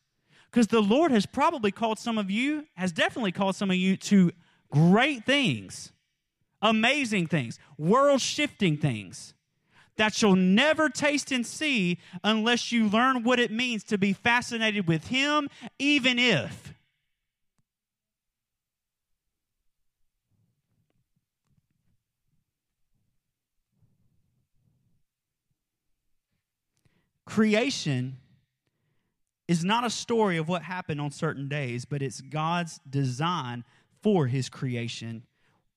Because 0.50 0.68
the 0.68 0.82
Lord 0.82 1.10
has 1.10 1.26
probably 1.26 1.70
called 1.70 1.98
some 1.98 2.18
of 2.18 2.30
you, 2.30 2.66
has 2.74 2.92
definitely 2.92 3.32
called 3.32 3.56
some 3.56 3.70
of 3.70 3.76
you 3.76 3.96
to 3.96 4.32
great 4.70 5.24
things, 5.26 5.92
amazing 6.62 7.26
things, 7.26 7.58
world 7.76 8.20
shifting 8.20 8.76
things 8.76 9.34
that 9.96 10.20
you'll 10.20 10.36
never 10.36 10.88
taste 10.88 11.32
and 11.32 11.46
see 11.46 11.98
unless 12.22 12.70
you 12.72 12.88
learn 12.88 13.22
what 13.22 13.38
it 13.38 13.50
means 13.50 13.84
to 13.84 13.98
be 13.98 14.12
fascinated 14.12 14.86
with 14.86 15.08
Him, 15.08 15.48
even 15.78 16.18
if 16.18 16.74
Creation 27.26 28.16
is 29.48 29.64
not 29.64 29.84
a 29.84 29.90
story 29.90 30.38
of 30.38 30.48
what 30.48 30.62
happened 30.62 31.00
on 31.00 31.10
certain 31.10 31.48
days, 31.48 31.84
but 31.84 32.02
it's 32.02 32.20
God's 32.20 32.80
design 32.88 33.64
for 34.02 34.26
his 34.26 34.48
creation, 34.48 35.24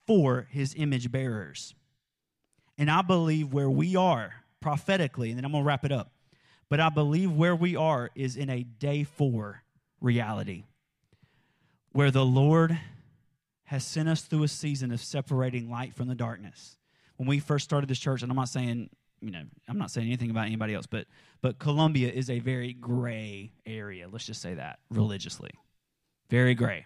for 0.08 0.48
his 0.50 0.74
image 0.78 1.12
bearers. 1.12 1.74
And 2.78 2.90
I 2.90 3.02
believe 3.02 3.52
where 3.52 3.70
we 3.70 3.96
are 3.96 4.36
prophetically, 4.62 5.30
and 5.30 5.38
then 5.38 5.46
I'm 5.46 5.52
going 5.52 5.64
to 5.64 5.68
wrap 5.68 5.84
it 5.84 5.92
up, 5.92 6.12
but 6.70 6.80
I 6.80 6.90
believe 6.90 7.32
where 7.32 7.56
we 7.56 7.76
are 7.76 8.10
is 8.16 8.38
in 8.38 8.50
a 8.50 8.64
day 8.64 9.04
four 9.04 9.64
reality 10.00 10.64
where 11.92 12.12
the 12.12 12.26
Lord 12.26 12.80
has 13.66 13.84
sent 13.86 14.10
us 14.10 14.22
through 14.22 14.44
a 14.44 14.48
season 14.48 14.92
of 14.92 15.02
separating 15.02 15.70
light 15.70 15.94
from 15.94 16.08
the 16.08 16.16
darkness. 16.16 16.78
When 17.18 17.28
we 17.28 17.40
first 17.40 17.66
started 17.66 17.90
this 17.90 18.00
church, 18.00 18.22
and 18.22 18.32
I'm 18.32 18.36
not 18.36 18.50
saying 18.50 18.90
you 19.22 19.32
know, 19.32 19.44
I'm 19.68 19.78
not 19.78 19.92
saying 19.92 20.08
anything 20.08 20.30
about 20.30 20.46
anybody 20.46 20.74
else, 20.74 20.86
but 20.86 21.08
but 21.42 21.60
Columbia 21.60 22.12
is 22.12 22.30
a 22.30 22.40
very 22.40 22.74
gray 22.74 23.52
area. 23.66 24.08
Let's 24.12 24.26
just 24.26 24.42
say 24.42 24.56
that 24.56 24.80
religiously, 24.90 25.52
very 26.30 26.56
gray. 26.56 26.86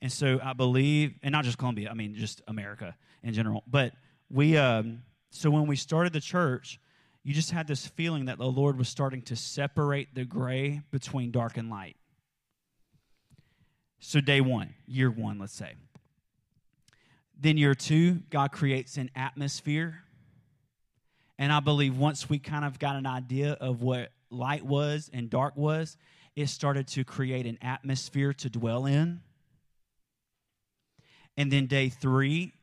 And 0.00 0.10
so 0.10 0.40
I 0.42 0.52
believe, 0.52 1.14
and 1.22 1.32
not 1.32 1.44
just 1.44 1.58
Columbia, 1.58 1.88
I 1.90 1.94
mean 1.94 2.14
just 2.14 2.42
America 2.48 2.96
in 3.22 3.32
general. 3.34 3.62
But 3.66 3.92
we, 4.30 4.56
um, 4.56 5.02
So 5.30 5.50
when 5.50 5.66
we 5.66 5.76
started 5.76 6.12
the 6.12 6.20
church, 6.20 6.78
you 7.24 7.32
just 7.32 7.50
had 7.52 7.66
this 7.66 7.86
feeling 7.86 8.26
that 8.26 8.38
the 8.38 8.46
Lord 8.46 8.76
was 8.76 8.88
starting 8.88 9.22
to 9.22 9.36
separate 9.36 10.14
the 10.14 10.24
gray 10.24 10.82
between 10.90 11.30
dark 11.30 11.56
and 11.56 11.70
light. 11.70 11.96
So, 14.00 14.20
day 14.20 14.40
one, 14.40 14.74
year 14.86 15.10
one, 15.10 15.38
let's 15.38 15.54
say. 15.54 15.74
Then, 17.38 17.56
year 17.56 17.74
two, 17.74 18.22
God 18.30 18.50
creates 18.50 18.96
an 18.96 19.10
atmosphere. 19.14 20.02
And 21.38 21.52
I 21.52 21.60
believe 21.60 21.96
once 21.96 22.28
we 22.28 22.38
kind 22.38 22.64
of 22.64 22.78
got 22.78 22.96
an 22.96 23.06
idea 23.06 23.52
of 23.52 23.82
what 23.82 24.12
light 24.30 24.64
was 24.64 25.10
and 25.12 25.28
dark 25.28 25.56
was, 25.56 25.96
it 26.36 26.48
started 26.48 26.86
to 26.88 27.04
create 27.04 27.46
an 27.46 27.58
atmosphere 27.62 28.32
to 28.34 28.50
dwell 28.50 28.86
in. 28.86 29.20
And 31.36 31.50
then, 31.50 31.66
day 31.66 31.88
three, 31.88 32.54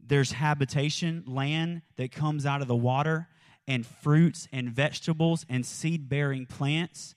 there's 0.00 0.32
habitation, 0.32 1.24
land 1.26 1.82
that 1.96 2.12
comes 2.12 2.46
out 2.46 2.62
of 2.62 2.68
the 2.68 2.76
water, 2.76 3.28
and 3.66 3.86
fruits 3.86 4.48
and 4.52 4.70
vegetables 4.70 5.46
and 5.48 5.64
seed 5.64 6.08
bearing 6.08 6.46
plants 6.46 7.14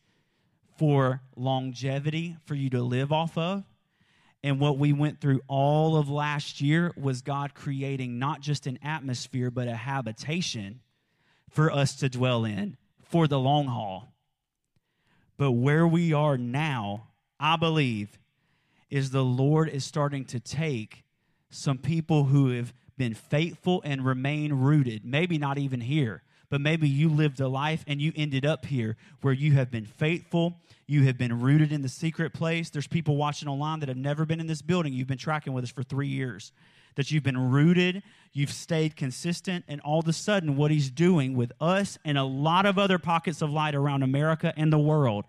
for 0.78 1.22
longevity 1.36 2.38
for 2.46 2.56
you 2.56 2.70
to 2.70 2.82
live 2.82 3.12
off 3.12 3.38
of. 3.38 3.64
And 4.44 4.60
what 4.60 4.78
we 4.78 4.94
went 4.94 5.20
through 5.20 5.42
all 5.48 5.98
of 5.98 6.10
last 6.10 6.62
year 6.62 6.94
was 6.96 7.22
God 7.22 7.54
creating 7.54 8.20
not 8.20 8.42
just 8.42 8.68
an 8.68 8.80
atmosphere, 8.84 9.50
but 9.50 9.68
a 9.68 9.76
habitation 9.76 10.82
for 11.50 11.72
us 11.72 11.96
to 11.96 12.10
dwell 12.10 12.46
in 12.46 12.78
for 13.04 13.28
the 13.28 13.40
long 13.40 13.68
haul. 13.68 14.14
But 15.38 15.52
where 15.52 15.88
we 15.88 16.14
are 16.14 16.38
now, 16.38 17.08
I 17.40 17.56
believe, 17.58 18.18
is 18.90 19.12
the 19.12 19.24
Lord 19.24 19.70
is 19.70 19.86
starting 19.86 20.26
to 20.26 20.40
take 20.40 21.04
some 21.50 21.78
people 21.78 22.26
who 22.26 22.50
have 22.52 22.74
been 22.98 23.14
faithful 23.14 23.82
and 23.86 24.06
remain 24.06 24.54
rooted, 24.54 25.06
maybe 25.06 25.38
not 25.38 25.58
even 25.58 25.82
here, 25.82 26.24
but 26.50 26.62
maybe 26.62 26.90
you 26.90 27.10
lived 27.10 27.40
a 27.40 27.48
life 27.48 27.84
and 27.88 28.02
you 28.02 28.12
ended 28.16 28.46
up 28.46 28.66
here 28.66 28.98
where 29.22 29.34
you 29.34 29.54
have 29.54 29.70
been 29.70 29.86
faithful, 29.86 30.60
you 30.88 31.04
have 31.04 31.18
been 31.18 31.42
rooted 31.42 31.72
in 31.72 31.82
the 31.82 31.90
secret 31.90 32.34
place. 32.34 32.70
There's 32.70 32.88
people 32.88 33.18
watching 33.18 33.50
online 33.50 33.82
that 33.82 33.90
have 33.90 33.98
never 33.98 34.26
been 34.26 34.40
in 34.40 34.48
this 34.48 34.62
building. 34.62 34.94
You've 34.94 35.08
been 35.08 35.18
tracking 35.18 35.54
with 35.54 35.66
us 35.66 35.70
for 35.70 35.84
three 35.84 36.08
years. 36.08 36.54
That 36.96 37.12
you've 37.12 37.24
been 37.24 37.52
rooted, 37.52 38.02
you've 38.34 38.52
stayed 38.52 38.96
consistent, 38.96 39.66
and 39.68 39.80
all 39.82 40.00
of 40.00 40.08
a 40.08 40.14
sudden, 40.14 40.56
what 40.56 40.72
he's 40.72 40.90
doing 40.90 41.36
with 41.36 41.52
us 41.62 42.00
and 42.04 42.18
a 42.18 42.24
lot 42.24 42.66
of 42.66 42.80
other 42.80 42.98
pockets 42.98 43.44
of 43.44 43.52
light 43.52 43.76
around 43.76 44.02
America 44.02 44.52
and 44.58 44.74
the 44.74 44.80
world 44.80 45.26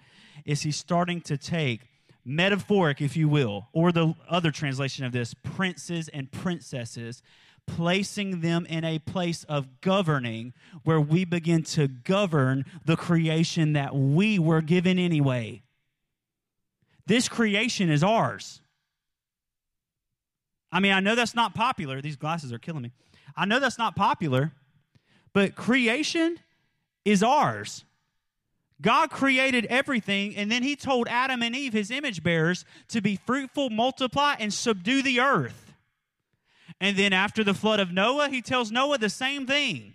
is 0.46 0.62
he's 0.62 0.76
starting 0.76 1.20
to 1.22 1.36
take 1.36 1.82
metaphoric, 2.24 3.02
if 3.02 3.16
you 3.16 3.28
will, 3.28 3.68
or 3.72 3.92
the 3.92 4.14
other 4.28 4.50
translation 4.50 5.04
of 5.04 5.12
this, 5.12 5.34
princes 5.34 6.09
and 6.09 6.30
princesses, 6.30 7.22
placing 7.69 8.41
them 8.41 8.66
in 8.66 8.85
a 8.85 8.99
place 8.99 9.45
of 9.45 9.81
governing 9.81 10.53
where 10.83 11.01
we 11.01 11.25
begin 11.25 11.62
to 11.62 11.87
govern 11.87 12.64
the 12.85 12.97
creation 12.97 13.75
that 13.75 13.95
we 13.95 14.39
were 14.39 14.61
given 14.61 14.99
anyway. 14.99 15.62
This 17.07 17.29
creation 17.29 17.91
is 17.91 18.03
ours. 18.03 18.61
I 20.73 20.81
mean, 20.81 20.93
I 20.93 21.01
know 21.01 21.14
that's 21.14 21.35
not 21.35 21.55
popular. 21.55 22.03
These 22.03 22.16
glasses 22.16 22.53
are 22.53 22.59
killing 22.59 22.83
me. 22.83 22.93
I 23.37 23.47
know 23.47 23.61
that's 23.61 23.79
not 23.79 23.95
popular, 23.95 24.53
but 25.33 25.55
creation 25.55 26.39
is 27.05 27.23
ours. 27.23 27.85
God 28.81 29.11
created 29.11 29.66
everything, 29.66 30.37
and 30.37 30.51
then 30.53 30.62
He 30.62 30.77
told 30.77 31.09
Adam 31.09 31.43
and 31.43 31.55
Eve, 31.57 31.73
His 31.73 31.91
image 31.91 32.23
bearers, 32.23 32.64
to 32.89 33.01
be 33.01 33.16
fruitful, 33.16 33.71
multiply, 33.71 34.37
and 34.39 34.53
subdue 34.53 35.03
the 35.03 35.21
earth. 35.21 35.68
And 36.81 36.97
then 36.97 37.12
after 37.12 37.43
the 37.43 37.55
flood 37.55 37.81
of 37.81 37.93
Noah, 37.93 38.29
he 38.29 38.41
tells 38.41 38.70
Noah 38.70 38.99
the 38.99 39.11
same 39.11 39.47
thing. 39.47 39.95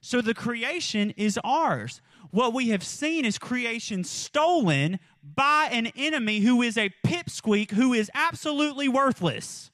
So 0.00 0.20
the 0.20 0.34
creation 0.34 1.10
is 1.16 1.38
ours. 1.44 2.00
What 2.30 2.52
we 2.52 2.68
have 2.68 2.82
seen 2.82 3.24
is 3.24 3.38
creation 3.38 4.04
stolen 4.04 4.98
by 5.22 5.68
an 5.70 5.86
enemy 5.96 6.40
who 6.40 6.62
is 6.62 6.76
a 6.76 6.90
pipsqueak 7.06 7.70
who 7.70 7.92
is 7.92 8.10
absolutely 8.14 8.88
worthless. 8.88 9.70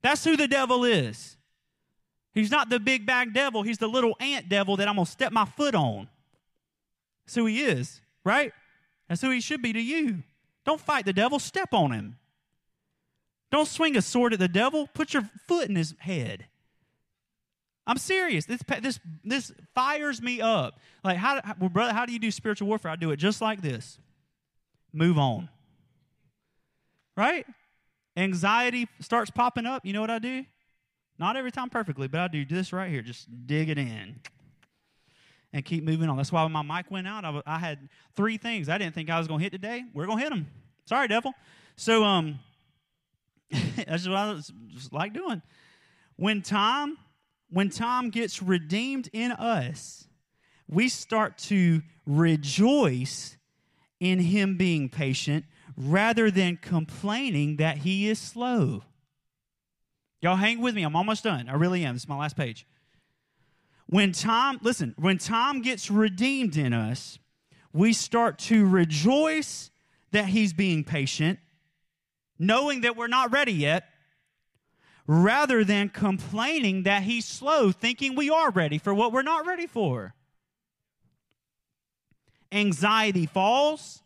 That's 0.00 0.24
who 0.24 0.36
the 0.36 0.48
devil 0.48 0.84
is. 0.84 1.36
He's 2.34 2.50
not 2.50 2.68
the 2.68 2.78
big 2.78 3.04
bag 3.04 3.34
devil, 3.34 3.62
he's 3.62 3.78
the 3.78 3.88
little 3.88 4.16
ant 4.20 4.48
devil 4.48 4.76
that 4.76 4.88
I'm 4.88 4.94
going 4.94 5.06
to 5.06 5.10
step 5.10 5.32
my 5.32 5.44
foot 5.44 5.74
on. 5.74 6.08
That's 7.26 7.34
who 7.34 7.46
he 7.46 7.62
is, 7.62 8.00
right? 8.24 8.52
That's 9.08 9.20
who 9.20 9.30
he 9.30 9.40
should 9.40 9.60
be 9.60 9.72
to 9.72 9.80
you. 9.80 10.22
Don't 10.64 10.80
fight 10.80 11.04
the 11.04 11.12
devil, 11.12 11.38
step 11.38 11.74
on 11.74 11.92
him. 11.92 12.16
Don't 13.50 13.68
swing 13.68 13.96
a 13.96 14.02
sword 14.02 14.32
at 14.32 14.38
the 14.38 14.48
devil. 14.48 14.88
Put 14.92 15.14
your 15.14 15.28
foot 15.46 15.68
in 15.68 15.76
his 15.76 15.94
head. 15.98 16.46
I'm 17.86 17.96
serious. 17.96 18.44
This 18.44 18.60
this 18.82 19.00
this 19.24 19.52
fires 19.74 20.20
me 20.20 20.42
up. 20.42 20.78
Like 21.02 21.16
how, 21.16 21.40
well, 21.58 21.70
brother, 21.70 21.94
how 21.94 22.04
do 22.04 22.12
you 22.12 22.18
do 22.18 22.30
spiritual 22.30 22.68
warfare? 22.68 22.90
I 22.90 22.96
do 22.96 23.10
it 23.10 23.16
just 23.16 23.40
like 23.40 23.62
this. 23.62 23.98
Move 24.92 25.18
on. 25.18 25.48
Right? 27.16 27.46
Anxiety 28.16 28.88
starts 29.00 29.30
popping 29.30 29.64
up. 29.64 29.86
You 29.86 29.94
know 29.94 30.02
what 30.02 30.10
I 30.10 30.18
do? 30.18 30.44
Not 31.18 31.36
every 31.36 31.50
time 31.50 31.70
perfectly, 31.70 32.08
but 32.08 32.20
I 32.20 32.28
do 32.28 32.44
this 32.44 32.72
right 32.72 32.90
here. 32.90 33.00
Just 33.00 33.26
dig 33.46 33.70
it 33.70 33.78
in 33.78 34.20
and 35.52 35.64
keep 35.64 35.82
moving 35.82 36.08
on. 36.08 36.16
That's 36.16 36.30
why 36.30 36.42
when 36.42 36.52
my 36.52 36.62
mic 36.62 36.90
went 36.90 37.08
out, 37.08 37.24
I, 37.24 37.42
I 37.46 37.58
had 37.58 37.88
three 38.14 38.36
things 38.36 38.68
I 38.68 38.76
didn't 38.76 38.94
think 38.94 39.08
I 39.08 39.18
was 39.18 39.26
going 39.26 39.38
to 39.40 39.44
hit 39.44 39.52
today. 39.52 39.84
We're 39.94 40.06
going 40.06 40.18
to 40.18 40.24
hit 40.24 40.30
them. 40.30 40.46
Sorry, 40.84 41.08
devil. 41.08 41.32
So, 41.76 42.04
um, 42.04 42.38
That's 43.86 44.06
what 44.06 44.16
I 44.16 44.34
just 44.68 44.92
like 44.92 45.14
doing. 45.14 45.42
When 46.16 46.42
Tom, 46.42 46.98
when 47.50 47.70
Tom 47.70 48.10
gets 48.10 48.42
redeemed 48.42 49.08
in 49.12 49.32
us, 49.32 50.08
we 50.68 50.88
start 50.88 51.38
to 51.38 51.82
rejoice 52.06 53.36
in 54.00 54.18
him 54.18 54.56
being 54.56 54.88
patient 54.88 55.44
rather 55.76 56.30
than 56.30 56.56
complaining 56.56 57.56
that 57.56 57.78
he 57.78 58.08
is 58.08 58.18
slow. 58.18 58.82
Y'all 60.20 60.36
hang 60.36 60.60
with 60.60 60.74
me. 60.74 60.82
I'm 60.82 60.96
almost 60.96 61.24
done. 61.24 61.48
I 61.48 61.54
really 61.54 61.84
am. 61.84 61.94
This 61.94 62.02
is 62.02 62.08
my 62.08 62.16
last 62.16 62.36
page. 62.36 62.66
When 63.86 64.12
Tom, 64.12 64.58
listen, 64.62 64.94
when 64.98 65.18
Tom 65.18 65.62
gets 65.62 65.90
redeemed 65.90 66.56
in 66.56 66.72
us, 66.72 67.18
we 67.72 67.92
start 67.92 68.38
to 68.40 68.66
rejoice 68.66 69.70
that 70.10 70.26
he's 70.26 70.52
being 70.52 70.84
patient 70.84 71.38
knowing 72.38 72.82
that 72.82 72.96
we're 72.96 73.06
not 73.08 73.32
ready 73.32 73.52
yet, 73.52 73.88
rather 75.06 75.64
than 75.64 75.88
complaining 75.88 76.82
that 76.82 77.02
he's 77.02 77.24
slow, 77.24 77.72
thinking 77.72 78.14
we 78.14 78.30
are 78.30 78.50
ready 78.50 78.78
for 78.78 78.92
what 78.92 79.12
we're 79.12 79.22
not 79.22 79.46
ready 79.46 79.66
for. 79.66 80.14
Anxiety 82.52 83.26
falls, 83.26 84.02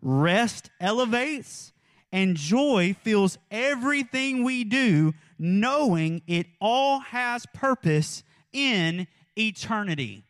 rest 0.00 0.70
elevates, 0.80 1.72
and 2.10 2.36
joy 2.36 2.94
fills 3.02 3.38
everything 3.50 4.44
we 4.44 4.64
do, 4.64 5.14
knowing 5.38 6.22
it 6.26 6.46
all 6.60 7.00
has 7.00 7.46
purpose 7.54 8.22
in 8.52 9.06
eternity. 9.36 10.24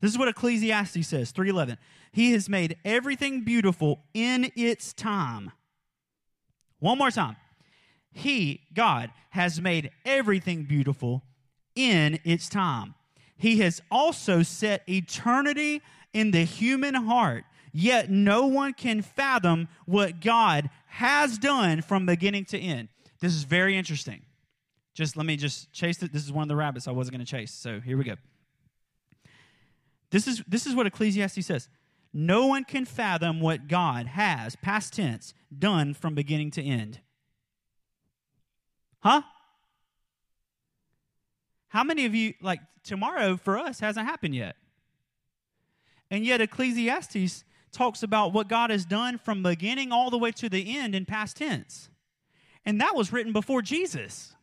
This 0.00 0.12
is 0.12 0.18
what 0.18 0.28
Ecclesiastes 0.28 1.06
says, 1.06 1.30
311. 1.30 1.76
He 2.12 2.32
has 2.32 2.48
made 2.48 2.76
everything 2.84 3.42
beautiful 3.42 4.00
in 4.14 4.50
its 4.56 4.92
time. 4.92 5.52
One 6.78 6.98
more 6.98 7.10
time. 7.10 7.36
He, 8.12 8.62
God, 8.74 9.10
has 9.30 9.60
made 9.60 9.90
everything 10.04 10.64
beautiful 10.64 11.22
in 11.74 12.18
its 12.24 12.48
time. 12.48 12.94
He 13.36 13.58
has 13.60 13.80
also 13.90 14.42
set 14.42 14.82
eternity 14.88 15.82
in 16.12 16.32
the 16.32 16.44
human 16.44 16.94
heart, 16.94 17.44
yet 17.72 18.10
no 18.10 18.46
one 18.46 18.74
can 18.74 19.00
fathom 19.02 19.68
what 19.86 20.20
God 20.20 20.68
has 20.86 21.38
done 21.38 21.82
from 21.82 22.04
beginning 22.04 22.44
to 22.46 22.58
end. 22.58 22.88
This 23.20 23.34
is 23.34 23.44
very 23.44 23.76
interesting. 23.76 24.22
Just 24.94 25.16
let 25.16 25.24
me 25.24 25.36
just 25.36 25.72
chase 25.72 26.02
it. 26.02 26.12
This 26.12 26.24
is 26.24 26.32
one 26.32 26.42
of 26.42 26.48
the 26.48 26.56
rabbits 26.56 26.88
I 26.88 26.90
wasn't 26.90 27.16
going 27.16 27.24
to 27.24 27.30
chase. 27.30 27.52
So 27.52 27.78
here 27.80 27.96
we 27.96 28.04
go. 28.04 28.16
This 30.10 30.26
is, 30.26 30.42
this 30.48 30.66
is 30.66 30.74
what 30.74 30.86
Ecclesiastes 30.86 31.46
says. 31.46 31.68
No 32.12 32.46
one 32.46 32.64
can 32.64 32.84
fathom 32.84 33.40
what 33.40 33.68
God 33.68 34.06
has, 34.06 34.56
past 34.56 34.94
tense, 34.94 35.32
done 35.56 35.94
from 35.94 36.14
beginning 36.14 36.50
to 36.52 36.62
end. 36.62 37.00
Huh? 39.00 39.22
How 41.68 41.84
many 41.84 42.04
of 42.06 42.14
you, 42.14 42.34
like 42.42 42.60
tomorrow 42.82 43.36
for 43.36 43.56
us, 43.56 43.80
hasn't 43.80 44.06
happened 44.06 44.34
yet? 44.34 44.56
And 46.10 46.24
yet, 46.24 46.40
Ecclesiastes 46.40 47.44
talks 47.70 48.02
about 48.02 48.32
what 48.32 48.48
God 48.48 48.70
has 48.70 48.84
done 48.84 49.16
from 49.16 49.44
beginning 49.44 49.92
all 49.92 50.10
the 50.10 50.18
way 50.18 50.32
to 50.32 50.48
the 50.48 50.76
end 50.76 50.96
in 50.96 51.06
past 51.06 51.36
tense. 51.36 51.88
And 52.66 52.80
that 52.80 52.96
was 52.96 53.12
written 53.12 53.32
before 53.32 53.62
Jesus. 53.62 54.34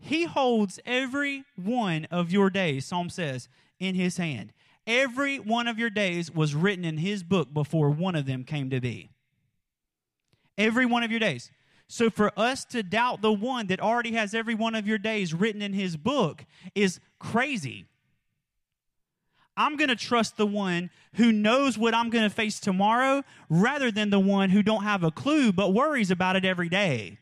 He 0.00 0.24
holds 0.24 0.80
every 0.84 1.44
one 1.56 2.06
of 2.10 2.32
your 2.32 2.50
days, 2.50 2.86
Psalm 2.86 3.10
says, 3.10 3.48
in 3.80 3.94
his 3.96 4.18
hand. 4.18 4.52
Every 4.86 5.38
one 5.38 5.66
of 5.66 5.78
your 5.78 5.90
days 5.90 6.30
was 6.30 6.54
written 6.54 6.84
in 6.84 6.98
his 6.98 7.22
book 7.22 7.52
before 7.52 7.90
one 7.90 8.14
of 8.14 8.26
them 8.26 8.44
came 8.44 8.70
to 8.70 8.80
be. 8.80 9.10
Every 10.56 10.86
one 10.86 11.02
of 11.02 11.10
your 11.10 11.20
days. 11.20 11.50
So 11.88 12.08
for 12.08 12.30
us 12.38 12.64
to 12.66 12.84
doubt 12.84 13.20
the 13.20 13.32
one 13.32 13.66
that 13.66 13.80
already 13.80 14.12
has 14.12 14.32
every 14.32 14.54
one 14.54 14.76
of 14.76 14.86
your 14.86 14.98
days 14.98 15.34
written 15.34 15.60
in 15.60 15.72
his 15.72 15.96
book 15.96 16.44
is 16.74 17.00
crazy. 17.18 17.86
I'm 19.56 19.76
going 19.76 19.88
to 19.88 19.96
trust 19.96 20.36
the 20.36 20.46
one 20.46 20.90
who 21.14 21.32
knows 21.32 21.76
what 21.76 21.94
I'm 21.94 22.08
going 22.08 22.24
to 22.24 22.34
face 22.34 22.60
tomorrow 22.60 23.24
rather 23.48 23.90
than 23.90 24.10
the 24.10 24.20
one 24.20 24.50
who 24.50 24.62
don't 24.62 24.84
have 24.84 25.02
a 25.02 25.10
clue 25.10 25.52
but 25.52 25.74
worries 25.74 26.10
about 26.10 26.36
it 26.36 26.44
every 26.44 26.68
day. 26.68 27.18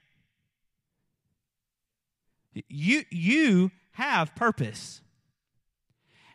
You 2.68 3.04
you 3.10 3.70
have 3.92 4.34
purpose. 4.34 5.00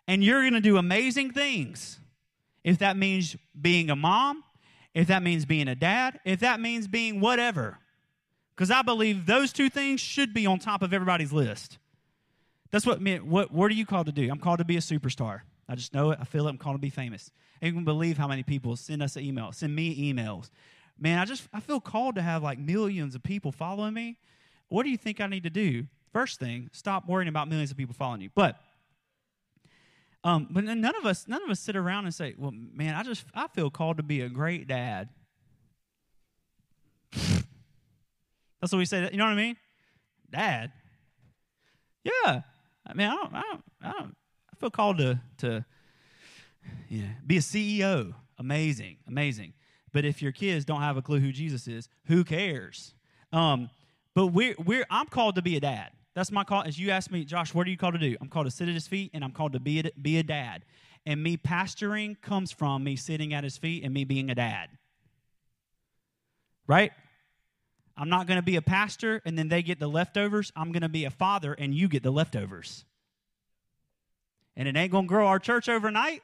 And 0.07 0.23
you're 0.23 0.41
going 0.41 0.53
to 0.53 0.61
do 0.61 0.77
amazing 0.77 1.31
things. 1.31 1.99
If 2.63 2.79
that 2.79 2.97
means 2.97 3.35
being 3.59 3.89
a 3.89 3.95
mom, 3.95 4.43
if 4.93 5.07
that 5.07 5.23
means 5.23 5.45
being 5.45 5.67
a 5.67 5.75
dad, 5.75 6.19
if 6.25 6.41
that 6.41 6.59
means 6.59 6.87
being 6.87 7.19
whatever. 7.19 7.79
Because 8.55 8.69
I 8.69 8.81
believe 8.81 9.25
those 9.25 9.51
two 9.51 9.69
things 9.69 9.99
should 9.99 10.33
be 10.33 10.45
on 10.45 10.59
top 10.59 10.81
of 10.81 10.93
everybody's 10.93 11.33
list. 11.33 11.79
That's 12.71 12.85
what, 12.85 13.01
what, 13.23 13.51
what 13.51 13.71
are 13.71 13.75
you 13.75 13.85
called 13.85 14.05
to 14.07 14.11
do? 14.11 14.29
I'm 14.29 14.39
called 14.39 14.59
to 14.59 14.65
be 14.65 14.77
a 14.77 14.81
superstar. 14.81 15.41
I 15.67 15.75
just 15.75 15.93
know 15.93 16.11
it. 16.11 16.19
I 16.21 16.25
feel 16.25 16.47
it. 16.47 16.51
I'm 16.51 16.57
called 16.57 16.75
to 16.75 16.81
be 16.81 16.89
famous. 16.89 17.31
And 17.61 17.67
you 17.67 17.73
can 17.73 17.85
believe 17.85 18.17
how 18.17 18.27
many 18.27 18.43
people 18.43 18.75
send 18.75 19.01
us 19.01 19.15
an 19.15 19.23
email, 19.23 19.51
send 19.51 19.75
me 19.75 20.13
emails. 20.13 20.49
Man, 20.99 21.17
I 21.17 21.25
just 21.25 21.47
I 21.53 21.59
feel 21.59 21.79
called 21.79 22.15
to 22.15 22.21
have 22.21 22.43
like 22.43 22.59
millions 22.59 23.15
of 23.15 23.23
people 23.23 23.51
following 23.51 23.93
me. 23.93 24.17
What 24.69 24.83
do 24.83 24.89
you 24.89 24.97
think 24.97 25.21
I 25.21 25.27
need 25.27 25.43
to 25.43 25.49
do? 25.49 25.87
First 26.11 26.39
thing, 26.39 26.69
stop 26.73 27.07
worrying 27.07 27.29
about 27.29 27.47
millions 27.47 27.71
of 27.71 27.77
people 27.77 27.95
following 27.95 28.21
you. 28.21 28.29
But 28.35 28.59
um, 30.23 30.47
but 30.49 30.63
none 30.63 30.95
of 30.95 31.05
us 31.05 31.27
none 31.27 31.43
of 31.43 31.49
us 31.49 31.59
sit 31.59 31.75
around 31.75 32.05
and 32.05 32.13
say, 32.13 32.35
"Well, 32.37 32.51
man, 32.51 32.95
I 32.95 33.03
just 33.03 33.25
I 33.33 33.47
feel 33.47 33.69
called 33.69 33.97
to 33.97 34.03
be 34.03 34.21
a 34.21 34.29
great 34.29 34.67
dad." 34.67 35.09
That's 38.61 38.71
what 38.71 38.77
we 38.77 38.85
say. 38.85 39.09
You 39.11 39.17
know 39.17 39.25
what 39.25 39.31
I 39.31 39.35
mean? 39.35 39.57
Dad. 40.31 40.71
Yeah. 42.03 42.41
I 42.85 42.93
mean, 42.93 43.07
I 43.07 43.15
don't, 43.15 43.33
I 43.33 43.41
don't, 43.41 43.63
I 43.81 43.91
don't, 43.91 44.15
I 44.51 44.55
feel 44.57 44.69
called 44.69 44.97
to, 44.97 45.19
to, 45.39 45.65
yeah, 46.89 47.03
be 47.25 47.37
a 47.37 47.41
CEO. 47.41 48.13
Amazing, 48.37 48.97
amazing. 49.07 49.53
But 49.91 50.05
if 50.05 50.21
your 50.21 50.31
kids 50.31 50.65
don't 50.65 50.81
have 50.81 50.97
a 50.97 51.01
clue 51.01 51.19
who 51.19 51.31
Jesus 51.31 51.67
is, 51.67 51.87
who 52.07 52.23
cares? 52.23 52.93
Um, 53.31 53.69
but 54.15 54.27
we're, 54.27 54.55
we're, 54.63 54.85
I'm 54.89 55.07
called 55.07 55.35
to 55.35 55.41
be 55.41 55.55
a 55.55 55.59
dad. 55.59 55.91
That's 56.15 56.31
my 56.31 56.43
call. 56.43 56.63
As 56.63 56.77
you 56.77 56.91
ask 56.91 57.09
me, 57.11 57.25
Josh, 57.25 57.53
what 57.53 57.65
are 57.67 57.69
you 57.69 57.77
called 57.77 57.93
to 57.93 57.99
do? 57.99 58.15
I'm 58.21 58.27
called 58.27 58.45
to 58.45 58.51
sit 58.51 58.67
at 58.67 58.73
his 58.73 58.87
feet, 58.87 59.11
and 59.13 59.23
I'm 59.23 59.31
called 59.31 59.53
to 59.53 59.59
be 59.59 59.79
a, 59.79 59.91
be 59.99 60.17
a 60.19 60.23
dad. 60.23 60.63
And 61.05 61.21
me 61.21 61.37
pastoring 61.37 62.19
comes 62.21 62.51
from 62.51 62.83
me 62.83 62.95
sitting 62.95 63.33
at 63.33 63.43
his 63.43 63.57
feet 63.57 63.83
and 63.83 63.93
me 63.93 64.03
being 64.03 64.29
a 64.29 64.35
dad. 64.35 64.69
Right? 66.65 66.91
I'm 67.97 68.09
not 68.09 68.25
going 68.27 68.37
to 68.37 68.43
be 68.43 68.55
a 68.55 68.61
pastor 68.61 69.21
and 69.25 69.37
then 69.37 69.49
they 69.49 69.61
get 69.61 69.79
the 69.79 69.87
leftovers. 69.87 70.51
I'm 70.55 70.71
going 70.71 70.81
to 70.81 70.89
be 70.89 71.05
a 71.05 71.11
father 71.11 71.53
and 71.53 71.75
you 71.75 71.87
get 71.87 72.03
the 72.03 72.11
leftovers. 72.11 72.85
And 74.55 74.67
it 74.67 74.75
ain't 74.75 74.91
going 74.91 75.05
to 75.05 75.09
grow 75.09 75.27
our 75.27 75.39
church 75.39 75.67
overnight, 75.67 76.21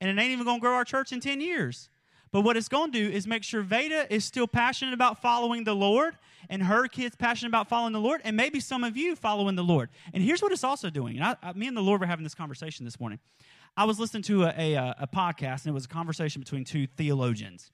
and 0.00 0.08
it 0.08 0.20
ain't 0.20 0.32
even 0.32 0.46
going 0.46 0.58
to 0.58 0.60
grow 0.62 0.72
our 0.72 0.84
church 0.84 1.12
in 1.12 1.20
10 1.20 1.42
years. 1.42 1.90
But 2.32 2.42
what 2.42 2.56
it's 2.56 2.68
going 2.68 2.92
to 2.92 2.98
do 2.98 3.10
is 3.10 3.26
make 3.26 3.42
sure 3.42 3.62
Veda 3.62 4.12
is 4.12 4.24
still 4.24 4.46
passionate 4.46 4.94
about 4.94 5.20
following 5.20 5.64
the 5.64 5.74
Lord 5.74 6.16
and 6.48 6.62
her 6.62 6.86
kids 6.86 7.16
passionate 7.16 7.48
about 7.48 7.68
following 7.68 7.92
the 7.92 8.00
Lord, 8.00 8.20
and 8.24 8.36
maybe 8.36 8.60
some 8.60 8.82
of 8.84 8.96
you 8.96 9.14
following 9.14 9.56
the 9.56 9.64
Lord. 9.64 9.90
And 10.14 10.22
here's 10.22 10.40
what 10.40 10.52
it's 10.52 10.64
also 10.64 10.90
doing. 10.90 11.16
And 11.16 11.24
I, 11.24 11.36
I, 11.42 11.52
me 11.52 11.66
and 11.66 11.76
the 11.76 11.82
Lord 11.82 12.00
were 12.00 12.06
having 12.06 12.22
this 12.24 12.34
conversation 12.34 12.84
this 12.84 12.98
morning. 12.98 13.18
I 13.76 13.84
was 13.84 14.00
listening 14.00 14.22
to 14.24 14.44
a, 14.44 14.74
a, 14.74 14.94
a 15.00 15.06
podcast, 15.06 15.64
and 15.64 15.66
it 15.66 15.72
was 15.72 15.84
a 15.84 15.88
conversation 15.88 16.40
between 16.40 16.64
two 16.64 16.86
theologians. 16.86 17.70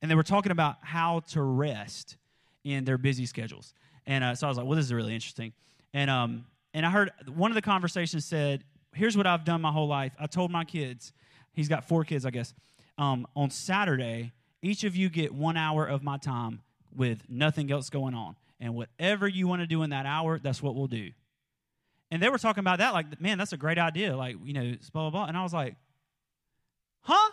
And 0.00 0.10
they 0.10 0.14
were 0.14 0.22
talking 0.22 0.52
about 0.52 0.76
how 0.82 1.20
to 1.30 1.42
rest 1.42 2.16
in 2.64 2.84
their 2.84 2.98
busy 2.98 3.26
schedules. 3.26 3.74
And 4.06 4.24
uh, 4.24 4.34
so 4.34 4.46
I 4.46 4.50
was 4.50 4.56
like, 4.56 4.66
well, 4.66 4.76
this 4.76 4.86
is 4.86 4.92
really 4.92 5.14
interesting. 5.14 5.52
And, 5.92 6.10
um, 6.10 6.46
and 6.74 6.86
I 6.86 6.90
heard 6.90 7.10
one 7.34 7.50
of 7.50 7.54
the 7.56 7.62
conversations 7.62 8.24
said, 8.24 8.64
here's 8.94 9.16
what 9.16 9.26
I've 9.26 9.44
done 9.44 9.60
my 9.60 9.72
whole 9.72 9.88
life. 9.88 10.12
I 10.18 10.26
told 10.26 10.50
my 10.50 10.64
kids, 10.64 11.12
he's 11.52 11.68
got 11.68 11.86
four 11.86 12.04
kids, 12.04 12.24
I 12.26 12.30
guess. 12.30 12.54
Um, 12.98 13.26
on 13.36 13.50
Saturday, 13.50 14.32
each 14.60 14.84
of 14.84 14.96
you 14.96 15.08
get 15.08 15.32
one 15.32 15.56
hour 15.56 15.86
of 15.86 16.02
my 16.02 16.18
time 16.18 16.62
with 16.94 17.22
nothing 17.28 17.70
else 17.70 17.90
going 17.90 18.14
on. 18.14 18.36
And 18.60 18.74
whatever 18.74 19.28
you 19.28 19.46
want 19.46 19.62
to 19.62 19.66
do 19.66 19.82
in 19.82 19.90
that 19.90 20.04
hour, 20.04 20.38
that's 20.38 20.60
what 20.62 20.74
we'll 20.74 20.88
do. 20.88 21.12
And 22.10 22.20
they 22.20 22.28
were 22.28 22.38
talking 22.38 22.60
about 22.60 22.78
that, 22.78 22.92
like, 22.92 23.20
man, 23.20 23.38
that's 23.38 23.52
a 23.52 23.56
great 23.56 23.78
idea. 23.78 24.16
Like, 24.16 24.36
you 24.44 24.52
know, 24.52 24.74
blah, 24.92 25.02
blah, 25.02 25.10
blah. 25.10 25.24
And 25.26 25.36
I 25.36 25.42
was 25.42 25.52
like, 25.52 25.76
huh? 27.02 27.30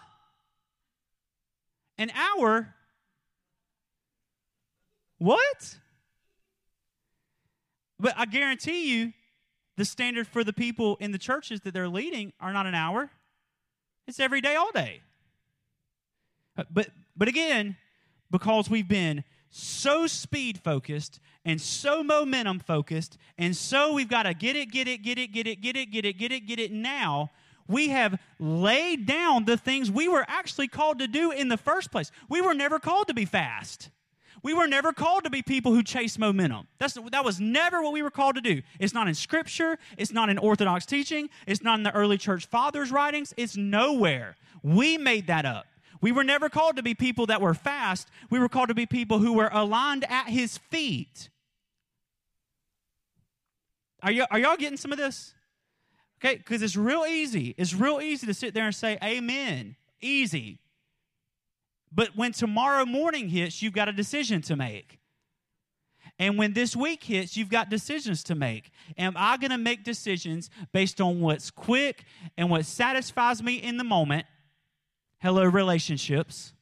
An 1.98 2.12
hour 2.12 2.76
what? 5.18 5.78
But 8.00 8.14
I 8.18 8.26
guarantee 8.26 8.96
you, 8.96 9.14
the 9.78 9.86
standard 9.86 10.28
for 10.28 10.44
the 10.44 10.54
people 10.54 10.98
in 11.00 11.12
the 11.12 11.18
churches 11.18 11.62
that 11.62 11.74
they're 11.74 11.90
leading 11.90 12.34
are 12.40 12.54
not 12.54 12.66
an 12.66 12.76
hour. 12.76 13.10
It's 14.08 14.20
every 14.20 14.42
day, 14.42 14.56
all 14.56 14.72
day. 14.72 15.02
Uh, 16.58 16.64
but 16.72 16.90
but 17.16 17.28
again, 17.28 17.78
because 18.32 18.70
we've 18.70 18.88
been 18.88 19.24
so 19.50 20.08
speed 20.08 20.60
focused 20.60 21.20
and 21.46 21.62
so 21.62 22.04
momentum 22.04 22.60
focused, 22.60 23.18
and 23.38 23.56
so 23.56 23.94
we've 23.94 24.10
got 24.10 24.24
to 24.24 24.34
get 24.34 24.56
it, 24.56 24.72
get 24.72 24.88
it, 24.88 25.04
get 25.04 25.18
it, 25.18 25.28
get 25.32 25.48
it, 25.48 25.62
get 25.62 25.78
it, 25.78 25.92
get 25.92 26.06
it, 26.06 26.18
get 26.18 26.32
it, 26.32 26.48
get 26.48 26.60
it 26.60 26.72
now. 26.72 27.32
We 27.68 27.90
have 27.90 28.20
laid 28.40 29.06
down 29.06 29.46
the 29.46 29.58
things 29.58 29.90
we 29.90 30.08
were 30.08 30.26
actually 30.28 30.68
called 30.68 31.00
to 31.00 31.08
do 31.08 31.32
in 31.32 31.48
the 31.48 31.58
first 31.58 31.92
place. 31.92 32.12
We 32.30 32.42
were 32.42 32.54
never 32.54 32.80
called 32.80 33.08
to 33.08 33.14
be 33.14 33.26
fast. 33.26 33.90
We 34.44 34.54
were 34.54 34.68
never 34.68 34.94
called 34.94 35.24
to 35.24 35.32
be 35.32 35.42
people 35.42 35.74
who 35.74 35.82
chase 35.82 36.20
momentum. 36.20 36.68
That's, 36.78 36.94
that 37.12 37.26
was 37.26 37.40
never 37.40 37.82
what 37.82 37.94
we 37.94 38.04
were 38.04 38.12
called 38.12 38.36
to 38.36 38.42
do. 38.42 38.62
It's 38.80 38.94
not 38.94 39.08
in 39.08 39.16
Scripture. 39.16 39.80
It's 39.98 40.12
not 40.12 40.30
in 40.30 40.38
Orthodox 40.38 40.86
teaching. 40.86 41.30
It's 41.48 41.64
not 41.64 41.80
in 41.80 41.84
the 41.84 41.92
early 41.96 42.20
church 42.20 42.46
fathers' 42.46 42.92
writings. 42.92 43.34
It's 43.38 43.58
nowhere. 43.58 44.36
We 44.62 45.00
made 45.00 45.26
that 45.28 45.46
up. 45.46 45.66
We 46.02 46.12
were 46.12 46.24
never 46.24 46.50
called 46.50 46.76
to 46.76 46.84
be 46.84 46.94
people 46.94 47.28
that 47.28 47.42
were 47.42 47.54
fast. 47.54 48.10
We 48.30 48.40
were 48.40 48.50
called 48.50 48.70
to 48.70 48.76
be 48.76 48.86
people 48.86 49.20
who 49.20 49.34
were 49.34 49.50
aligned 49.52 50.06
at 50.10 50.30
His 50.30 50.58
feet. 50.58 51.30
Are, 54.04 54.12
y- 54.12 54.28
are 54.30 54.40
y'all 54.40 54.58
getting 54.58 54.78
some 54.78 54.92
of 54.92 54.98
this? 54.98 55.34
Okay, 56.20 56.38
because 56.38 56.62
it's 56.62 56.76
real 56.76 57.06
easy. 57.06 57.56
It's 57.58 57.74
real 57.74 58.00
easy 58.02 58.28
to 58.28 58.34
sit 58.34 58.54
there 58.54 58.66
and 58.66 58.76
say, 58.76 58.98
Amen. 59.04 59.76
Easy. 60.02 60.60
But 61.92 62.16
when 62.16 62.34
tomorrow 62.34 62.86
morning 62.86 63.30
hits, 63.30 63.62
you've 63.62 63.74
got 63.74 63.88
a 63.88 63.94
decision 63.94 64.42
to 64.44 64.56
make. 64.56 65.00
And 66.18 66.38
when 66.38 66.54
this 66.54 66.76
week 66.76 67.04
hits, 67.04 67.36
you've 67.36 67.50
got 67.50 67.70
decisions 67.70 68.24
to 68.26 68.36
make. 68.36 68.72
Am 68.98 69.14
I 69.18 69.38
going 69.38 69.52
to 69.52 69.58
make 69.58 69.84
decisions 69.84 70.50
based 70.72 71.02
on 71.02 71.20
what's 71.20 71.52
quick 71.52 72.06
and 72.38 72.50
what 72.50 72.66
satisfies 72.66 73.44
me 73.44 73.56
in 73.56 73.78
the 73.78 73.84
moment? 73.84 74.26
Hello, 75.26 75.44
relationships. 75.44 76.54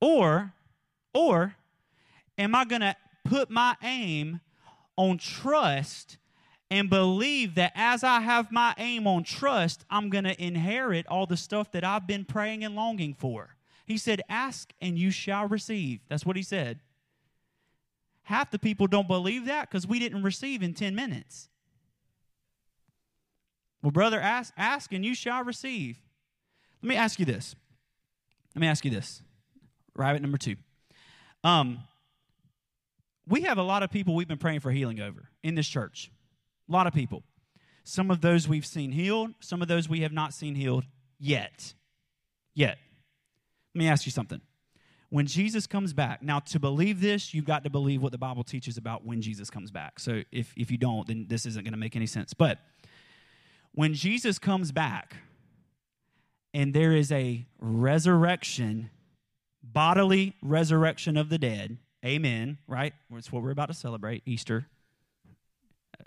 Or, 0.00 0.52
or 1.12 1.56
am 2.38 2.54
I 2.54 2.64
going 2.64 2.82
to 2.82 2.94
put 3.24 3.50
my 3.50 3.74
aim 3.82 4.38
on 4.96 5.18
trust 5.18 6.16
and 6.70 6.88
believe 6.88 7.56
that 7.56 7.72
as 7.74 8.04
I 8.04 8.20
have 8.20 8.52
my 8.52 8.72
aim 8.78 9.08
on 9.08 9.24
trust, 9.24 9.84
I'm 9.90 10.10
going 10.10 10.22
to 10.22 10.40
inherit 10.40 11.08
all 11.08 11.26
the 11.26 11.36
stuff 11.36 11.72
that 11.72 11.82
I've 11.82 12.06
been 12.06 12.24
praying 12.24 12.62
and 12.62 12.76
longing 12.76 13.14
for. 13.14 13.56
He 13.84 13.98
said, 13.98 14.22
Ask 14.28 14.72
and 14.80 14.96
you 14.96 15.10
shall 15.10 15.48
receive. 15.48 16.02
That's 16.08 16.24
what 16.24 16.36
he 16.36 16.42
said. 16.44 16.78
Half 18.22 18.52
the 18.52 18.60
people 18.60 18.86
don't 18.86 19.08
believe 19.08 19.46
that 19.46 19.68
because 19.68 19.88
we 19.88 19.98
didn't 19.98 20.22
receive 20.22 20.62
in 20.62 20.72
10 20.72 20.94
minutes. 20.94 21.48
Well, 23.82 23.90
brother, 23.90 24.20
ask, 24.20 24.52
ask 24.56 24.92
and 24.92 25.04
you 25.04 25.14
shall 25.14 25.42
receive. 25.44 25.98
Let 26.82 26.88
me 26.88 26.96
ask 26.96 27.18
you 27.18 27.24
this. 27.24 27.54
Let 28.54 28.60
me 28.60 28.66
ask 28.68 28.84
you 28.84 28.90
this. 28.90 29.22
Rabbit 29.94 30.22
number 30.22 30.38
two. 30.38 30.56
Um, 31.44 31.80
we 33.26 33.42
have 33.42 33.58
a 33.58 33.62
lot 33.62 33.82
of 33.82 33.90
people 33.90 34.14
we've 34.14 34.28
been 34.28 34.38
praying 34.38 34.60
for 34.60 34.70
healing 34.70 35.00
over 35.00 35.28
in 35.42 35.54
this 35.54 35.68
church. 35.68 36.10
A 36.68 36.72
lot 36.72 36.86
of 36.86 36.92
people. 36.92 37.22
Some 37.84 38.10
of 38.10 38.20
those 38.20 38.48
we've 38.48 38.66
seen 38.66 38.92
healed, 38.92 39.32
some 39.40 39.62
of 39.62 39.68
those 39.68 39.88
we 39.88 40.00
have 40.00 40.12
not 40.12 40.32
seen 40.32 40.54
healed 40.54 40.84
yet. 41.18 41.74
Yet. 42.54 42.78
Let 43.74 43.78
me 43.78 43.88
ask 43.88 44.06
you 44.06 44.12
something. 44.12 44.40
When 45.08 45.26
Jesus 45.26 45.66
comes 45.66 45.92
back, 45.92 46.22
now 46.22 46.38
to 46.40 46.58
believe 46.58 47.00
this, 47.00 47.34
you've 47.34 47.44
got 47.44 47.64
to 47.64 47.70
believe 47.70 48.02
what 48.02 48.12
the 48.12 48.18
Bible 48.18 48.44
teaches 48.44 48.78
about 48.78 49.04
when 49.04 49.20
Jesus 49.20 49.50
comes 49.50 49.70
back. 49.70 50.00
So 50.00 50.22
if, 50.30 50.52
if 50.56 50.70
you 50.70 50.78
don't, 50.78 51.06
then 51.06 51.26
this 51.28 51.44
isn't 51.44 51.64
going 51.64 51.74
to 51.74 51.78
make 51.78 51.96
any 51.96 52.06
sense. 52.06 52.32
But 52.32 52.58
when 53.72 53.94
Jesus 53.94 54.38
comes 54.38 54.72
back 54.72 55.16
and 56.54 56.74
there 56.74 56.92
is 56.92 57.10
a 57.10 57.46
resurrection, 57.58 58.90
bodily 59.62 60.36
resurrection 60.42 61.16
of 61.16 61.28
the 61.28 61.38
dead, 61.38 61.78
amen, 62.04 62.58
right? 62.66 62.92
It's 63.14 63.32
what 63.32 63.42
we're 63.42 63.50
about 63.50 63.68
to 63.68 63.74
celebrate, 63.74 64.22
Easter, 64.26 64.66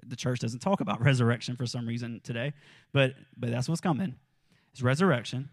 the 0.07 0.16
church 0.16 0.39
doesn't 0.39 0.59
talk 0.59 0.82
about 0.82 1.01
resurrection 1.03 1.55
for 1.55 1.66
some 1.66 1.88
reason 1.88 2.22
today, 2.24 2.53
but 2.93 3.16
but 3.38 3.51
that's 3.51 3.68
what's 3.68 3.82
coming. 3.82 4.16
It's 4.72 4.82
resurrection. 4.82 5.49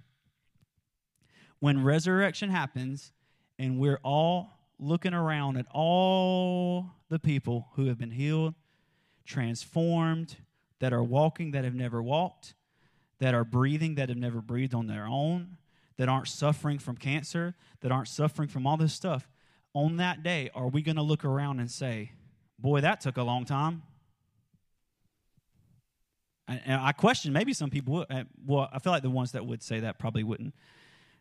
When 1.61 1.85
resurrection 1.85 2.51
happens, 2.51 3.13
and 3.59 3.79
we're 3.79 4.01
all 4.03 4.51
looking 4.81 5.15
around 5.15 5.57
at 5.59 5.67
all 5.73 6.91
the 7.09 7.21
people 7.21 7.69
who 7.75 7.87
have 7.87 7.99
been 7.99 8.11
healed, 8.11 8.55
transformed, 9.25 10.37
that 10.83 10.93
are 10.93 11.03
walking 11.03 11.53
that 11.53 11.62
have 11.62 11.76
never 11.76 12.03
walked, 12.03 12.55
that 13.20 13.35
are 13.35 13.45
breathing 13.45 13.95
that 13.95 14.09
have 14.09 14.18
never 14.18 14.41
breathed 14.41 14.74
on 14.74 14.89
their 14.89 15.07
own, 15.07 15.57
that 15.97 16.09
aren't 16.09 16.26
suffering 16.26 16.76
from 16.80 16.97
cancer, 16.97 17.55
that 17.83 17.93
aren't 17.93 18.09
suffering 18.09 18.49
from 18.49 18.66
all 18.66 18.76
this 18.76 18.93
stuff. 18.93 19.28
On 19.74 19.99
that 19.99 20.24
day, 20.24 20.51
are 20.57 20.66
we 20.66 20.83
going 20.83 20.97
to 20.97 21.03
look 21.03 21.24
around 21.24 21.61
and 21.61 21.70
say, 21.70 22.11
Boy, 22.59 22.80
that 22.80 23.01
took 23.01 23.16
a 23.16 23.22
long 23.22 23.45
time? 23.45 23.83
And 26.49 26.80
I 26.80 26.91
question, 26.91 27.33
maybe 27.33 27.53
some 27.53 27.70
people 27.70 27.95
would. 27.95 28.26
Well, 28.45 28.68
I 28.72 28.80
feel 28.80 28.93
like 28.93 29.05
the 29.05 29.11
ones 29.11 29.33
that 29.33 29.47
would 29.47 29.62
say 29.62 29.80
that 29.80 30.01
probably 30.01 30.24
wouldn't 30.24 30.53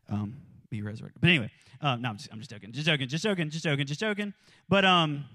um, 0.09 0.37
be 0.71 0.81
resurrected. 0.81 1.21
But 1.21 1.29
anyway, 1.29 1.51
um, 1.81 2.01
no, 2.01 2.09
I'm 2.09 2.17
just, 2.17 2.33
I'm 2.33 2.39
just 2.39 2.49
joking, 2.49 2.71
just 2.71 2.87
joking, 2.87 3.07
just 3.07 3.23
joking, 3.23 3.49
just 3.51 3.63
joking, 3.63 3.85
just 3.85 3.99
joking. 3.99 4.33
But 4.67 4.85
um, 4.85 5.25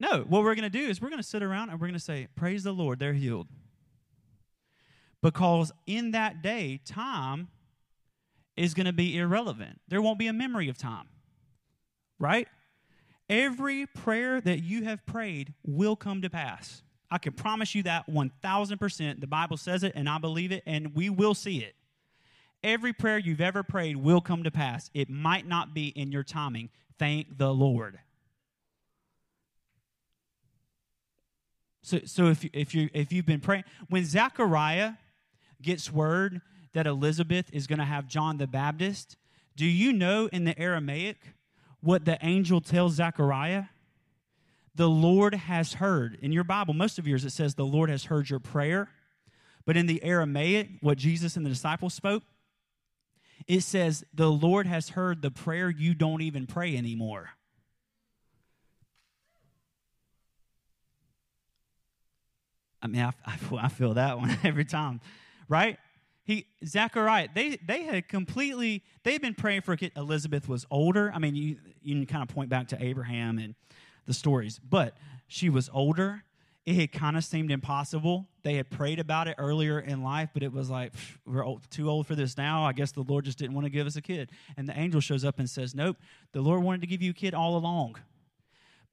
no, 0.00 0.24
what 0.28 0.42
we're 0.42 0.54
going 0.54 0.70
to 0.70 0.78
do 0.78 0.86
is 0.86 1.00
we're 1.00 1.10
going 1.10 1.22
to 1.22 1.26
sit 1.26 1.42
around 1.42 1.70
and 1.70 1.80
we're 1.80 1.88
going 1.88 1.98
to 1.98 2.04
say, 2.04 2.28
Praise 2.36 2.62
the 2.62 2.72
Lord, 2.72 2.98
they're 2.98 3.12
healed. 3.12 3.48
Because 5.22 5.72
in 5.86 6.12
that 6.12 6.42
day, 6.42 6.80
time 6.84 7.48
is 8.56 8.74
going 8.74 8.86
to 8.86 8.92
be 8.92 9.18
irrelevant. 9.18 9.80
There 9.88 10.00
won't 10.00 10.18
be 10.18 10.28
a 10.28 10.32
memory 10.32 10.68
of 10.68 10.78
time, 10.78 11.08
right? 12.18 12.46
Every 13.28 13.86
prayer 13.86 14.40
that 14.40 14.62
you 14.62 14.84
have 14.84 15.04
prayed 15.06 15.54
will 15.66 15.96
come 15.96 16.22
to 16.22 16.30
pass. 16.30 16.82
I 17.10 17.18
can 17.18 17.32
promise 17.32 17.74
you 17.74 17.82
that 17.84 18.08
1000%. 18.08 19.20
The 19.20 19.26
Bible 19.26 19.56
says 19.56 19.82
it, 19.82 19.92
and 19.94 20.08
I 20.08 20.18
believe 20.18 20.52
it, 20.52 20.62
and 20.66 20.94
we 20.94 21.10
will 21.10 21.34
see 21.34 21.58
it. 21.58 21.74
Every 22.62 22.92
prayer 22.92 23.18
you've 23.18 23.40
ever 23.40 23.62
prayed 23.62 23.96
will 23.96 24.20
come 24.20 24.44
to 24.44 24.50
pass. 24.50 24.90
It 24.94 25.08
might 25.08 25.46
not 25.46 25.74
be 25.74 25.88
in 25.88 26.10
your 26.10 26.24
timing. 26.24 26.70
Thank 26.98 27.38
the 27.38 27.52
Lord. 27.52 27.98
So, 31.88 32.00
so 32.04 32.26
if, 32.26 32.44
if, 32.52 32.74
you, 32.74 32.90
if 32.92 33.12
you've 33.12 33.24
been 33.24 33.40
praying, 33.40 33.64
when 33.88 34.04
Zechariah 34.04 34.92
gets 35.62 35.90
word 35.90 36.42
that 36.74 36.86
Elizabeth 36.86 37.48
is 37.50 37.66
going 37.66 37.78
to 37.78 37.84
have 37.86 38.06
John 38.06 38.36
the 38.36 38.46
Baptist, 38.46 39.16
do 39.56 39.64
you 39.64 39.94
know 39.94 40.26
in 40.26 40.44
the 40.44 40.58
Aramaic 40.58 41.16
what 41.80 42.04
the 42.04 42.18
angel 42.20 42.60
tells 42.60 42.94
Zechariah? 42.94 43.64
The 44.74 44.88
Lord 44.88 45.34
has 45.34 45.74
heard. 45.74 46.18
In 46.20 46.30
your 46.30 46.44
Bible, 46.44 46.74
most 46.74 46.98
of 46.98 47.06
yours, 47.06 47.24
it 47.24 47.30
says 47.30 47.54
the 47.54 47.64
Lord 47.64 47.88
has 47.88 48.04
heard 48.04 48.28
your 48.28 48.38
prayer. 48.38 48.90
But 49.64 49.78
in 49.78 49.86
the 49.86 50.04
Aramaic, 50.04 50.68
what 50.82 50.98
Jesus 50.98 51.36
and 51.36 51.46
the 51.46 51.50
disciples 51.50 51.94
spoke, 51.94 52.22
it 53.46 53.62
says 53.62 54.04
the 54.12 54.30
Lord 54.30 54.66
has 54.66 54.90
heard 54.90 55.22
the 55.22 55.30
prayer 55.30 55.70
you 55.70 55.94
don't 55.94 56.20
even 56.20 56.46
pray 56.46 56.76
anymore. 56.76 57.30
I 62.82 62.86
mean, 62.86 63.02
I, 63.02 63.12
I, 63.26 63.68
feel 63.68 63.94
that 63.94 64.18
one 64.18 64.38
every 64.44 64.64
time, 64.64 65.00
right? 65.48 65.78
He 66.24 66.46
Zechariah, 66.64 67.28
they 67.34 67.56
they 67.56 67.84
had 67.84 68.08
completely 68.08 68.82
they 69.02 69.12
had 69.12 69.22
been 69.22 69.34
praying 69.34 69.62
for. 69.62 69.76
Elizabeth 69.96 70.48
was 70.48 70.66
older. 70.70 71.10
I 71.14 71.18
mean, 71.18 71.34
you 71.34 71.56
you 71.80 71.94
can 71.94 72.06
kind 72.06 72.22
of 72.22 72.34
point 72.34 72.50
back 72.50 72.68
to 72.68 72.82
Abraham 72.82 73.38
and 73.38 73.54
the 74.06 74.12
stories, 74.14 74.58
but 74.58 74.96
she 75.26 75.48
was 75.48 75.70
older. 75.72 76.22
It 76.66 76.74
had 76.74 76.92
kind 76.92 77.16
of 77.16 77.24
seemed 77.24 77.50
impossible. 77.50 78.28
They 78.42 78.56
had 78.56 78.68
prayed 78.68 78.98
about 78.98 79.26
it 79.26 79.36
earlier 79.38 79.80
in 79.80 80.02
life, 80.02 80.28
but 80.34 80.42
it 80.42 80.52
was 80.52 80.68
like 80.68 80.92
we're 81.24 81.42
old, 81.42 81.62
too 81.70 81.88
old 81.88 82.06
for 82.06 82.14
this 82.14 82.36
now. 82.36 82.62
I 82.62 82.74
guess 82.74 82.92
the 82.92 83.02
Lord 83.02 83.24
just 83.24 83.38
didn't 83.38 83.54
want 83.54 83.64
to 83.64 83.70
give 83.70 83.86
us 83.86 83.96
a 83.96 84.02
kid. 84.02 84.30
And 84.58 84.68
the 84.68 84.78
angel 84.78 85.00
shows 85.00 85.24
up 85.24 85.38
and 85.38 85.48
says, 85.48 85.74
"Nope, 85.74 85.96
the 86.32 86.42
Lord 86.42 86.62
wanted 86.62 86.82
to 86.82 86.86
give 86.86 87.00
you 87.00 87.12
a 87.12 87.14
kid 87.14 87.32
all 87.32 87.56
along." 87.56 87.96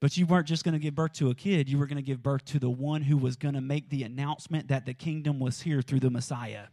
But 0.00 0.16
you 0.16 0.26
weren't 0.26 0.46
just 0.46 0.64
going 0.64 0.74
to 0.74 0.78
give 0.78 0.94
birth 0.94 1.14
to 1.14 1.30
a 1.30 1.34
kid, 1.34 1.68
you 1.68 1.78
were 1.78 1.86
going 1.86 1.96
to 1.96 2.02
give 2.02 2.22
birth 2.22 2.44
to 2.46 2.58
the 2.58 2.70
one 2.70 3.02
who 3.02 3.16
was 3.16 3.36
going 3.36 3.54
to 3.54 3.60
make 3.60 3.88
the 3.88 4.02
announcement 4.02 4.68
that 4.68 4.84
the 4.84 4.94
kingdom 4.94 5.40
was 5.40 5.62
here 5.62 5.80
through 5.80 6.00
the 6.00 6.10
Messiah. 6.10 6.66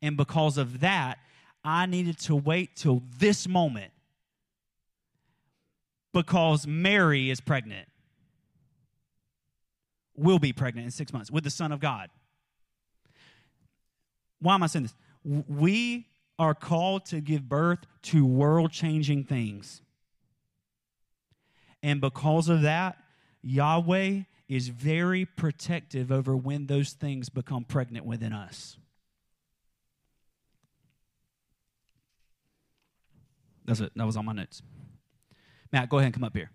And 0.00 0.16
because 0.16 0.58
of 0.58 0.80
that, 0.80 1.18
I 1.64 1.86
needed 1.86 2.18
to 2.20 2.34
wait 2.34 2.74
till 2.74 3.02
this 3.18 3.46
moment 3.46 3.92
because 6.12 6.66
Mary 6.66 7.30
is 7.30 7.40
pregnant, 7.40 7.88
will 10.16 10.38
be 10.38 10.52
pregnant 10.52 10.86
in 10.86 10.90
six 10.90 11.12
months 11.12 11.30
with 11.30 11.44
the 11.44 11.50
Son 11.50 11.70
of 11.70 11.78
God. 11.78 12.10
Why 14.40 14.54
am 14.54 14.62
I 14.62 14.66
saying 14.66 14.84
this? 14.84 14.94
We 15.24 16.08
are 16.38 16.54
called 16.54 17.06
to 17.06 17.20
give 17.20 17.48
birth 17.48 17.86
to 18.02 18.26
world 18.26 18.72
changing 18.72 19.24
things. 19.24 19.80
And 21.82 22.00
because 22.00 22.48
of 22.48 22.62
that, 22.62 22.96
Yahweh 23.42 24.22
is 24.48 24.68
very 24.68 25.24
protective 25.24 26.12
over 26.12 26.36
when 26.36 26.66
those 26.66 26.92
things 26.92 27.28
become 27.28 27.64
pregnant 27.64 28.06
within 28.06 28.32
us. 28.32 28.76
That's 33.64 33.80
it. 33.80 33.92
That 33.96 34.06
was 34.06 34.16
on 34.16 34.24
my 34.24 34.32
notes. 34.32 34.62
Matt, 35.72 35.88
go 35.88 35.98
ahead 35.98 36.06
and 36.06 36.14
come 36.14 36.24
up 36.24 36.36
here. 36.36 36.50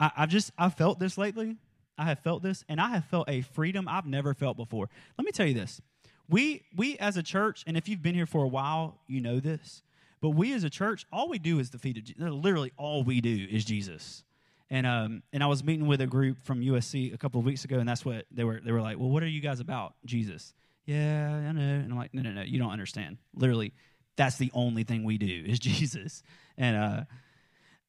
I, 0.00 0.10
I've 0.16 0.28
just 0.28 0.50
I 0.58 0.68
felt 0.70 0.98
this 0.98 1.18
lately. 1.18 1.56
I 1.96 2.06
have 2.06 2.18
felt 2.20 2.42
this, 2.42 2.64
and 2.68 2.80
I 2.80 2.88
have 2.88 3.04
felt 3.04 3.28
a 3.28 3.42
freedom 3.42 3.86
I've 3.88 4.06
never 4.06 4.34
felt 4.34 4.56
before. 4.56 4.88
Let 5.16 5.24
me 5.24 5.30
tell 5.30 5.46
you 5.46 5.54
this: 5.54 5.80
we 6.28 6.64
we 6.76 6.98
as 6.98 7.16
a 7.16 7.22
church, 7.22 7.62
and 7.66 7.76
if 7.76 7.88
you've 7.88 8.02
been 8.02 8.14
here 8.14 8.26
for 8.26 8.42
a 8.42 8.48
while, 8.48 8.98
you 9.06 9.20
know 9.20 9.38
this. 9.38 9.83
But 10.24 10.30
we 10.30 10.54
as 10.54 10.64
a 10.64 10.70
church, 10.70 11.04
all 11.12 11.28
we 11.28 11.38
do 11.38 11.58
is 11.58 11.68
the 11.68 11.78
feet 11.78 11.98
of 11.98 12.04
Jesus. 12.04 12.22
Literally, 12.22 12.72
all 12.78 13.04
we 13.04 13.20
do 13.20 13.46
is 13.50 13.62
Jesus. 13.62 14.24
And 14.70 14.86
um, 14.86 15.22
and 15.34 15.44
I 15.44 15.46
was 15.48 15.62
meeting 15.62 15.86
with 15.86 16.00
a 16.00 16.06
group 16.06 16.38
from 16.44 16.62
USC 16.62 17.12
a 17.12 17.18
couple 17.18 17.40
of 17.40 17.44
weeks 17.44 17.66
ago, 17.66 17.78
and 17.78 17.86
that's 17.86 18.06
what 18.06 18.24
they 18.30 18.42
were. 18.42 18.58
They 18.64 18.72
were 18.72 18.80
like, 18.80 18.98
"Well, 18.98 19.10
what 19.10 19.22
are 19.22 19.28
you 19.28 19.42
guys 19.42 19.60
about, 19.60 19.92
Jesus?" 20.06 20.54
Yeah, 20.86 21.28
I 21.46 21.52
know. 21.52 21.60
And 21.60 21.92
I'm 21.92 21.98
like, 21.98 22.14
"No, 22.14 22.22
no, 22.22 22.30
no, 22.30 22.40
you 22.40 22.58
don't 22.58 22.70
understand. 22.70 23.18
Literally, 23.34 23.74
that's 24.16 24.38
the 24.38 24.50
only 24.54 24.82
thing 24.82 25.04
we 25.04 25.18
do 25.18 25.44
is 25.46 25.58
Jesus." 25.58 26.22
And 26.56 26.74
uh, 26.74 27.04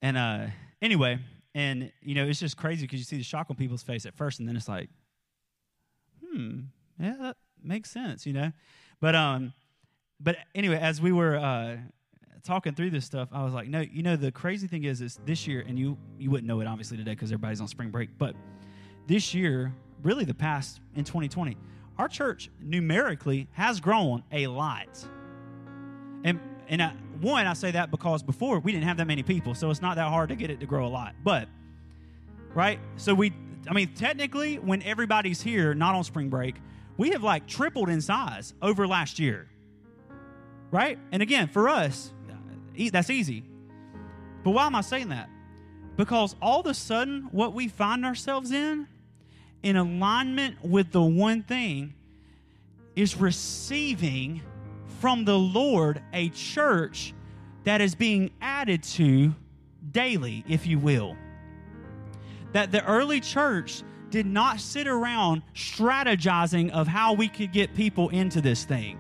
and 0.01 0.17
uh, 0.17 0.47
anyway, 0.81 1.19
and 1.53 1.89
you 2.01 2.15
know, 2.15 2.25
it's 2.25 2.41
just 2.41 2.57
crazy 2.57 2.81
because 2.81 2.99
you 2.99 3.05
see 3.05 3.15
the 3.15 3.23
shock 3.23 3.47
on 3.49 3.55
people's 3.55 3.83
face 3.83 4.05
at 4.05 4.13
first, 4.13 4.39
and 4.39 4.49
then 4.49 4.57
it's 4.57 4.67
like, 4.67 4.89
"Hmm, 6.21 6.63
yeah, 6.99 7.15
that 7.17 7.37
makes 7.63 7.91
sense," 7.91 8.25
you 8.25 8.33
know. 8.33 8.51
But 8.99 9.15
um, 9.15 9.53
but 10.19 10.35
anyway, 10.53 10.79
as 10.79 10.99
we 10.99 11.13
were 11.13 11.37
uh, 11.37 11.77
talking 12.45 12.73
through 12.73 12.91
this 12.91 13.05
stuff, 13.05 13.29
I 13.31 13.43
was 13.43 13.53
like, 13.53 13.67
no, 13.67 13.81
you 13.81 14.03
know, 14.03 14.15
the 14.15 14.31
crazy 14.31 14.67
thing 14.67 14.85
is, 14.85 15.01
is 15.01 15.19
this 15.25 15.47
year, 15.47 15.65
and 15.67 15.77
you 15.77 15.97
you 16.17 16.29
wouldn't 16.31 16.47
know 16.47 16.61
it 16.61 16.67
obviously 16.67 16.97
today 16.97 17.11
because 17.11 17.31
everybody's 17.31 17.61
on 17.61 17.67
spring 17.67 17.89
break, 17.89 18.09
but 18.17 18.35
this 19.07 19.33
year, 19.33 19.73
really 20.03 20.25
the 20.25 20.33
past 20.33 20.79
in 20.95 21.03
2020, 21.03 21.57
our 21.97 22.07
church 22.07 22.49
numerically 22.61 23.47
has 23.53 23.79
grown 23.79 24.23
a 24.31 24.47
lot. 24.47 24.87
And 26.23 26.39
and 26.67 26.81
I, 26.81 26.93
one, 27.21 27.45
I 27.47 27.53
say 27.53 27.71
that 27.71 27.91
because 27.91 28.23
before 28.23 28.59
we 28.59 28.71
didn't 28.71 28.85
have 28.85 28.97
that 28.97 29.07
many 29.07 29.23
people, 29.23 29.55
so 29.55 29.69
it's 29.69 29.81
not 29.81 29.95
that 29.95 30.09
hard 30.09 30.29
to 30.29 30.35
get 30.35 30.49
it 30.49 30.59
to 30.59 30.65
grow 30.65 30.85
a 30.85 30.89
lot. 30.89 31.15
But 31.23 31.47
right, 32.53 32.79
so 32.97 33.13
we, 33.13 33.33
I 33.67 33.73
mean, 33.73 33.93
technically, 33.93 34.57
when 34.57 34.81
everybody's 34.83 35.41
here, 35.41 35.73
not 35.73 35.95
on 35.95 36.03
spring 36.03 36.29
break, 36.29 36.55
we 36.97 37.11
have 37.11 37.23
like 37.23 37.47
tripled 37.47 37.89
in 37.89 38.01
size 38.01 38.53
over 38.61 38.87
last 38.87 39.19
year. 39.19 39.47
Right, 40.71 40.97
and 41.11 41.21
again, 41.21 41.47
for 41.47 41.69
us, 41.69 42.11
that's 42.91 43.09
easy. 43.09 43.43
But 44.43 44.51
why 44.51 44.65
am 44.65 44.75
I 44.75 44.81
saying 44.81 45.09
that? 45.09 45.29
Because 45.95 46.35
all 46.41 46.59
of 46.59 46.65
a 46.67 46.73
sudden, 46.73 47.29
what 47.31 47.53
we 47.53 47.67
find 47.67 48.05
ourselves 48.05 48.51
in, 48.51 48.87
in 49.63 49.75
alignment 49.75 50.63
with 50.63 50.91
the 50.91 51.01
one 51.01 51.43
thing, 51.43 51.93
is 52.95 53.17
receiving 53.17 54.41
from 54.99 55.25
the 55.25 55.37
Lord 55.37 56.01
a 56.13 56.29
church 56.29 57.13
that 57.63 57.81
is 57.81 57.95
being 57.95 58.31
added 58.41 58.83
to 58.83 59.33
daily, 59.91 60.43
if 60.47 60.67
you 60.67 60.79
will. 60.79 61.15
That 62.53 62.71
the 62.71 62.85
early 62.85 63.19
church 63.19 63.83
did 64.09 64.25
not 64.25 64.59
sit 64.59 64.87
around 64.87 65.41
strategizing 65.53 66.71
of 66.71 66.87
how 66.87 67.13
we 67.13 67.27
could 67.27 67.51
get 67.51 67.75
people 67.75 68.09
into 68.09 68.39
this 68.39 68.63
thing. 68.63 68.97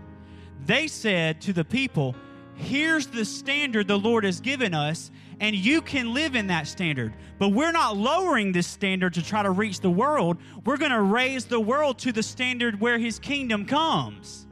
They 0.65 0.87
said 0.87 1.41
to 1.41 1.53
the 1.53 1.63
people, 1.63 2.15
here's 2.55 3.07
the 3.07 3.25
standard 3.25 3.87
the 3.87 3.99
Lord 3.99 4.23
has 4.23 4.39
given 4.39 4.73
us, 4.73 5.11
and 5.39 5.55
you 5.55 5.81
can 5.81 6.13
live 6.13 6.35
in 6.35 6.47
that 6.47 6.67
standard. 6.67 7.13
But 7.37 7.49
we're 7.49 7.71
not 7.71 7.97
lowering 7.97 8.51
this 8.51 8.67
standard 8.67 9.13
to 9.15 9.23
try 9.23 9.43
to 9.43 9.51
reach 9.51 9.81
the 9.81 9.89
world. 9.89 10.37
We're 10.65 10.77
going 10.77 10.91
to 10.91 11.01
raise 11.01 11.45
the 11.45 11.59
world 11.59 11.99
to 11.99 12.11
the 12.11 12.23
standard 12.23 12.79
where 12.79 12.97
His 12.97 13.19
kingdom 13.19 13.65
comes. 13.65 14.47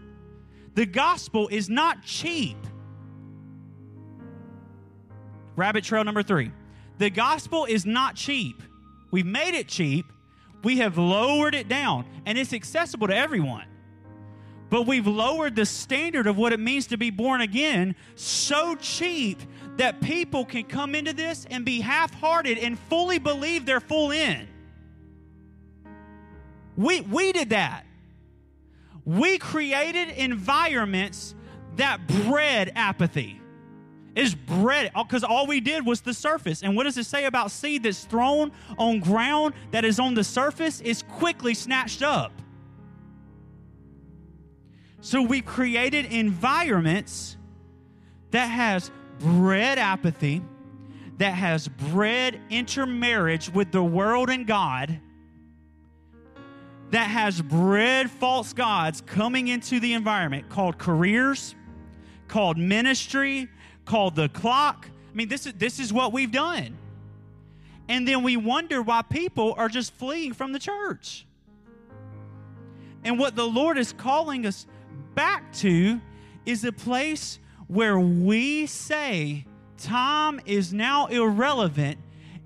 The 0.76 0.86
gospel 0.86 1.48
is 1.50 1.70
not 1.70 2.04
cheap. 2.04 2.58
Rabbit 5.56 5.84
trail 5.84 6.04
number 6.04 6.24
three. 6.24 6.52
The 6.98 7.10
gospel 7.10 7.66
is 7.66 7.86
not 7.86 8.16
cheap. 8.16 8.62
We've 9.12 9.26
made 9.26 9.54
it 9.54 9.68
cheap, 9.68 10.12
we 10.64 10.78
have 10.78 10.98
lowered 10.98 11.54
it 11.54 11.68
down, 11.68 12.06
and 12.26 12.38
it's 12.38 12.54
accessible 12.54 13.08
to 13.08 13.16
everyone. 13.16 13.66
But 14.74 14.88
we've 14.88 15.06
lowered 15.06 15.56
the 15.56 15.68
standard 15.68 16.26
of 16.26 16.36
what 16.36 16.52
it 16.52 16.60
means 16.60 16.88
to 16.88 16.98
be 16.98 17.12
born 17.12 17.42
again 17.42 17.96
so 18.16 18.74
cheap 18.74 19.40
that 19.78 20.02
people 20.02 20.46
can 20.46 20.64
come 20.64 20.96
into 20.96 21.14
this 21.14 21.46
and 21.52 21.64
be 21.64 21.80
half 21.80 22.12
hearted 22.16 22.58
and 22.58 22.80
fully 22.90 23.20
believe 23.20 23.68
they're 23.68 23.80
full 23.80 24.10
in. 24.10 24.48
We, 26.76 27.02
we 27.02 27.34
did 27.34 27.52
that. 27.52 27.86
We 29.06 29.38
created 29.38 30.10
environments 30.10 31.36
that 31.76 32.08
bred 32.08 32.72
apathy. 32.76 33.40
Is 34.16 34.34
bred 34.34 34.92
because 34.96 35.24
all 35.24 35.46
we 35.46 35.60
did 35.60 35.86
was 35.86 36.02
the 36.02 36.16
surface. 36.16 36.64
And 36.64 36.76
what 36.76 36.86
does 36.86 36.98
it 36.98 37.06
say 37.06 37.26
about 37.26 37.52
seed 37.52 37.84
that's 37.84 38.06
thrown 38.06 38.52
on 38.80 39.02
ground 39.02 39.54
that 39.70 39.86
is 39.86 40.00
on 40.00 40.16
the 40.16 40.24
surface 40.24 40.82
is 40.82 41.04
quickly 41.04 41.54
snatched 41.54 42.02
up? 42.02 42.32
So 45.04 45.22
we 45.22 45.42
created 45.42 46.06
environments 46.06 47.36
that 48.32 48.46
has 48.46 48.90
bred 49.20 49.78
apathy, 49.78 50.42
that 51.18 51.34
has 51.34 51.68
bred 51.68 52.40
intermarriage 52.50 53.50
with 53.50 53.74
the 53.74 53.84
world 53.84 54.30
and 54.30 54.48
God, 54.48 54.98
that 56.92 57.10
has 57.10 57.42
bred 57.42 58.10
false 58.10 58.54
gods 58.54 59.02
coming 59.02 59.50
into 59.50 59.82
the 59.82 59.92
environment 59.92 60.48
called 60.48 60.78
careers, 60.78 61.54
called 62.30 62.58
ministry, 62.58 63.50
called 63.84 64.16
the 64.16 64.30
clock. 64.30 64.88
I 65.12 65.16
mean, 65.16 65.28
this 65.28 65.46
is, 65.46 65.54
this 65.56 65.80
is 65.80 65.92
what 65.92 66.14
we've 66.14 66.32
done. 66.32 66.78
And 67.90 68.08
then 68.08 68.24
we 68.24 68.38
wonder 68.38 68.82
why 68.82 69.02
people 69.02 69.54
are 69.58 69.68
just 69.68 69.94
fleeing 69.96 70.32
from 70.32 70.54
the 70.54 70.60
church. 70.60 71.26
And 73.04 73.20
what 73.20 73.36
the 73.36 73.46
Lord 73.46 73.78
is 73.78 73.92
calling 73.92 74.46
us 74.46 74.66
back 75.16 75.52
to 75.54 76.00
is 76.46 76.64
a 76.64 76.72
place 76.72 77.40
where 77.68 78.00
we 78.00 78.66
say 78.66 79.46
time 79.78 80.40
is 80.46 80.74
now 80.74 81.08
irrelevant 81.08 81.98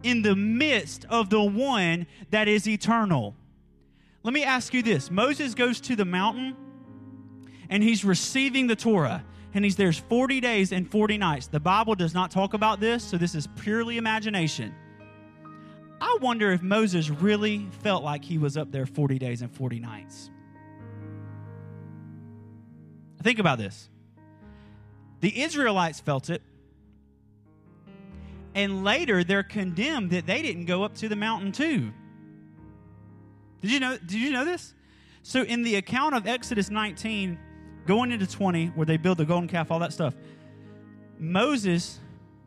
in 0.03 0.21
the 0.21 0.35
midst 0.35 1.05
of 1.09 1.29
the 1.29 1.41
one 1.41 2.07
that 2.31 2.47
is 2.47 2.67
eternal. 2.67 3.35
Let 4.23 4.33
me 4.33 4.43
ask 4.43 4.73
you 4.73 4.83
this 4.83 5.09
Moses 5.09 5.53
goes 5.53 5.81
to 5.81 5.95
the 5.95 6.05
mountain 6.05 6.55
and 7.69 7.83
he's 7.83 8.03
receiving 8.05 8.67
the 8.67 8.75
Torah 8.75 9.23
and 9.53 9.65
he's 9.65 9.75
there's 9.75 9.97
40 9.97 10.39
days 10.39 10.71
and 10.71 10.89
40 10.89 11.17
nights. 11.17 11.47
The 11.47 11.59
Bible 11.59 11.95
does 11.95 12.13
not 12.13 12.29
talk 12.29 12.53
about 12.53 12.79
this, 12.79 13.03
so 13.03 13.17
this 13.17 13.33
is 13.33 13.47
purely 13.59 13.97
imagination. 13.97 14.73
I 15.99 16.17
wonder 16.21 16.51
if 16.51 16.61
Moses 16.61 17.09
really 17.09 17.67
felt 17.81 18.03
like 18.03 18.23
he 18.23 18.37
was 18.37 18.55
up 18.55 18.71
there 18.71 18.85
40 18.85 19.17
days 19.17 19.41
and 19.41 19.51
40 19.51 19.79
nights. 19.79 20.29
Think 23.27 23.39
about 23.39 23.57
this. 23.57 23.89
The 25.19 25.41
Israelites 25.41 25.99
felt 25.99 26.29
it, 26.29 26.41
and 28.55 28.85
later 28.85 29.25
they're 29.25 29.43
condemned 29.43 30.11
that 30.11 30.25
they 30.25 30.41
didn't 30.41 30.63
go 30.63 30.85
up 30.85 30.95
to 30.99 31.09
the 31.09 31.17
mountain 31.17 31.51
too. 31.51 31.91
Did 33.61 33.71
you 33.71 33.81
know 33.81 33.97
did 33.97 34.13
you 34.13 34.31
know 34.31 34.45
this? 34.45 34.73
So 35.23 35.41
in 35.41 35.63
the 35.63 35.75
account 35.75 36.15
of 36.15 36.25
Exodus 36.25 36.69
19 36.69 37.37
going 37.85 38.13
into 38.13 38.25
20 38.25 38.67
where 38.67 38.85
they 38.85 38.95
build 38.95 39.17
the 39.17 39.25
golden 39.25 39.49
calf 39.49 39.71
all 39.71 39.79
that 39.79 39.91
stuff. 39.91 40.15
Moses 41.19 41.99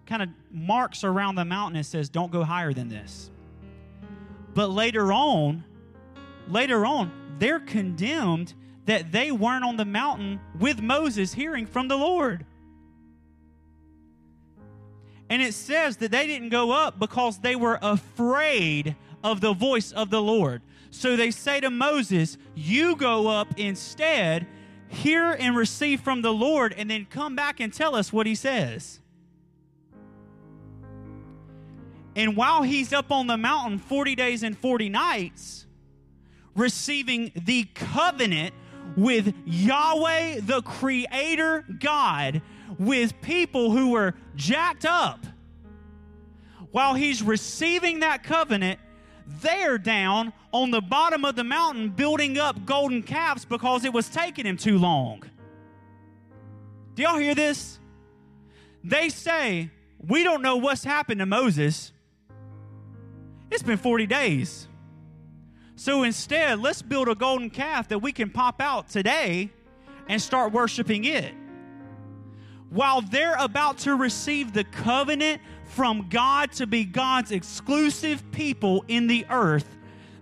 kind 0.07 0.23
of 0.23 0.31
marks 0.51 1.05
around 1.05 1.35
the 1.35 1.45
mountain 1.45 1.77
and 1.77 1.85
says 1.85 2.09
don't 2.09 2.33
go 2.33 2.43
higher 2.43 2.73
than 2.73 2.89
this. 2.89 3.31
But 4.55 4.71
later 4.71 5.13
on, 5.13 5.63
later 6.49 6.87
on, 6.87 7.37
they're 7.39 7.61
condemned 7.61 8.55
that 8.87 9.13
they 9.13 9.31
weren't 9.31 9.65
on 9.65 9.77
the 9.77 9.85
mountain 9.85 10.41
with 10.59 10.81
Moses 10.81 11.33
hearing 11.33 11.67
from 11.67 11.89
the 11.89 11.97
Lord. 11.97 12.45
And 15.29 15.41
it 15.41 15.55
says 15.55 15.99
that 15.99 16.11
they 16.11 16.27
didn't 16.27 16.49
go 16.49 16.73
up 16.73 16.99
because 16.99 17.39
they 17.39 17.55
were 17.55 17.79
afraid 17.81 18.97
of 19.23 19.41
the 19.41 19.53
voice 19.53 19.93
of 19.93 20.11
the 20.11 20.21
Lord. 20.21 20.63
So 20.91 21.17
they 21.17 21.31
say 21.31 21.61
to 21.61 21.71
Moses, 21.71 22.37
You 22.57 22.97
go 22.97 23.29
up 23.29 23.49
instead, 23.57 24.47
hear 24.89 25.31
and 25.31 25.57
receive 25.57 26.01
from 26.01 26.23
the 26.23 26.33
Lord, 26.33 26.75
and 26.77 26.91
then 26.91 27.07
come 27.09 27.37
back 27.37 27.61
and 27.61 27.73
tell 27.73 27.95
us 27.95 28.13
what 28.13 28.27
he 28.27 28.35
says. 28.35 29.01
And 32.17 32.37
while 32.37 32.63
he's 32.63 32.93
up 32.93 33.13
on 33.13 33.29
the 33.29 33.37
mountain 33.37 33.79
40 33.79 34.17
days 34.17 34.43
and 34.43 34.59
40 34.59 34.89
nights, 34.89 35.67
receiving 36.57 37.31
the 37.37 37.65
covenant 37.75 38.53
with 38.97 39.35
Yahweh, 39.45 40.41
the 40.41 40.63
Creator 40.63 41.65
God, 41.79 42.43
with 42.79 43.21
people 43.21 43.71
who 43.71 43.91
were 43.91 44.15
jacked 44.37 44.85
up. 44.85 45.27
While 46.71 46.95
he's 46.95 47.23
receiving 47.23 48.01
that 48.01 48.23
covenant, 48.23 48.79
they're 49.27 49.79
down 49.79 50.33
on 50.53 50.71
the 50.71 50.81
bottom 50.81 51.25
of 51.25 51.37
the 51.37 51.45
mountain 51.45 51.91
building 51.91 52.39
up 52.39 52.65
golden 52.65 53.03
calves 53.03 53.45
because 53.45 53.85
it 53.85 53.93
was 53.93 54.09
taking 54.09 54.47
him 54.47 54.57
too 54.57 54.79
long. 54.79 55.23
Do 56.95 57.03
y'all 57.03 57.19
hear 57.19 57.35
this? 57.35 57.79
They 58.83 59.09
say, 59.09 59.71
We 60.07 60.25
don't 60.25 60.43
know 60.43 60.57
what's 60.57 60.85
happened 60.85 61.21
to 61.21 61.27
Moses. 61.27 61.93
It's 63.51 63.63
been 63.63 63.79
40 63.79 64.07
days. 64.07 64.69
So 65.81 66.03
instead, 66.03 66.61
let's 66.61 66.83
build 66.83 67.09
a 67.09 67.15
golden 67.15 67.49
calf 67.49 67.89
that 67.89 68.01
we 68.01 68.13
can 68.13 68.29
pop 68.29 68.61
out 68.61 68.91
today 68.91 69.49
and 70.11 70.21
start 70.21 70.53
worshiping 70.53 71.07
it. 71.07 71.33
While 72.69 73.01
they're 73.01 73.37
about 73.39 73.79
to 73.79 73.95
receive 73.95 74.53
the 74.53 74.65
covenant 74.65 75.41
from 75.65 76.11
God 76.11 76.53
to 76.53 76.67
be 76.67 76.85
God's 76.85 77.33
exclusive 77.33 78.23
people 78.31 78.85
in 78.89 79.07
the 79.07 79.25
earth, 79.31 79.79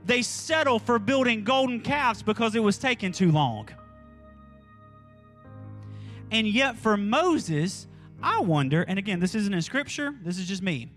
they 0.06 0.22
settle 0.22 0.78
for 0.78 1.00
building 1.00 1.42
golden 1.42 1.80
calves 1.80 2.22
because 2.22 2.54
it 2.54 2.62
was 2.62 2.78
taking 2.78 3.10
too 3.10 3.32
long. 3.32 3.68
And 6.30 6.46
yet, 6.46 6.76
for 6.76 6.96
Moses, 6.96 7.88
I 8.22 8.42
wonder, 8.42 8.82
and 8.82 8.96
again, 8.96 9.18
this 9.18 9.34
isn't 9.34 9.52
in 9.52 9.62
scripture, 9.62 10.14
this 10.22 10.38
is 10.38 10.46
just 10.46 10.62
me. 10.62 10.92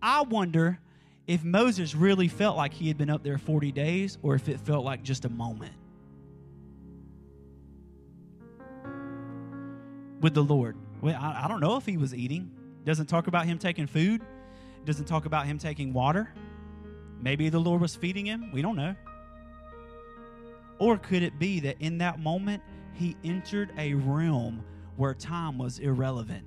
I 0.00 0.22
wonder 0.22 0.80
if 1.28 1.44
Moses 1.44 1.94
really 1.94 2.26
felt 2.26 2.56
like 2.56 2.72
he 2.72 2.88
had 2.88 2.96
been 2.96 3.10
up 3.10 3.22
there 3.22 3.36
40 3.36 3.70
days 3.70 4.16
or 4.22 4.34
if 4.34 4.48
it 4.48 4.58
felt 4.60 4.84
like 4.84 5.02
just 5.02 5.26
a 5.26 5.28
moment 5.28 5.74
with 10.20 10.32
the 10.32 10.42
Lord. 10.42 10.76
Well, 11.02 11.14
I, 11.20 11.44
I 11.44 11.48
don't 11.48 11.60
know 11.60 11.76
if 11.76 11.84
he 11.84 11.98
was 11.98 12.14
eating. 12.14 12.50
Doesn't 12.84 13.06
talk 13.06 13.26
about 13.26 13.44
him 13.44 13.58
taking 13.58 13.86
food. 13.86 14.22
Doesn't 14.86 15.04
talk 15.04 15.26
about 15.26 15.44
him 15.44 15.58
taking 15.58 15.92
water. 15.92 16.32
Maybe 17.20 17.50
the 17.50 17.58
Lord 17.58 17.82
was 17.82 17.94
feeding 17.94 18.24
him. 18.24 18.50
We 18.50 18.62
don't 18.62 18.76
know. 18.76 18.96
Or 20.78 20.96
could 20.96 21.22
it 21.22 21.38
be 21.38 21.60
that 21.60 21.76
in 21.80 21.98
that 21.98 22.20
moment 22.20 22.62
he 22.94 23.16
entered 23.22 23.70
a 23.76 23.92
realm 23.92 24.64
where 24.96 25.12
time 25.12 25.58
was 25.58 25.78
irrelevant? 25.78 26.46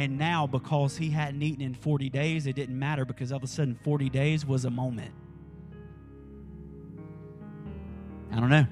And 0.00 0.16
now, 0.16 0.46
because 0.46 0.96
he 0.96 1.10
hadn't 1.10 1.42
eaten 1.42 1.60
in 1.60 1.74
40 1.74 2.08
days, 2.08 2.46
it 2.46 2.54
didn't 2.54 2.78
matter 2.78 3.04
because 3.04 3.32
all 3.32 3.36
of 3.36 3.42
a 3.42 3.46
sudden 3.46 3.78
40 3.84 4.08
days 4.08 4.46
was 4.46 4.64
a 4.64 4.70
moment. 4.70 5.12
I 8.32 8.40
don't 8.40 8.48
know. 8.48 8.66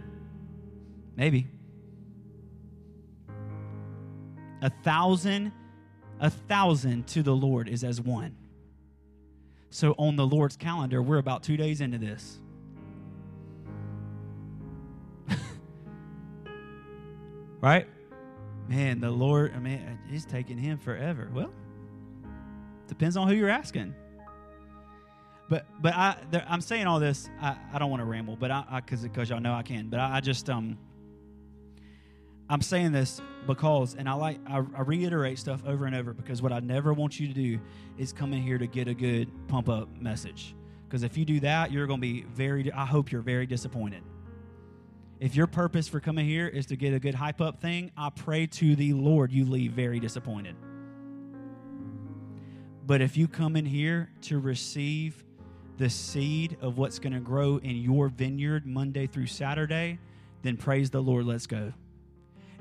Maybe. 1.17 1.47
A 4.63 4.71
thousand, 4.71 5.53
a 6.19 6.31
thousand 6.31 7.07
to 7.09 7.23
the 7.23 7.37
Lord 7.37 7.69
is 7.69 7.85
as 7.85 8.01
one. 8.01 8.35
So 9.69 9.95
on 9.99 10.17
the 10.17 10.27
Lord's 10.27 10.57
calendar, 10.57 11.03
we're 11.03 11.19
about 11.19 11.43
two 11.43 11.59
days 11.59 11.83
into 11.83 11.99
this. 11.99 12.39
right? 17.61 17.87
Man, 18.69 19.01
the 19.01 19.11
Lord, 19.11 19.55
I 19.55 19.59
mean, 19.59 19.99
it's 20.11 20.25
taking 20.25 20.59
him 20.59 20.79
forever. 20.79 21.31
Well, 21.33 21.51
depends 22.87 23.17
on 23.17 23.29
who 23.29 23.35
you're 23.35 23.49
asking. 23.49 23.95
But 25.49 25.67
but 25.81 25.95
I 25.95 26.17
there, 26.31 26.45
I'm 26.49 26.61
saying 26.61 26.87
all 26.87 27.01
this. 27.01 27.29
I, 27.41 27.57
I 27.73 27.79
don't 27.79 27.91
want 27.91 28.03
to 28.03 28.07
ramble, 28.07 28.37
but 28.37 28.51
I 28.51 28.83
because 28.85 29.03
because 29.03 29.31
y'all 29.31 29.41
know 29.41 29.55
I 29.55 29.63
can. 29.63 29.89
But 29.89 30.01
I, 30.01 30.17
I, 30.17 30.21
just 30.21 30.51
um 30.51 30.77
I'm 32.51 32.61
saying 32.61 32.93
this 32.93 33.23
because 33.47 33.95
and 33.95 34.09
I 34.09 34.13
like 34.13 34.39
I, 34.47 34.59
I 34.59 34.83
reiterate 34.83 35.39
stuff 35.39 35.63
over 35.67 35.87
and 35.87 35.97
over 35.97 36.13
because 36.13 36.43
what 36.43 36.53
I 36.53 36.61
never 36.61 36.93
want 36.93 37.19
you 37.19 37.29
to 37.29 37.35
do 37.35 37.59
is 37.97 38.13
come 38.13 38.35
in 38.35 38.43
here 38.43 38.59
to 38.59 38.67
get 38.67 38.89
a 38.89 38.95
good 38.95 39.31
pump 39.49 39.71
up 39.71 39.89
message. 39.99 40.55
Because 40.87 41.03
if 41.03 41.17
you 41.17 41.25
do 41.25 41.41
that, 41.41 41.73
you're 41.73 41.87
going 41.87 42.01
to 42.01 42.07
be 42.07 42.23
very. 42.23 42.71
I 42.73 42.85
hope 42.85 43.11
you're 43.11 43.23
very 43.23 43.47
disappointed. 43.47 44.03
If 45.21 45.35
your 45.35 45.49
purpose 45.49 45.89
for 45.89 45.99
coming 45.99 46.27
here 46.27 46.47
is 46.47 46.67
to 46.67 46.77
get 46.77 46.95
a 46.95 47.01
good 47.01 47.15
hype 47.15 47.41
up 47.41 47.61
thing, 47.61 47.91
I 47.97 48.11
pray 48.11 48.47
to 48.47 48.77
the 48.77 48.93
Lord 48.93 49.33
you 49.33 49.45
leave 49.45 49.73
very 49.73 49.99
disappointed. 49.99 50.55
But 52.87 53.01
if 53.01 53.17
you 53.17 53.27
come 53.27 53.57
in 53.57 53.67
here 53.67 54.11
to 54.23 54.39
receive 54.39 55.25
the 55.77 55.91
seed 55.91 56.57
of 56.61 56.79
what's 56.79 57.01
going 57.01 57.15
to 57.15 57.21
grow 57.21 57.57
in 57.57 57.77
your 57.77 58.09
vineyard 58.09 58.65
Monday 58.65 59.09
through 59.09 59.27
Saturday, 59.27 59.99
then 60.43 60.57
praise 60.57 60.89
the 60.89 61.01
Lord, 61.01 61.27
let's 61.27 61.49
go. 61.49 61.73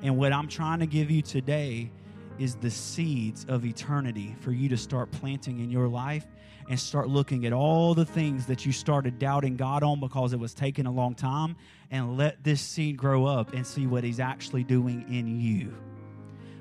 And 0.01 0.18
what 0.18 0.34
I'm 0.34 0.47
trying 0.47 0.80
to 0.80 0.88
give 0.88 1.12
you 1.12 1.22
today 1.22 1.91
is 2.39 2.55
the 2.55 2.72
seeds 2.72 3.45
of 3.47 3.66
eternity 3.66 4.36
for 4.41 4.51
you 4.51 4.68
to 4.70 4.78
start 4.78 5.12
planting 5.12 5.60
in 5.60 5.70
your 5.70 5.88
life 5.88 6.26
and 6.70 6.80
start 6.80 7.08
looking 7.08 7.45
at 7.45 7.53
all 7.53 7.93
the 7.93 8.05
things 8.05 8.47
that 8.47 8.66
you 8.66 8.72
started 8.72 9.20
doubting 9.20 9.55
God 9.55 9.84
on 9.84 9.99
because 9.99 10.34
it 10.34 10.39
was 10.39 10.53
taking 10.53 10.88
a 10.88 10.91
long 10.91 11.14
time 11.16 11.55
and 11.92 12.18
let 12.18 12.44
this 12.44 12.62
seed 12.62 12.98
grow 12.98 13.26
up 13.26 13.54
and 13.54 13.66
see 13.66 13.88
what 13.88 14.04
He's 14.04 14.20
actually 14.20 14.64
doing 14.64 15.06
in 15.14 15.40
you. 15.40 15.74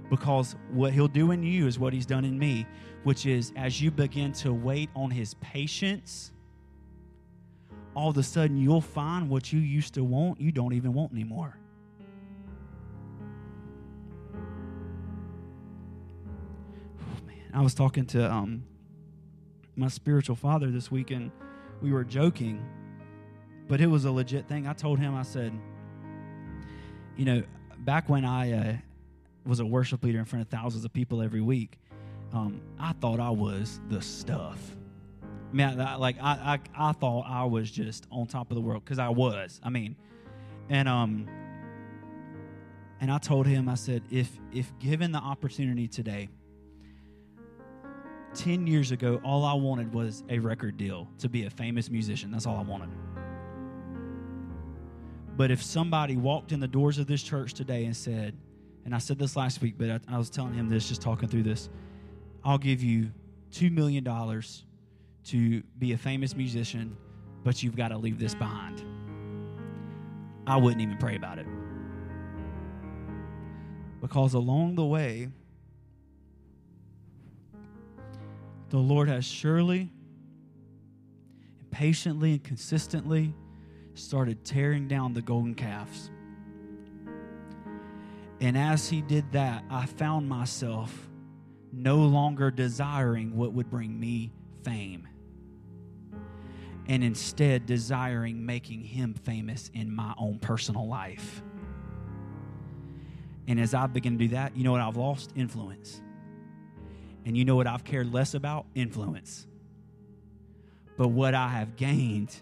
Because 0.09 0.55
what 0.71 0.93
He'll 0.93 1.09
do 1.09 1.33
in 1.33 1.43
you 1.43 1.67
is 1.67 1.79
what 1.79 1.93
He's 1.93 2.07
done 2.07 2.25
in 2.25 2.39
me, 2.39 2.67
which 3.03 3.27
is 3.27 3.53
as 3.57 3.81
you 3.81 3.91
begin 3.91 4.33
to 4.35 4.53
wait 4.53 4.91
on 4.95 5.11
His 5.11 5.35
patience, 5.35 6.33
all 7.95 8.11
of 8.11 8.17
a 8.19 8.23
sudden 8.23 8.57
you'll 8.57 8.81
find 8.81 9.29
what 9.29 9.53
you 9.53 9.59
used 9.59 9.95
to 9.95 10.05
want, 10.05 10.41
you 10.41 10.53
don't 10.53 10.75
even 10.75 10.93
want 10.93 11.13
anymore. 11.13 11.59
Oh, 17.01 17.27
man. 17.27 17.51
I 17.55 17.63
was 17.63 17.75
talking 17.75 18.05
to 18.07 18.31
um, 18.31 18.65
my 19.77 19.89
spiritual 19.89 20.37
father 20.37 20.71
this 20.71 20.91
weekend. 20.91 21.33
We 21.81 21.91
were 21.91 22.05
joking, 22.05 22.65
but 23.69 23.81
it 23.81 23.87
was 23.87 24.05
a 24.05 24.11
legit 24.11 24.47
thing. 24.49 24.67
I 24.67 24.73
told 24.73 24.99
him, 24.99 25.15
I 25.15 25.23
said, 25.23 25.53
you 27.17 27.25
know, 27.25 27.43
back 27.79 28.09
when 28.09 28.25
I 28.25 28.53
uh, 28.53 28.77
was 29.45 29.61
a 29.61 29.67
worship 29.67 30.03
leader 30.05 30.19
in 30.19 30.25
front 30.25 30.43
of 30.43 30.49
thousands 30.49 30.85
of 30.85 30.93
people 30.93 31.23
every 31.23 31.41
week, 31.41 31.79
um, 32.33 32.61
I 32.79 32.93
thought 32.93 33.21
I 33.21 33.31
was 33.31 33.81
the 33.89 34.01
stuff. 34.03 34.77
Man, 35.53 35.81
I, 35.81 35.97
like 35.97 36.17
I, 36.21 36.59
I, 36.77 36.89
I 36.89 36.93
thought 36.93 37.25
I 37.29 37.45
was 37.45 37.71
just 37.71 38.07
on 38.11 38.27
top 38.27 38.51
of 38.51 38.57
the 38.57 38.61
world 38.61 38.85
because 38.85 38.99
I 38.99 39.09
was. 39.09 39.61
I 39.63 39.71
mean, 39.71 39.97
and 40.69 40.89
um, 40.89 41.29
and 43.01 43.11
I 43.11 43.19
told 43.19 43.47
him, 43.47 43.69
I 43.69 43.75
said, 43.75 44.03
if 44.11 44.31
if 44.53 44.73
given 44.79 45.13
the 45.13 45.19
opportunity 45.19 45.89
today, 45.89 46.29
10 48.35 48.67
years 48.67 48.91
ago, 48.91 49.21
all 49.25 49.45
I 49.45 49.55
wanted 49.55 49.95
was 49.95 50.25
a 50.29 50.39
record 50.39 50.77
deal 50.77 51.09
to 51.19 51.29
be 51.29 51.47
a 51.47 51.51
famous 51.51 51.91
musician. 51.91 52.31
That's 52.31 52.47
all 52.47 52.57
I 52.57 52.63
wanted. 52.63 52.91
But 55.37 55.51
if 55.51 55.63
somebody 55.63 56.17
walked 56.17 56.53
in 56.53 56.61
the 56.61 56.69
doors 56.69 56.99
of 56.99 57.07
this 57.07 57.23
church 57.23 57.53
today 57.53 57.85
and 57.85 57.95
said, 57.95 58.35
and 58.85 58.95
I 58.95 58.99
said 58.99 59.19
this 59.19 59.37
last 59.37 59.61
week, 59.61 59.75
but 59.77 59.91
I, 59.91 60.01
I 60.09 60.19
was 60.19 60.31
telling 60.31 60.55
him 60.55 60.69
this, 60.69 60.89
just 60.89 61.03
talking 61.03 61.29
through 61.29 61.43
this, 61.43 61.69
I'll 62.43 62.59
give 62.59 62.83
you 62.83 63.11
$2 63.53 63.71
million 63.71 64.05
to 65.25 65.63
be 65.79 65.93
a 65.93 65.99
famous 65.99 66.35
musician, 66.35 66.97
but 67.45 67.63
you've 67.63 67.77
got 67.77 67.89
to 67.89 67.99
leave 67.99 68.19
this 68.19 68.35
behind. 68.35 68.83
I 70.47 70.57
wouldn't 70.57 70.81
even 70.81 70.97
pray 70.97 71.17
about 71.17 71.39
it. 71.39 71.47
Because 74.01 74.35
along 74.35 74.77
the 74.77 74.85
way, 74.85 75.29
the 78.71 78.79
Lord 78.79 79.09
has 79.09 79.25
surely 79.25 79.91
and 81.59 81.71
patiently 81.71 82.33
and 82.33 82.45
consistently 82.45 83.35
started 83.97 84.45
tearing 84.45 84.89
down 84.89 85.13
the 85.13 85.23
golden 85.23 85.55
calves. 85.55 86.11
And 88.41 88.57
as 88.57 88.89
he 88.89 89.01
did 89.01 89.33
that, 89.33 89.65
I 89.71 89.87
found 89.87 90.29
myself 90.29 91.09
no 91.73 91.97
longer 91.97 92.51
desiring 92.51 93.37
what 93.37 93.53
would 93.53 93.71
bring 93.71 93.99
me 93.99 94.33
fame, 94.63 95.09
and 96.87 97.03
instead 97.03 97.67
desiring 97.67 98.45
making 98.45 98.83
him 98.83 99.15
famous 99.15 99.71
in 99.75 99.95
my 99.95 100.15
own 100.19 100.39
personal 100.39 100.87
life. 100.87 101.43
And 103.49 103.61
as 103.61 103.75
I 103.75 103.87
begin 103.87 104.19
to 104.19 104.25
do 104.27 104.35
that, 104.35 104.57
you 104.57 104.65
know 104.65 104.73
what? 104.73 104.81
I've 104.81 104.97
lost 104.97 105.33
influence. 105.37 106.03
And 107.25 107.37
you 107.37 107.45
know 107.45 107.57
what 107.57 107.67
I've 107.67 107.85
cared 107.85 108.13
less 108.13 108.35
about? 108.35 108.67
Influence. 108.75 109.47
But 110.97 111.09
what 111.09 111.35
I 111.35 111.49
have 111.49 111.77
gained 111.77 112.35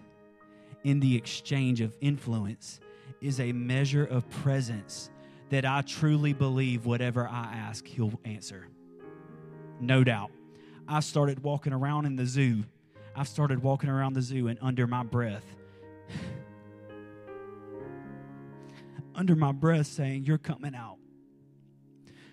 in 0.85 1.01
the 1.01 1.17
exchange 1.17 1.81
of 1.81 1.97
influence 2.01 2.81
is 3.21 3.41
a 3.41 3.53
measure 3.53 4.05
of 4.05 4.29
presence 4.31 5.11
that 5.51 5.65
I 5.65 5.83
truly 5.83 6.33
believe 6.33 6.87
whatever 6.87 7.27
I 7.27 7.55
ask, 7.55 7.87
He'll 7.87 8.21
answer. 8.25 8.69
No 9.81 10.05
doubt. 10.05 10.31
I 10.87 11.01
started 11.01 11.43
walking 11.43 11.73
around 11.73 12.07
in 12.07 12.17
the 12.17 12.27
zoo. 12.27 12.65
I 13.17 13.25
started 13.25 13.63
walking 13.63 13.89
around 13.89 14.13
the 14.13 14.23
zoo 14.23 14.49
and 14.49 14.59
under 14.61 14.87
my 14.87 15.03
breath, 15.03 15.45
under 19.15 19.35
my 19.35 19.53
breath 19.53 19.87
saying, 19.87 20.25
You're 20.25 20.39
coming 20.39 20.75
out. 20.75 20.99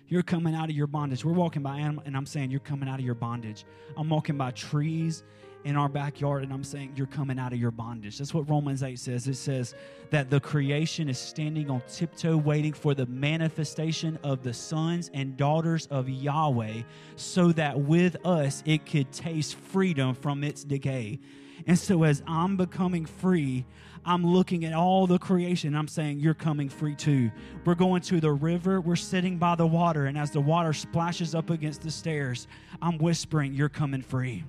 You're 0.08 0.22
coming 0.22 0.54
out 0.54 0.68
of 0.68 0.76
your 0.76 0.86
bondage. 0.86 1.24
We're 1.24 1.32
walking 1.32 1.62
by 1.62 1.78
animal, 1.78 2.02
and 2.04 2.14
I'm 2.16 2.26
saying, 2.26 2.50
You're 2.50 2.60
coming 2.60 2.88
out 2.88 2.98
of 2.98 3.04
your 3.04 3.14
bondage. 3.14 3.64
I'm 3.96 4.10
walking 4.10 4.36
by 4.36 4.50
trees 4.50 5.22
in 5.64 5.76
our 5.76 5.88
backyard, 5.88 6.42
and 6.42 6.52
I'm 6.52 6.64
saying, 6.64 6.92
You're 6.96 7.06
coming 7.06 7.38
out 7.38 7.52
of 7.52 7.58
your 7.58 7.70
bondage. 7.70 8.18
That's 8.18 8.34
what 8.34 8.48
Romans 8.48 8.82
8 8.82 8.98
says. 8.98 9.26
It 9.28 9.34
says 9.34 9.74
that 10.10 10.30
the 10.30 10.40
creation 10.40 11.08
is 11.08 11.18
standing 11.18 11.70
on 11.70 11.82
tiptoe, 11.92 12.36
waiting 12.36 12.72
for 12.72 12.94
the 12.94 13.06
manifestation 13.06 14.18
of 14.22 14.42
the 14.42 14.52
sons 14.52 15.10
and 15.14 15.36
daughters 15.36 15.86
of 15.86 16.08
Yahweh, 16.08 16.82
so 17.16 17.52
that 17.52 17.78
with 17.80 18.16
us 18.26 18.62
it 18.66 18.86
could 18.86 19.12
taste 19.12 19.56
freedom 19.56 20.14
from 20.14 20.44
its 20.44 20.64
decay. 20.64 21.20
And 21.66 21.78
so, 21.78 22.02
as 22.02 22.22
I'm 22.26 22.56
becoming 22.56 23.06
free, 23.06 23.64
I'm 24.04 24.26
looking 24.26 24.64
at 24.64 24.72
all 24.72 25.06
the 25.06 25.18
creation. 25.18 25.76
I'm 25.76 25.88
saying, 25.88 26.18
You're 26.18 26.34
coming 26.34 26.68
free 26.68 26.96
too. 26.96 27.30
We're 27.64 27.74
going 27.74 28.02
to 28.02 28.20
the 28.20 28.32
river. 28.32 28.80
We're 28.80 28.96
sitting 28.96 29.38
by 29.38 29.54
the 29.54 29.66
water. 29.66 30.06
And 30.06 30.18
as 30.18 30.30
the 30.30 30.40
water 30.40 30.72
splashes 30.72 31.34
up 31.34 31.50
against 31.50 31.82
the 31.82 31.90
stairs, 31.90 32.48
I'm 32.80 32.98
whispering, 32.98 33.54
You're 33.54 33.68
coming 33.68 34.02
free. 34.02 34.44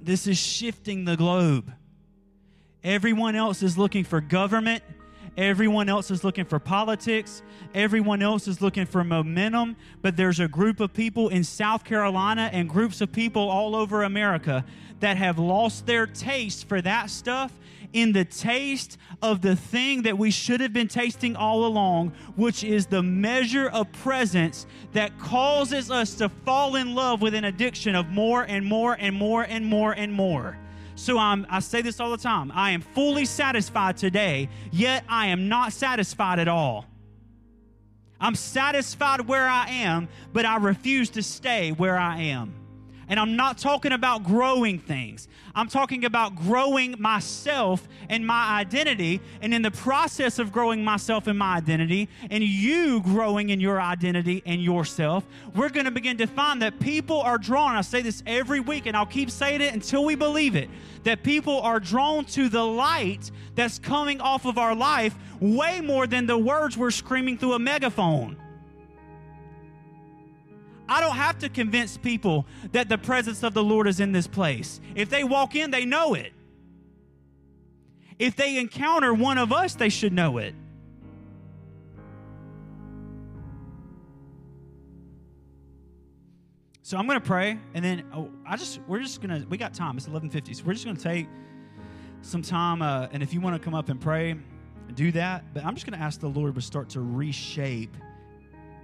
This 0.00 0.26
is 0.26 0.38
shifting 0.38 1.04
the 1.04 1.16
globe. 1.16 1.72
Everyone 2.84 3.34
else 3.34 3.62
is 3.62 3.76
looking 3.76 4.04
for 4.04 4.20
government. 4.20 4.82
Everyone 5.36 5.88
else 5.88 6.10
is 6.10 6.24
looking 6.24 6.44
for 6.44 6.58
politics. 6.58 7.42
Everyone 7.74 8.22
else 8.22 8.48
is 8.48 8.60
looking 8.60 8.86
for 8.86 9.04
momentum. 9.04 9.76
But 10.02 10.16
there's 10.16 10.40
a 10.40 10.48
group 10.48 10.80
of 10.80 10.92
people 10.92 11.28
in 11.28 11.44
South 11.44 11.84
Carolina 11.84 12.50
and 12.52 12.68
groups 12.68 13.00
of 13.00 13.12
people 13.12 13.48
all 13.48 13.76
over 13.76 14.02
America 14.02 14.64
that 15.00 15.16
have 15.16 15.38
lost 15.38 15.86
their 15.86 16.06
taste 16.06 16.68
for 16.68 16.80
that 16.82 17.10
stuff 17.10 17.52
in 17.92 18.12
the 18.12 18.24
taste 18.24 18.98
of 19.22 19.40
the 19.40 19.56
thing 19.56 20.02
that 20.02 20.18
we 20.18 20.30
should 20.30 20.60
have 20.60 20.72
been 20.72 20.88
tasting 20.88 21.36
all 21.36 21.64
along, 21.64 22.12
which 22.36 22.62
is 22.62 22.86
the 22.86 23.02
measure 23.02 23.68
of 23.68 23.90
presence 23.92 24.66
that 24.92 25.18
causes 25.18 25.90
us 25.90 26.14
to 26.14 26.28
fall 26.28 26.76
in 26.76 26.94
love 26.94 27.22
with 27.22 27.34
an 27.34 27.44
addiction 27.44 27.94
of 27.94 28.08
more 28.08 28.42
and 28.42 28.64
more 28.64 28.96
and 28.98 29.14
more 29.14 29.42
and 29.42 29.64
more 29.64 29.92
and 29.92 30.12
more. 30.12 30.58
So 30.94 31.16
I'm, 31.16 31.46
I 31.48 31.60
say 31.60 31.80
this 31.80 32.00
all 32.00 32.10
the 32.10 32.16
time 32.16 32.50
I 32.52 32.72
am 32.72 32.80
fully 32.80 33.24
satisfied 33.24 33.96
today, 33.96 34.48
yet 34.72 35.04
I 35.08 35.26
am 35.26 35.48
not 35.48 35.72
satisfied 35.72 36.38
at 36.38 36.48
all. 36.48 36.86
I'm 38.20 38.34
satisfied 38.34 39.20
where 39.28 39.46
I 39.46 39.68
am, 39.68 40.08
but 40.32 40.44
I 40.44 40.56
refuse 40.56 41.10
to 41.10 41.22
stay 41.22 41.70
where 41.70 41.96
I 41.96 42.22
am. 42.22 42.52
And 43.08 43.18
I'm 43.18 43.36
not 43.36 43.58
talking 43.58 43.92
about 43.92 44.24
growing 44.24 44.78
things. 44.78 45.28
I'm 45.54 45.68
talking 45.68 46.04
about 46.04 46.36
growing 46.36 46.94
myself 46.98 47.88
and 48.08 48.26
my 48.26 48.60
identity. 48.60 49.20
And 49.40 49.54
in 49.54 49.62
the 49.62 49.70
process 49.70 50.38
of 50.38 50.52
growing 50.52 50.84
myself 50.84 51.26
and 51.26 51.38
my 51.38 51.56
identity, 51.56 52.08
and 52.30 52.44
you 52.44 53.00
growing 53.00 53.48
in 53.50 53.60
your 53.60 53.80
identity 53.80 54.42
and 54.44 54.62
yourself, 54.62 55.24
we're 55.54 55.70
going 55.70 55.86
to 55.86 55.90
begin 55.90 56.18
to 56.18 56.26
find 56.26 56.60
that 56.62 56.78
people 56.80 57.20
are 57.20 57.38
drawn. 57.38 57.76
I 57.76 57.80
say 57.80 58.02
this 58.02 58.22
every 58.26 58.60
week, 58.60 58.86
and 58.86 58.96
I'll 58.96 59.06
keep 59.06 59.30
saying 59.30 59.62
it 59.62 59.72
until 59.72 60.04
we 60.04 60.14
believe 60.14 60.54
it 60.54 60.68
that 61.04 61.22
people 61.22 61.60
are 61.60 61.80
drawn 61.80 62.24
to 62.24 62.48
the 62.48 62.62
light 62.62 63.30
that's 63.54 63.78
coming 63.78 64.20
off 64.20 64.44
of 64.44 64.58
our 64.58 64.74
life 64.74 65.14
way 65.40 65.80
more 65.80 66.06
than 66.06 66.26
the 66.26 66.36
words 66.36 66.76
we're 66.76 66.90
screaming 66.90 67.38
through 67.38 67.54
a 67.54 67.58
megaphone. 67.58 68.36
I 70.88 71.00
don't 71.00 71.16
have 71.16 71.38
to 71.40 71.48
convince 71.48 71.96
people 71.98 72.46
that 72.72 72.88
the 72.88 72.96
presence 72.96 73.42
of 73.42 73.52
the 73.52 73.62
Lord 73.62 73.86
is 73.86 74.00
in 74.00 74.12
this 74.12 74.26
place. 74.26 74.80
If 74.94 75.10
they 75.10 75.22
walk 75.22 75.54
in, 75.54 75.70
they 75.70 75.84
know 75.84 76.14
it. 76.14 76.32
If 78.18 78.36
they 78.36 78.56
encounter 78.58 79.12
one 79.12 79.38
of 79.38 79.52
us, 79.52 79.74
they 79.74 79.90
should 79.90 80.12
know 80.12 80.38
it. 80.38 80.54
So 86.82 86.96
I'm 86.96 87.06
going 87.06 87.20
to 87.20 87.26
pray, 87.26 87.58
and 87.74 87.84
then 87.84 88.04
oh, 88.14 88.30
I 88.46 88.56
just 88.56 88.80
we're 88.88 89.00
just 89.00 89.20
gonna 89.20 89.44
we 89.50 89.58
got 89.58 89.74
time. 89.74 89.98
It's 89.98 90.06
11:50, 90.06 90.56
so 90.56 90.64
we're 90.64 90.72
just 90.72 90.86
going 90.86 90.96
to 90.96 91.02
take 91.02 91.28
some 92.22 92.40
time. 92.40 92.80
Uh, 92.80 93.08
and 93.12 93.22
if 93.22 93.34
you 93.34 93.42
want 93.42 93.54
to 93.56 93.62
come 93.62 93.74
up 93.74 93.90
and 93.90 94.00
pray, 94.00 94.36
do 94.94 95.12
that. 95.12 95.52
But 95.52 95.66
I'm 95.66 95.74
just 95.74 95.84
going 95.84 95.98
to 95.98 96.02
ask 96.02 96.18
the 96.18 96.30
Lord 96.30 96.54
to 96.54 96.62
start 96.62 96.88
to 96.90 97.02
reshape 97.02 97.94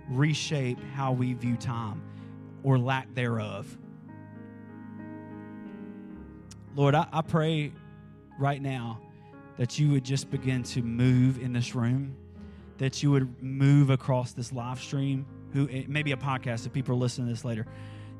reshape 0.08 0.78
how 0.94 1.12
we 1.12 1.32
view 1.34 1.56
time 1.56 2.02
or 2.62 2.78
lack 2.78 3.12
thereof. 3.14 3.76
Lord, 6.76 6.94
I, 6.94 7.06
I 7.12 7.22
pray 7.22 7.72
right 8.38 8.60
now 8.60 9.00
that 9.58 9.78
you 9.78 9.90
would 9.92 10.04
just 10.04 10.30
begin 10.30 10.62
to 10.64 10.82
move 10.82 11.40
in 11.40 11.52
this 11.52 11.74
room, 11.74 12.16
that 12.78 13.02
you 13.02 13.10
would 13.12 13.42
move 13.42 13.90
across 13.90 14.32
this 14.32 14.52
live 14.52 14.80
stream, 14.80 15.26
who 15.52 15.68
maybe 15.86 16.12
a 16.12 16.16
podcast 16.16 16.66
if 16.66 16.72
people 16.72 16.94
are 16.94 16.98
listening 16.98 17.28
to 17.28 17.32
this 17.32 17.44
later, 17.44 17.66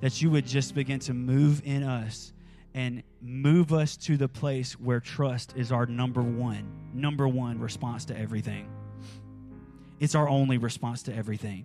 that 0.00 0.22
you 0.22 0.30
would 0.30 0.46
just 0.46 0.74
begin 0.74 1.00
to 1.00 1.14
move 1.14 1.62
in 1.64 1.82
us 1.82 2.32
and 2.74 3.02
move 3.20 3.72
us 3.72 3.96
to 3.96 4.16
the 4.16 4.28
place 4.28 4.74
where 4.74 5.00
trust 5.00 5.54
is 5.56 5.72
our 5.72 5.86
number 5.86 6.22
one, 6.22 6.68
number 6.92 7.26
one 7.26 7.58
response 7.58 8.04
to 8.04 8.18
everything. 8.18 8.68
It's 10.00 10.14
our 10.14 10.28
only 10.28 10.58
response 10.58 11.02
to 11.04 11.14
everything. 11.14 11.64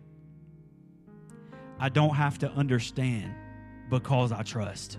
I 1.79 1.89
don't 1.89 2.15
have 2.15 2.37
to 2.39 2.51
understand 2.51 3.33
because 3.89 4.31
I 4.31 4.43
trust. 4.43 4.97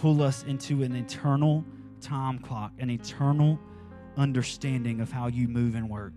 Pull 0.00 0.22
us 0.22 0.44
into 0.44 0.82
an 0.82 0.94
eternal 0.94 1.64
time 2.00 2.38
clock, 2.38 2.72
an 2.78 2.88
eternal 2.88 3.58
understanding 4.16 5.00
of 5.00 5.12
how 5.12 5.26
you 5.26 5.48
move 5.48 5.74
and 5.74 5.90
work. 5.90 6.12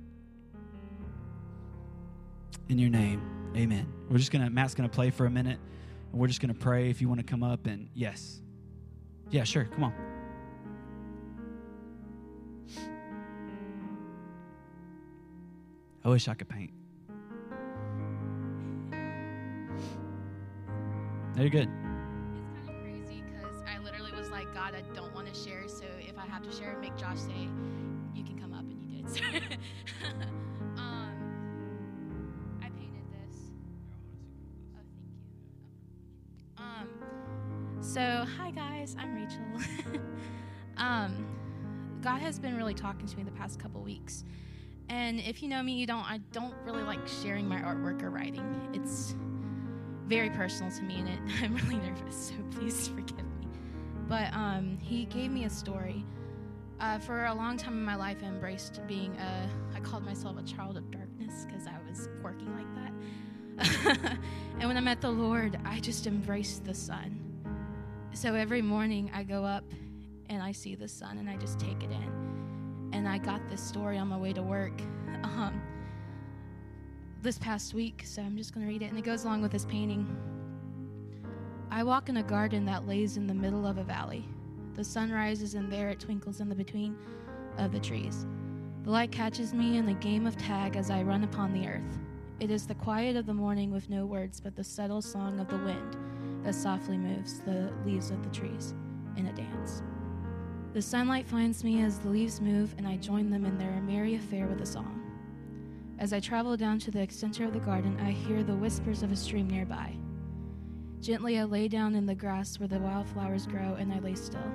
In 2.70 2.80
your 2.80 2.90
name, 2.90 3.22
amen. 3.56 3.92
We're 4.10 4.18
just 4.18 4.32
gonna 4.32 4.50
Matt's 4.50 4.76
gonna 4.76 4.88
play 4.88 5.10
for 5.10 5.26
a 5.26 5.30
minute 5.30 5.60
and 6.12 6.22
we're 6.22 6.28
just 6.28 6.42
gonna 6.42 6.54
pray 6.54 6.90
if 6.90 7.02
you 7.02 7.10
want 7.10 7.20
to 7.20 7.26
come 7.26 7.44
up 7.44 7.68
and 7.68 7.90
yes. 7.94 8.42
Yeah, 9.30 9.44
sure, 9.44 9.66
come 9.66 9.84
on. 9.86 10.11
I 16.04 16.10
wish 16.10 16.28
I 16.28 16.34
could 16.34 16.50
paint. 16.50 16.72
Very 21.34 21.50
good. 21.50 21.70
It's 21.70 22.66
kind 22.66 22.70
of 22.70 22.84
crazy 22.84 23.24
because 23.26 23.56
I 23.68 23.78
literally 23.80 24.12
was 24.12 24.30
like, 24.30 24.54
God, 24.54 24.74
I 24.76 24.82
don't 24.96 25.14
want 25.14 25.32
to 25.32 25.40
share. 25.40 25.68
So 25.68 25.86
if 26.00 26.18
I 26.18 26.26
have 26.26 26.42
to 26.44 26.52
share, 26.52 26.78
make 26.82 26.96
Josh 26.98 27.20
say, 27.20 27.48
you 28.16 28.24
can 28.24 28.38
come 28.40 28.54
up, 28.54 28.62
and 28.62 28.82
you 28.82 29.04
did. 29.04 29.10
So, 29.10 29.24
um, 30.78 31.14
I 32.62 32.70
painted 32.70 33.06
this. 33.12 33.38
Oh, 34.76 34.80
thank 34.84 34.90
you. 36.58 36.64
Um, 36.64 37.82
so 37.82 38.26
hi 38.38 38.52
guys, 38.52 38.96
I'm 39.00 39.16
Rachel. 39.16 40.02
um, 40.78 41.28
God 42.02 42.22
has 42.22 42.40
been 42.40 42.58
really 42.58 42.74
talking 42.74 43.06
to 43.08 43.18
me 43.18 43.24
the 43.24 43.32
past 43.32 43.60
couple 43.60 43.82
weeks, 43.82 44.24
and 44.90 45.20
if 45.20 45.42
you 45.42 45.50
know 45.50 45.62
me, 45.64 45.74
you 45.74 45.86
don't. 45.86 46.10
I 46.10 46.20
don't 46.32 46.54
really 46.66 46.84
like 46.84 47.06
sharing 47.08 47.48
my 47.48 47.62
artwork 47.62 48.02
or 48.04 48.10
writing. 48.10 48.70
It's 48.74 49.16
very 50.08 50.30
personal 50.30 50.72
to 50.72 50.84
me, 50.84 51.00
and 51.00 51.10
it, 51.10 51.20
I'm 51.44 51.56
really 51.56 51.78
nervous. 51.78 52.28
So 52.30 52.34
please 52.58 52.88
forgive 52.88 53.18
me. 53.18 53.48
But 54.08 54.34
um, 54.34 54.78
he 54.82 55.06
gave 55.06 55.32
me 55.32 55.46
a 55.46 55.50
story. 55.50 56.06
Uh, 56.80 56.98
for 56.98 57.26
a 57.26 57.34
long 57.34 57.58
time 57.58 57.74
in 57.74 57.86
my 57.86 57.96
life, 57.96 58.18
I 58.24 58.26
embraced 58.26 58.82
being 58.88 59.16
a. 59.18 59.50
I 59.76 59.80
called 59.80 60.04
myself 60.04 60.38
a 60.38 60.44
child 60.44 60.78
of 60.78 60.90
darkness 60.92 61.46
because 61.46 61.68
I 61.68 61.76
was 61.90 62.10
working 62.22 62.54
like 62.56 62.76
that. 62.76 62.82
and 64.60 64.68
when 64.68 64.78
I 64.78 64.82
met 64.82 65.02
the 65.02 65.12
Lord, 65.12 65.60
I 65.66 65.80
just 65.80 66.08
embraced 66.08 66.66
the 66.66 66.74
sun. 66.74 67.20
So 68.14 68.34
every 68.34 68.62
morning 68.62 69.12
I 69.14 69.24
go 69.24 69.46
up 69.46 69.64
and 70.30 70.42
I 70.42 70.52
see 70.52 70.76
the 70.76 70.88
sun 70.88 71.18
and 71.18 71.30
I 71.30 71.38
just 71.38 71.60
take 71.60 71.84
it 71.84 71.92
in. 71.92 72.41
And 72.94 73.08
I 73.08 73.18
got 73.18 73.48
this 73.50 73.62
story 73.62 73.98
on 73.98 74.08
my 74.08 74.18
way 74.18 74.34
to 74.34 74.42
work 74.42 74.74
um, 75.24 75.62
this 77.22 77.38
past 77.38 77.74
week, 77.74 78.04
so 78.06 78.22
I'm 78.22 78.36
just 78.38 78.54
going 78.54 78.66
to 78.66 78.72
read 78.72 78.82
it. 78.82 78.90
And 78.90 78.98
it 78.98 79.04
goes 79.04 79.24
along 79.24 79.42
with 79.42 79.52
this 79.52 79.66
painting. 79.66 80.08
I 81.70 81.84
walk 81.84 82.10
in 82.10 82.18
a 82.18 82.24
garden 82.24 82.66
that 82.66 82.88
lays 82.88 83.18
in 83.18 83.28
the 83.28 83.34
middle 83.34 83.66
of 83.66 83.78
a 83.78 83.84
valley. 83.84 84.28
The 84.74 84.84
sun 84.84 85.12
rises, 85.12 85.56
and 85.56 85.72
there 85.72 85.90
it 85.90 86.00
twinkles 86.00 86.42
in 86.42 86.50
the 86.50 86.56
between 86.56 86.98
of 87.58 87.72
the 87.72 87.80
trees. 87.80 88.26
The 88.84 88.92
light 88.92 89.12
catches 89.12 89.54
me 89.54 89.78
in 89.78 89.88
a 89.90 89.94
game 89.94 90.26
of 90.26 90.38
tag 90.38 90.76
as 90.76 90.90
I 90.90 91.04
run 91.04 91.24
upon 91.24 91.54
the 91.54 91.68
earth. 91.68 92.00
It 92.40 92.50
is 92.50 92.66
the 92.66 92.76
quiet 92.76 93.16
of 93.16 93.28
the 93.28 93.34
morning 93.34 93.72
with 93.72 93.90
no 93.90 94.06
words, 94.06 94.42
but 94.42 94.56
the 94.56 94.64
subtle 94.64 95.02
song 95.02 95.40
of 95.40 95.48
the 95.48 95.60
wind 95.60 95.96
that 96.44 96.56
softly 96.56 96.98
moves 96.98 97.40
the 97.42 97.72
leaves 97.86 98.10
of 98.10 98.24
the 98.24 98.32
trees 98.32 98.74
in 99.16 99.28
a 99.28 99.34
dance. 99.34 99.84
The 100.74 100.82
sunlight 100.82 101.28
finds 101.28 101.66
me 101.66 101.82
as 101.82 102.00
the 102.00 102.08
leaves 102.08 102.40
move, 102.40 102.74
and 102.78 102.88
I 102.88 102.96
join 102.96 103.30
them 103.30 103.44
in 103.44 103.58
their 103.58 103.82
merry 103.82 104.16
affair 104.16 104.48
with 104.48 104.62
a 104.62 104.66
song. 104.66 105.02
As 106.00 106.14
I 106.14 106.22
travel 106.22 106.56
down 106.56 106.80
to 106.80 106.92
the 106.92 107.06
center 107.10 107.44
of 107.44 107.52
the 107.52 107.60
garden, 107.60 108.00
I 108.00 108.12
hear 108.12 108.42
the 108.42 108.56
whispers 108.56 109.04
of 109.04 109.12
a 109.12 109.16
stream 109.18 109.50
nearby. 109.50 109.94
Gently, 111.02 111.38
I 111.40 111.44
lay 111.44 111.68
down 111.68 111.94
in 111.94 112.06
the 112.06 112.16
grass 112.16 112.58
where 112.58 112.70
the 112.70 112.80
wildflowers 112.80 113.48
grow, 113.48 113.76
and 113.78 113.92
I 113.92 114.00
lay 114.00 114.16
still. 114.16 114.50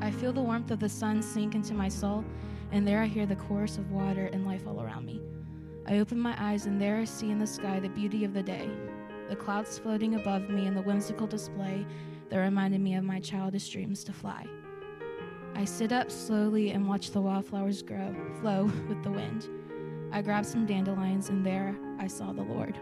I 0.00 0.10
feel 0.10 0.32
the 0.32 0.40
warmth 0.40 0.70
of 0.70 0.80
the 0.80 0.88
sun 0.88 1.20
sink 1.22 1.54
into 1.54 1.74
my 1.74 1.88
soul, 1.88 2.24
and 2.70 2.88
there 2.88 3.02
I 3.02 3.06
hear 3.06 3.26
the 3.26 3.36
chorus 3.36 3.76
of 3.76 3.90
water 3.90 4.30
and 4.32 4.46
life 4.46 4.66
all 4.66 4.80
around 4.80 5.04
me. 5.04 5.20
I 5.86 5.98
open 5.98 6.18
my 6.18 6.34
eyes, 6.38 6.64
and 6.64 6.80
there 6.80 6.96
I 6.96 7.04
see 7.04 7.30
in 7.30 7.38
the 7.38 7.46
sky 7.46 7.78
the 7.78 7.90
beauty 7.90 8.24
of 8.24 8.32
the 8.32 8.42
day, 8.42 8.70
the 9.28 9.36
clouds 9.36 9.78
floating 9.78 10.14
above 10.14 10.48
me, 10.48 10.66
and 10.66 10.74
the 10.74 10.82
whimsical 10.82 11.26
display 11.26 11.84
that 12.30 12.38
reminded 12.38 12.80
me 12.80 12.94
of 12.94 13.04
my 13.04 13.20
childish 13.20 13.68
dreams 13.68 14.02
to 14.04 14.14
fly. 14.14 14.46
I 15.54 15.64
sit 15.64 15.92
up 15.92 16.10
slowly 16.10 16.70
and 16.70 16.88
watch 16.88 17.10
the 17.10 17.20
wildflowers 17.20 17.82
grow, 17.82 18.14
flow 18.40 18.64
with 18.88 19.02
the 19.02 19.10
wind. 19.10 19.48
I 20.12 20.22
grab 20.22 20.44
some 20.44 20.66
dandelions, 20.66 21.28
and 21.28 21.44
there 21.44 21.76
I 21.98 22.06
saw 22.06 22.32
the 22.32 22.42
Lord. 22.42 22.78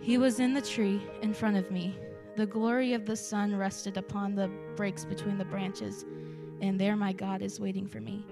He 0.00 0.18
was 0.18 0.40
in 0.40 0.54
the 0.54 0.62
tree 0.62 1.00
in 1.22 1.34
front 1.34 1.56
of 1.56 1.70
me. 1.70 1.96
The 2.36 2.46
glory 2.46 2.94
of 2.94 3.04
the 3.04 3.16
sun 3.16 3.54
rested 3.54 3.96
upon 3.96 4.34
the 4.34 4.50
breaks 4.76 5.04
between 5.04 5.36
the 5.36 5.44
branches, 5.44 6.04
and 6.60 6.80
there 6.80 6.96
my 6.96 7.12
God 7.12 7.42
is 7.42 7.60
waiting 7.60 7.86
for 7.86 8.00
me 8.00 8.24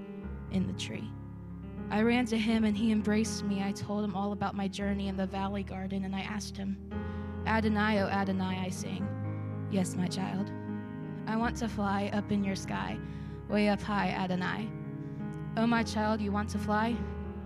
in 0.50 0.66
the 0.66 0.72
tree. 0.74 1.10
I 1.90 2.02
ran 2.02 2.26
to 2.26 2.38
him 2.38 2.64
and 2.64 2.76
he 2.76 2.92
embraced 2.92 3.44
me. 3.44 3.62
I 3.62 3.72
told 3.72 4.04
him 4.04 4.14
all 4.14 4.32
about 4.32 4.54
my 4.54 4.68
journey 4.68 5.08
in 5.08 5.16
the 5.16 5.26
valley 5.26 5.62
garden, 5.62 6.04
and 6.04 6.14
I 6.14 6.20
asked 6.20 6.56
him, 6.56 6.76
Adonai, 7.46 8.00
O 8.00 8.06
Adonai, 8.06 8.62
I 8.64 8.68
sing. 8.68 9.06
Yes, 9.70 9.94
my 9.94 10.06
child. 10.06 10.50
I 11.28 11.36
want 11.36 11.56
to 11.58 11.68
fly 11.68 12.10
up 12.14 12.32
in 12.32 12.42
your 12.42 12.56
sky, 12.56 12.96
way 13.50 13.68
up 13.68 13.82
high, 13.82 14.08
Adonai. 14.08 14.66
Oh, 15.58 15.66
my 15.66 15.82
child, 15.82 16.22
you 16.22 16.32
want 16.32 16.48
to 16.48 16.58
fly? 16.58 16.96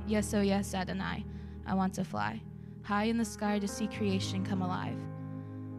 Yes, 0.07 0.33
oh, 0.35 0.41
yes, 0.41 0.73
Adonai. 0.73 1.25
I 1.67 1.75
want 1.75 1.93
to 1.95 2.05
fly, 2.05 2.41
high 2.85 3.05
in 3.05 3.19
the 3.19 3.25
sky 3.25 3.59
to 3.59 3.67
see 3.67 3.89
creation 3.89 4.47
come 4.47 4.63
alive. 4.63 4.97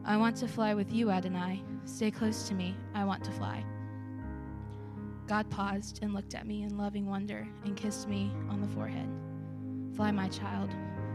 I 0.03 0.17
want 0.17 0.35
to 0.37 0.49
fly 0.49 0.73
with 0.73 0.91
you, 0.91 1.11
Adonai. 1.11 1.63
Stay 1.85 2.11
close 2.11 2.45
to 2.49 2.53
me. 2.53 2.75
I 2.93 3.05
want 3.05 3.23
to 3.23 3.31
fly. 3.31 3.63
God 5.25 5.49
paused 5.49 5.99
and 6.01 6.13
looked 6.13 6.35
at 6.35 6.45
me 6.45 6.63
in 6.63 6.77
loving 6.77 7.05
wonder 7.05 7.47
and 7.63 7.77
kissed 7.77 8.09
me 8.09 8.33
on 8.49 8.59
the 8.59 8.67
forehead. 8.67 9.07
Fly, 9.95 10.11
my 10.11 10.27
child. 10.27 10.69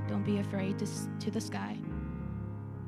Don't 0.08 0.24
be 0.24 0.38
afraid 0.38 0.78
to, 0.78 0.86
to 1.20 1.30
the 1.30 1.40
sky. 1.40 1.76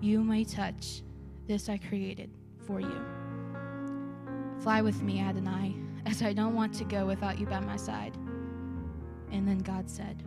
You 0.00 0.24
may 0.24 0.44
touch 0.44 1.02
this 1.46 1.68
I 1.68 1.76
created 1.76 2.30
for 2.66 2.80
you. 2.80 3.19
Fly 4.60 4.82
with 4.82 5.02
me, 5.02 5.20
Adonai, 5.20 5.74
as 6.04 6.22
I 6.22 6.34
don't 6.34 6.54
want 6.54 6.74
to 6.74 6.84
go 6.84 7.06
without 7.06 7.38
you 7.38 7.46
by 7.46 7.60
my 7.60 7.76
side. 7.76 8.14
And 9.32 9.48
then 9.48 9.58
God 9.58 9.88
said, 9.88 10.22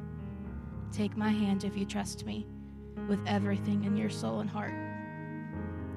Take 0.92 1.16
my 1.16 1.30
hand 1.30 1.64
if 1.64 1.78
you 1.78 1.86
trust 1.86 2.26
me 2.26 2.48
with 3.08 3.20
everything 3.28 3.84
in 3.84 3.96
your 3.96 4.10
soul 4.10 4.40
and 4.40 4.50
heart. 4.50 4.74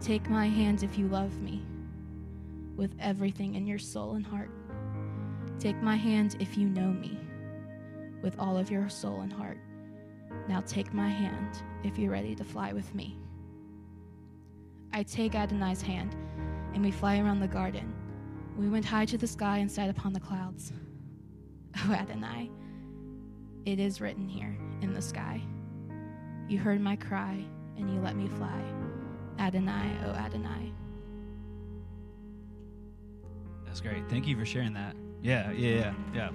Take 0.01 0.29
my 0.29 0.49
hand 0.49 0.83
if 0.83 0.99
you 0.99 1.09
love 1.09 1.41
me 1.41 1.65
with 2.77 2.95
everything 3.01 3.55
in 3.55 3.67
your 3.67 3.79
soul 3.79 4.17
and 4.17 4.27
heart. 4.27 4.51
Take 5.59 5.81
my 5.83 5.97
hand 5.97 6.37
if 6.39 6.59
you 6.59 6.69
know 6.69 6.89
me 6.89 7.19
with 8.23 8.39
all 8.39 8.59
of 8.59 8.71
your 8.71 8.89
soul 8.91 9.23
and 9.23 9.33
heart. 9.33 9.59
Now 10.47 10.61
take 10.67 10.93
my 10.93 11.09
hand 11.09 11.63
if 11.85 11.99
you're 11.99 12.13
ready 12.13 12.35
to 12.35 12.45
fly 12.45 12.75
with 12.75 12.95
me. 12.95 13.17
I 14.93 15.03
take 15.03 15.35
Adonai's 15.35 15.81
hand 15.81 16.15
and 16.75 16.85
we 16.85 16.91
fly 16.91 17.19
around 17.19 17.41
the 17.41 17.49
garden. 17.49 17.95
We 18.57 18.69
went 18.69 18.85
high 18.85 19.05
to 19.07 19.19
the 19.19 19.27
sky 19.27 19.59
and 19.59 19.71
sat 19.71 19.91
upon 19.91 20.13
the 20.13 20.21
clouds. 20.21 20.73
Oh, 21.89 21.93
Adonai, 21.93 22.51
it 23.67 23.79
is 23.79 24.01
written 24.01 24.27
here 24.27 24.57
in 24.81 24.95
the 24.95 25.03
sky. 25.03 25.43
You 26.49 26.59
heard 26.59 26.81
my 26.81 26.97
cry 26.97 27.45
and 27.77 27.93
you 27.93 28.01
let 28.01 28.17
me 28.17 28.29
fly. 28.29 28.63
Adonai, 29.39 29.93
oh 30.07 30.13
Adonai. 30.13 30.73
That's 33.67 33.83
great. 33.83 34.09
Thank 34.09 34.27
you 34.27 34.39
for 34.39 34.47
sharing 34.47 34.73
that. 34.73 34.97
Yeah, 35.21 35.51
yeah, 35.53 35.69
yeah, 35.69 35.95
yeah. 36.15 36.31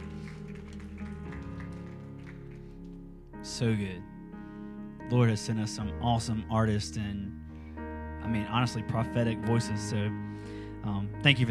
So 3.42 3.74
good. 3.76 4.04
Lord 5.10 5.32
has 5.32 5.42
sent 5.42 5.60
us 5.60 5.72
some 5.72 5.92
awesome 6.04 6.46
artists 6.52 6.98
and, 6.98 7.36
I 8.24 8.28
mean, 8.28 8.46
honestly, 8.46 8.84
prophetic 8.84 9.40
voices. 9.40 9.82
So 9.82 9.98
um, 10.84 11.10
thank 11.24 11.40
you 11.40 11.46
for 11.46 11.48
that. 11.48 11.50